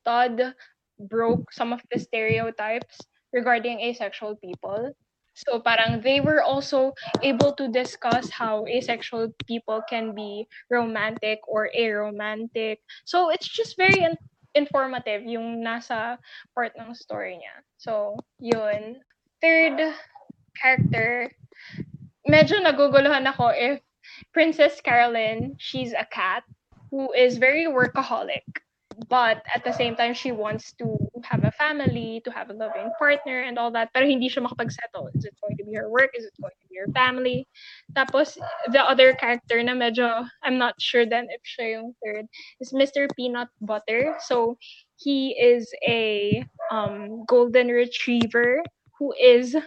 Todd 0.04 0.54
broke 0.98 1.52
some 1.52 1.72
of 1.72 1.80
the 1.90 1.98
stereotypes 1.98 2.98
regarding 3.32 3.80
asexual 3.80 4.36
people. 4.36 4.94
So 5.34 5.58
parang 5.58 6.00
they 6.00 6.22
were 6.22 6.42
also 6.42 6.94
able 7.22 7.52
to 7.58 7.66
discuss 7.66 8.30
how 8.30 8.66
asexual 8.70 9.34
people 9.50 9.82
can 9.90 10.14
be 10.14 10.46
romantic 10.70 11.42
or 11.48 11.70
aromantic. 11.74 12.78
So 13.04 13.30
it's 13.30 13.48
just 13.48 13.74
very 13.76 13.98
in- 13.98 14.22
informative 14.54 15.26
yung 15.26 15.58
nasa 15.58 16.22
part 16.54 16.78
ng 16.78 16.94
story 16.94 17.42
niya. 17.42 17.66
So, 17.82 18.14
yun. 18.38 19.02
Third 19.42 19.82
character, 20.54 21.34
medyo 22.30 22.62
naguguluhan 22.62 23.26
ako 23.26 23.50
if 23.50 23.82
Princess 24.30 24.78
Carolyn, 24.78 25.58
she's 25.58 25.90
a 25.90 26.06
cat 26.06 26.46
who 26.94 27.10
is 27.12 27.38
very 27.38 27.66
workaholic. 27.66 28.46
But 29.10 29.42
at 29.52 29.64
the 29.64 29.72
same 29.72 29.96
time, 29.96 30.14
she 30.14 30.30
wants 30.30 30.70
to 30.78 30.94
have 31.24 31.42
a 31.42 31.50
family, 31.50 32.22
to 32.24 32.30
have 32.30 32.50
a 32.50 32.52
loving 32.54 32.94
partner 32.96 33.42
and 33.42 33.58
all 33.58 33.72
that. 33.72 33.90
Pero 33.90 34.06
hindi 34.06 34.30
siya 34.30 34.46
makapag-settle. 34.46 35.10
Is 35.18 35.26
it 35.26 35.34
going 35.42 35.58
to 35.58 35.64
be 35.66 35.74
her 35.74 35.90
work? 35.90 36.14
Is 36.14 36.22
it 36.22 36.38
going 36.38 36.54
to 36.54 36.66
be 36.70 36.78
her 36.78 36.86
family? 36.94 37.50
Tapos, 37.98 38.38
the 38.70 38.78
other 38.78 39.10
character 39.18 39.58
na 39.66 39.74
medyo, 39.74 40.22
I'm 40.46 40.62
not 40.62 40.78
sure 40.78 41.02
then 41.02 41.26
if 41.34 41.42
siya 41.42 41.82
yung 41.82 41.98
third, 41.98 42.30
is 42.62 42.70
Mr. 42.70 43.10
Peanut 43.18 43.50
Butter. 43.58 44.14
So, 44.22 44.54
he 44.94 45.34
is 45.34 45.66
a 45.82 46.46
um, 46.70 47.26
golden 47.26 47.74
retriever 47.74 48.62
who 49.02 49.10
is 49.18 49.58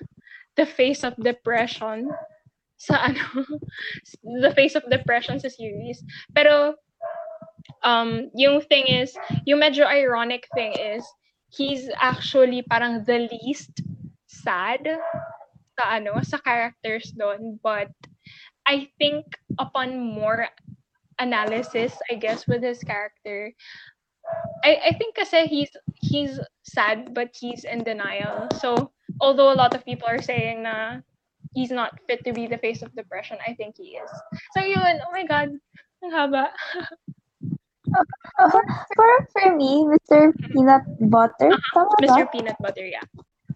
the 0.55 0.65
face 0.65 1.03
of 1.03 1.19
depression 1.19 2.07
sa 2.79 3.11
ano, 3.11 3.43
the 4.39 4.55
face 4.55 4.79
of 4.79 4.87
depression 4.87 5.35
sa 5.35 5.51
series. 5.51 5.99
Pero, 6.31 6.79
um, 7.83 8.29
yung 8.35 8.61
thing 8.61 8.87
is, 8.87 9.15
yung 9.45 9.59
medyo 9.59 9.85
ironic 9.85 10.47
thing 10.55 10.73
is, 10.73 11.05
he's 11.49 11.89
actually 11.95 12.61
parang 12.63 13.03
the 13.05 13.29
least 13.31 13.81
sad 14.27 14.83
sa 15.79 16.01
ano, 16.01 16.19
sa 16.21 16.37
characters 16.37 17.13
doon. 17.15 17.59
But, 17.63 17.91
I 18.67 18.91
think 18.99 19.25
upon 19.57 19.97
more 19.97 20.49
analysis, 21.19 21.95
I 22.11 22.15
guess, 22.15 22.45
with 22.47 22.61
his 22.61 22.83
character, 22.83 23.55
I 24.67 24.91
I 24.91 24.93
think 24.99 25.15
kasi 25.15 25.47
he's 25.47 25.71
he's 26.03 26.35
sad 26.67 27.15
but 27.15 27.31
he's 27.31 27.63
in 27.63 27.87
denial. 27.87 28.51
So 28.59 28.91
although 29.23 29.55
a 29.55 29.55
lot 29.55 29.71
of 29.71 29.87
people 29.87 30.11
are 30.11 30.21
saying 30.21 30.67
na 30.67 30.99
he's 31.55 31.71
not 31.71 31.95
fit 32.11 32.27
to 32.27 32.35
be 32.35 32.45
the 32.45 32.59
face 32.59 32.83
of 32.83 32.91
depression, 32.91 33.39
I 33.39 33.55
think 33.55 33.79
he 33.79 33.95
is. 33.95 34.11
So 34.51 34.67
yun, 34.67 34.99
oh 34.99 35.11
my 35.15 35.23
god, 35.23 35.55
ang 36.03 36.11
haba. 36.11 36.51
For, 38.95 39.11
for 39.33 39.55
me, 39.55 39.87
Mr. 39.89 40.29
Peanut 40.53 40.85
Butter, 41.09 41.49
tama 41.73 41.89
ba? 41.89 42.05
Mr. 42.05 42.25
Peanut 42.31 42.57
Butter, 42.61 42.85
yeah. 42.85 43.01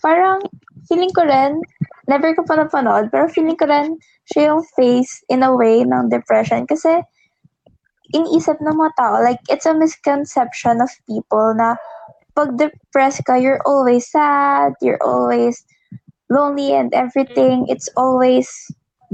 Parang, 0.02 0.42
feeling 0.90 1.14
ko 1.14 1.22
rin, 1.22 1.62
never 2.10 2.34
ko 2.34 2.42
pa 2.42 2.58
napanood, 2.58 3.14
pero 3.14 3.30
feeling 3.30 3.56
ko 3.56 3.70
rin, 3.70 4.02
siya 4.26 4.50
yung 4.52 4.66
face, 4.74 5.22
in 5.30 5.46
a 5.46 5.54
way, 5.54 5.86
ng 5.86 6.10
depression. 6.10 6.66
Kasi, 6.66 7.06
iniisip 8.12 8.58
ng 8.60 8.74
mga 8.74 8.94
tao, 8.98 9.22
like, 9.22 9.40
it's 9.54 9.70
a 9.70 9.78
misconception 9.78 10.82
of 10.82 10.90
people 11.06 11.54
na 11.54 11.78
pag 12.36 12.58
depressed 12.58 13.24
ka, 13.28 13.36
you're 13.36 13.62
always 13.66 14.10
sad, 14.10 14.74
you're 14.82 15.02
always 15.04 15.64
lonely 16.32 16.74
and 16.74 16.94
everything. 16.94 17.68
It's 17.68 17.90
always 17.96 18.48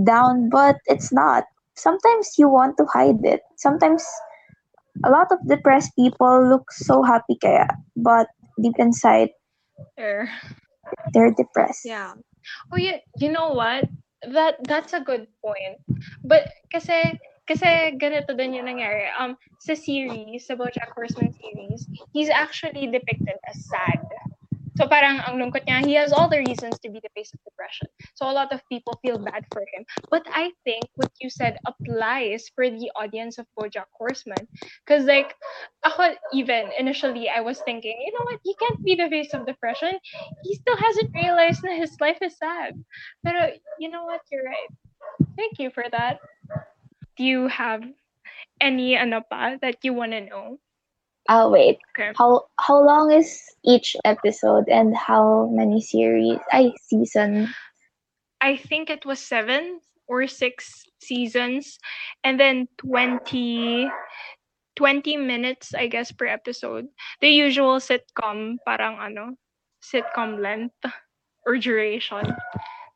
down, 0.05 0.49
but 0.49 0.77
it's 0.85 1.11
not. 1.11 1.45
Sometimes 1.75 2.37
you 2.37 2.49
want 2.49 2.77
to 2.77 2.85
hide 2.93 3.21
it. 3.25 3.41
Sometimes 3.57 4.05
a 5.05 5.09
lot 5.09 5.31
of 5.31 5.39
depressed 5.47 5.91
people 5.95 6.49
look 6.49 6.71
so 6.71 7.03
happy 7.03 7.37
kaya, 7.41 7.67
but 7.95 8.27
deep 8.61 8.75
inside, 8.79 9.29
There. 9.97 10.29
they're 11.13 11.33
depressed. 11.33 11.85
Yeah. 11.85 12.13
Oh 12.71 12.77
yeah, 12.77 13.03
you 13.19 13.29
know 13.31 13.51
what? 13.53 13.85
That 14.23 14.57
that's 14.65 14.93
a 14.93 15.03
good 15.03 15.27
point. 15.43 15.77
But 16.23 16.49
kasi 16.71 17.19
kasi 17.47 17.95
ganito 17.99 18.35
din 18.35 18.55
yung 18.55 18.67
nangyari. 18.67 19.11
Um 19.19 19.37
sa 19.61 19.75
series, 19.75 20.47
sa 20.47 20.55
BoJack 20.55 20.91
Horseman 20.95 21.31
series, 21.35 21.85
he's 22.11 22.31
actually 22.31 22.87
depicted 22.87 23.37
as 23.47 23.57
sad. 23.67 24.01
So 24.77 24.85
parang 24.85 25.19
ang 25.25 25.41
lungkot 25.41 25.65
niya, 25.65 25.81
he 25.81 25.97
has 25.97 26.13
all 26.13 26.29
the 26.29 26.37
reasons 26.37 26.77
to 26.85 26.89
be 26.93 27.01
the 27.01 27.09
face 27.17 27.33
of 27.33 27.41
depression. 27.41 27.89
So 28.13 28.29
a 28.29 28.33
lot 28.33 28.53
of 28.53 28.61
people 28.69 28.93
feel 29.01 29.17
bad 29.17 29.45
for 29.49 29.65
him. 29.73 29.83
But 30.13 30.29
I 30.29 30.53
think 30.63 30.85
what 30.95 31.09
you 31.17 31.29
said 31.33 31.57
applies 31.65 32.45
for 32.53 32.69
the 32.69 32.93
audience 32.93 33.41
of 33.41 33.49
BoJack 33.57 33.89
Horseman. 33.97 34.45
Because 34.85 35.09
like, 35.09 35.33
ako 35.81 36.13
even 36.33 36.69
initially 36.77 37.29
I 37.29 37.41
was 37.41 37.57
thinking, 37.65 37.97
you 37.97 38.13
know 38.13 38.25
what, 38.29 38.39
he 38.45 38.53
can't 38.53 38.83
be 38.85 38.93
the 38.93 39.09
face 39.09 39.33
of 39.33 39.49
depression. 39.49 39.97
He 40.45 40.53
still 40.55 40.77
hasn't 40.77 41.09
realized 41.13 41.65
that 41.65 41.73
his 41.73 41.97
life 41.99 42.21
is 42.21 42.37
sad. 42.37 42.77
But 43.23 43.57
you 43.81 43.89
know 43.89 44.05
what, 44.05 44.21
you're 44.29 44.45
right. 44.45 44.71
Thank 45.35 45.57
you 45.57 45.71
for 45.73 45.85
that. 45.89 46.21
Do 47.17 47.23
you 47.25 47.47
have 47.47 47.81
any 48.61 48.93
ano 48.97 49.21
pa 49.25 49.57
that 49.61 49.81
you 49.81 49.93
want 49.93 50.13
to 50.13 50.21
know? 50.21 50.61
Oh 51.29 51.49
wait, 51.51 51.79
Okay. 51.97 52.11
how 52.15 52.47
how 52.59 52.79
long 52.79 53.11
is 53.11 53.43
each 53.63 53.95
episode 54.05 54.69
and 54.69 54.95
how 54.95 55.47
many 55.51 55.81
series? 55.81 56.39
I 56.51 56.71
season. 56.87 57.51
I 58.39 58.55
think 58.55 58.89
it 58.89 59.05
was 59.05 59.19
seven 59.19 59.81
or 60.07 60.27
six 60.27 60.85
seasons, 61.01 61.79
and 62.23 62.39
then 62.39 62.67
20, 62.77 63.91
20 64.77 65.17
minutes, 65.17 65.73
I 65.73 65.87
guess, 65.87 66.11
per 66.13 66.27
episode. 66.27 66.87
The 67.19 67.27
usual 67.27 67.81
sitcom, 67.83 68.61
parang 68.63 69.01
ano, 69.01 69.35
sitcom 69.83 70.39
length 70.39 70.79
or 71.45 71.57
duration. 71.57 72.23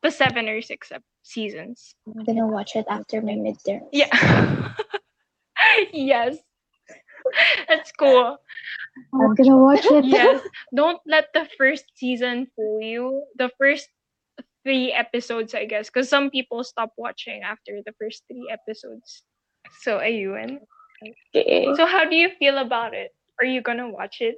The 0.00 0.10
seven 0.10 0.48
or 0.48 0.62
six 0.62 0.90
seasons. 1.22 1.94
I'm 2.08 2.24
gonna 2.24 2.46
watch 2.46 2.74
it 2.74 2.86
after 2.88 3.20
my 3.20 3.36
midterm. 3.36 3.86
Yeah. 3.92 4.08
yes. 5.92 6.38
That's 7.68 7.92
cool. 7.92 8.38
I'm 9.14 9.34
gonna 9.34 9.56
watch 9.56 9.86
it. 9.86 10.04
yes. 10.04 10.42
Don't 10.74 11.00
let 11.06 11.28
the 11.34 11.48
first 11.58 11.84
season 11.94 12.48
fool 12.56 12.80
you. 12.82 13.24
The 13.36 13.50
first 13.58 13.88
three 14.64 14.92
episodes, 14.92 15.54
I 15.54 15.64
guess, 15.66 15.88
because 15.90 16.08
some 16.08 16.30
people 16.30 16.64
stop 16.64 16.92
watching 16.96 17.42
after 17.42 17.80
the 17.84 17.92
first 17.98 18.22
three 18.30 18.48
episodes. 18.50 19.22
So, 19.80 19.98
ayun. 19.98 20.58
Okay. 21.34 21.68
So, 21.74 21.86
how 21.86 22.08
do 22.08 22.14
you 22.16 22.30
feel 22.38 22.58
about 22.58 22.94
it? 22.94 23.10
Are 23.40 23.46
you 23.46 23.62
gonna 23.62 23.90
watch 23.90 24.18
it? 24.20 24.36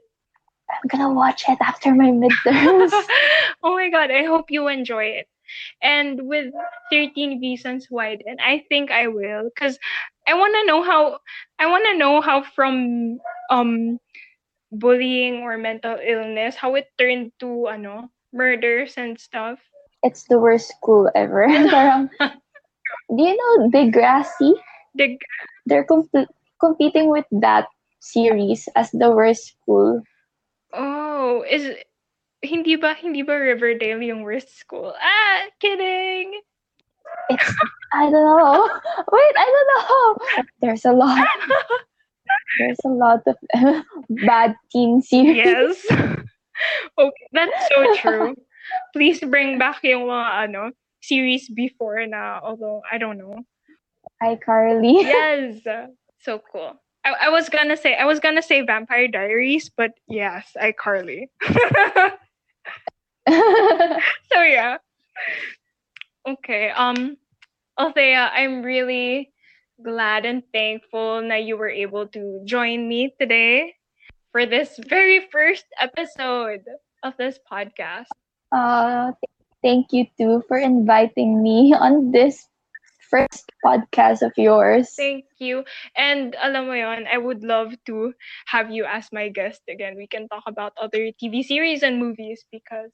I'm 0.71 0.89
gonna 0.89 1.13
watch 1.13 1.45
it 1.49 1.59
after 1.61 1.95
my 1.95 2.09
midterms. 2.09 2.91
oh 3.63 3.75
my 3.75 3.91
god, 3.91 4.11
I 4.11 4.25
hope 4.25 4.51
you 4.51 4.69
enjoy 4.69 5.05
it. 5.05 5.27
And 5.83 6.29
with 6.29 6.53
13 6.91 7.41
reasons 7.41 7.87
why 7.91 8.17
then, 8.25 8.37
I 8.45 8.65
think 8.69 8.91
I 8.91 9.09
will 9.09 9.51
because 9.55 9.79
I 10.27 10.35
want 10.35 10.55
to 10.55 10.67
know 10.67 10.83
how 10.83 11.19
I 11.59 11.67
want 11.67 11.85
to 11.91 11.97
know 11.99 12.21
how 12.21 12.43
from 12.43 13.19
um 13.51 13.99
bullying 14.73 15.43
or 15.43 15.57
mental 15.57 15.99
illness 16.03 16.57
how 16.57 16.75
it 16.75 16.89
turned 16.99 17.33
to 17.41 17.69
ano 17.69 18.11
murders 18.33 18.97
and 18.97 19.19
stuff. 19.21 19.61
it's 20.03 20.25
the 20.29 20.39
worst 20.39 20.69
school 20.69 21.11
ever. 21.15 21.47
Parang, 21.71 22.09
do 23.17 23.23
you 23.23 23.37
know 23.37 23.69
Degrassi? 23.71 24.53
The 24.95 25.19
They're 25.67 25.85
comp- 25.85 26.31
competing 26.61 27.11
with 27.11 27.27
that 27.31 27.69
series 28.01 28.69
as 28.77 28.91
the 28.93 29.11
worst 29.11 29.45
school. 29.59 30.03
oh, 30.73 31.45
is 31.49 31.77
hindi 32.45 32.77
ba 32.77 32.95
hindi 32.95 33.23
ba 33.25 33.35
Riverdale 33.35 34.05
yung 34.05 34.23
worst 34.23 34.57
school? 34.57 34.95
Ah, 34.95 35.49
kidding. 35.61 36.41
It's 37.29 37.49
I 37.93 38.11
don't 38.11 38.25
know. 38.25 38.69
Wait, 39.13 39.35
I 39.39 39.47
don't 39.47 39.71
know. 39.73 40.45
There's 40.61 40.85
a 40.85 40.93
lot. 40.93 41.29
There's 42.59 42.79
a 42.85 42.89
lot 42.89 43.23
of 43.27 43.37
bad 44.27 44.57
teen 44.73 45.03
series. 45.03 45.37
Yes. 45.37 45.87
okay, 46.99 47.27
that's 47.33 47.69
so 47.69 47.95
true. 47.97 48.35
Please 48.93 49.21
bring 49.21 49.59
back 49.59 49.83
yung 49.85 50.09
mga 50.09 50.49
ano 50.49 50.71
series 51.03 51.49
before 51.51 52.07
na 52.07 52.41
although 52.43 52.83
I 52.91 52.99
don't 52.99 53.19
know. 53.19 53.45
iCarly. 54.23 55.05
Yes. 55.05 55.61
So 56.21 56.41
cool. 56.51 56.81
I, 57.05 57.27
I 57.27 57.29
was 57.29 57.49
gonna 57.49 57.77
say 57.77 57.95
I 57.95 58.07
was 58.07 58.19
gonna 58.19 58.43
say 58.43 58.63
Vampire 58.63 59.09
Diaries, 59.09 59.71
but 59.71 59.93
yes, 60.09 60.57
iCarly. 60.57 61.29
so 64.33 64.43
yeah. 64.43 64.79
Okay. 66.27 66.71
Um 66.71 67.17
Althea, 67.79 68.31
I'm 68.33 68.63
really 68.63 69.33
glad 69.83 70.25
and 70.25 70.43
thankful 70.53 71.27
that 71.29 71.43
you 71.43 71.57
were 71.57 71.69
able 71.71 72.07
to 72.09 72.41
join 72.45 72.89
me 72.89 73.15
today 73.19 73.75
for 74.31 74.47
this 74.47 74.79
very 74.89 75.27
first 75.33 75.65
episode 75.81 76.63
of 77.03 77.17
this 77.19 77.39
podcast. 77.51 78.11
uh, 78.53 79.13
thank 79.63 79.93
you 79.93 80.07
too 80.17 80.43
for 80.47 80.57
inviting 80.57 81.43
me 81.43 81.75
on 81.79 82.13
this 82.13 82.47
first 83.11 83.51
podcast 83.65 84.23
of 84.23 84.33
yours. 84.37 84.91
Thank 84.97 85.27
you. 85.39 85.65
And 85.97 86.35
alam 86.43 86.67
mo 86.67 86.75
yon, 86.75 87.07
I 87.07 87.19
would 87.19 87.43
love 87.43 87.75
to 87.87 88.15
have 88.47 88.71
you 88.71 88.85
as 88.87 89.11
my 89.13 89.29
guest 89.31 89.63
again. 89.69 89.95
We 89.97 90.07
can 90.07 90.29
talk 90.29 90.45
about 90.47 90.75
other 90.81 91.11
TV 91.15 91.43
series 91.43 91.83
and 91.83 91.99
movies 91.99 92.45
because 92.51 92.91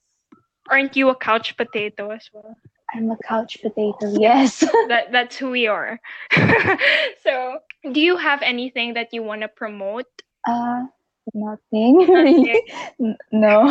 aren't 0.69 0.95
you 0.95 1.09
a 1.09 1.15
couch 1.15 1.57
potato 1.57 2.11
as 2.11 2.29
well? 2.33 2.55
I'm 2.93 3.11
a 3.11 3.17
couch 3.17 3.57
potato. 3.61 4.13
Yes. 4.19 4.59
that 4.87 5.11
that's 5.11 5.37
who 5.37 5.51
we 5.51 5.67
are. 5.67 5.99
so, 7.23 7.59
do 7.91 8.01
you 8.01 8.17
have 8.17 8.41
anything 8.41 8.95
that 8.95 9.13
you 9.13 9.23
want 9.23 9.41
to 9.41 9.47
promote? 9.47 10.07
Uh, 10.47 10.83
nothing. 11.33 12.05
N- 12.99 13.17
no. 13.31 13.63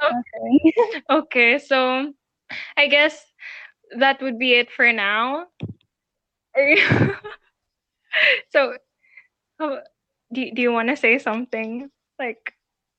Nothing. 0.00 0.72
okay, 1.10 1.58
so 1.58 2.12
I 2.76 2.86
guess 2.88 3.24
that 3.98 4.22
would 4.22 4.38
be 4.38 4.54
it 4.54 4.70
for 4.70 4.92
now. 4.92 5.46
So, 8.50 8.76
do 9.58 10.50
do 10.52 10.62
you 10.62 10.72
want 10.72 10.88
to 10.88 10.96
say 10.96 11.18
something 11.18 11.90
like 12.18 12.54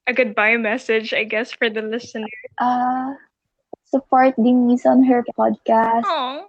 a 0.07 0.13
goodbye 0.13 0.57
message? 0.57 1.13
I 1.13 1.23
guess 1.23 1.51
for 1.51 1.69
the 1.69 1.81
listener. 1.81 2.27
Uh, 2.57 3.13
support 3.85 4.35
Denise 4.35 4.85
on 4.85 5.03
her 5.03 5.23
podcast. 5.37 6.03
Oh, 6.05 6.47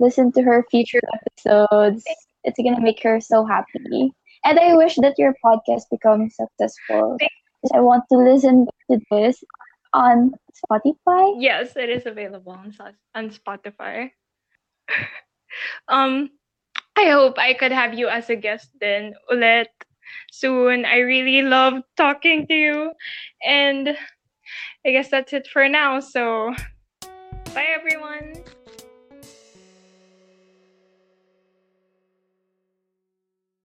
Listen 0.00 0.32
to 0.32 0.42
her 0.42 0.64
future 0.70 1.00
episodes. 1.14 2.04
It's 2.44 2.58
gonna 2.58 2.80
make 2.80 3.02
her 3.02 3.20
so 3.20 3.44
happy. 3.44 4.12
And 4.44 4.58
I 4.58 4.74
wish 4.76 4.96
that 4.96 5.18
your 5.18 5.34
podcast 5.44 5.88
becomes 5.90 6.34
successful. 6.36 7.16
I 7.72 7.80
want 7.80 8.04
to 8.10 8.18
listen 8.18 8.66
to 8.90 8.98
this 9.10 9.42
on 9.92 10.32
Spotify. 10.58 11.36
yes, 11.38 11.76
it 11.76 11.88
is 11.88 12.06
available 12.06 12.52
on 12.52 12.74
on 13.14 13.30
Spotify. 13.30 14.10
um, 15.88 16.30
I 16.96 17.08
hope 17.08 17.38
I 17.38 17.54
could 17.54 17.72
have 17.72 17.94
you 17.94 18.08
as 18.08 18.28
a 18.30 18.36
guest 18.36 18.68
then, 18.80 19.14
ulit 19.30 19.72
soon. 20.30 20.84
I 20.84 20.98
really 20.98 21.42
love 21.42 21.82
talking 21.96 22.46
to 22.46 22.54
you, 22.54 22.92
and 23.44 23.96
I 24.86 24.90
guess 24.90 25.10
that's 25.10 25.32
it 25.32 25.48
for 25.52 25.68
now. 25.68 26.00
So, 26.00 26.54
bye 27.54 27.66
everyone. 27.78 28.41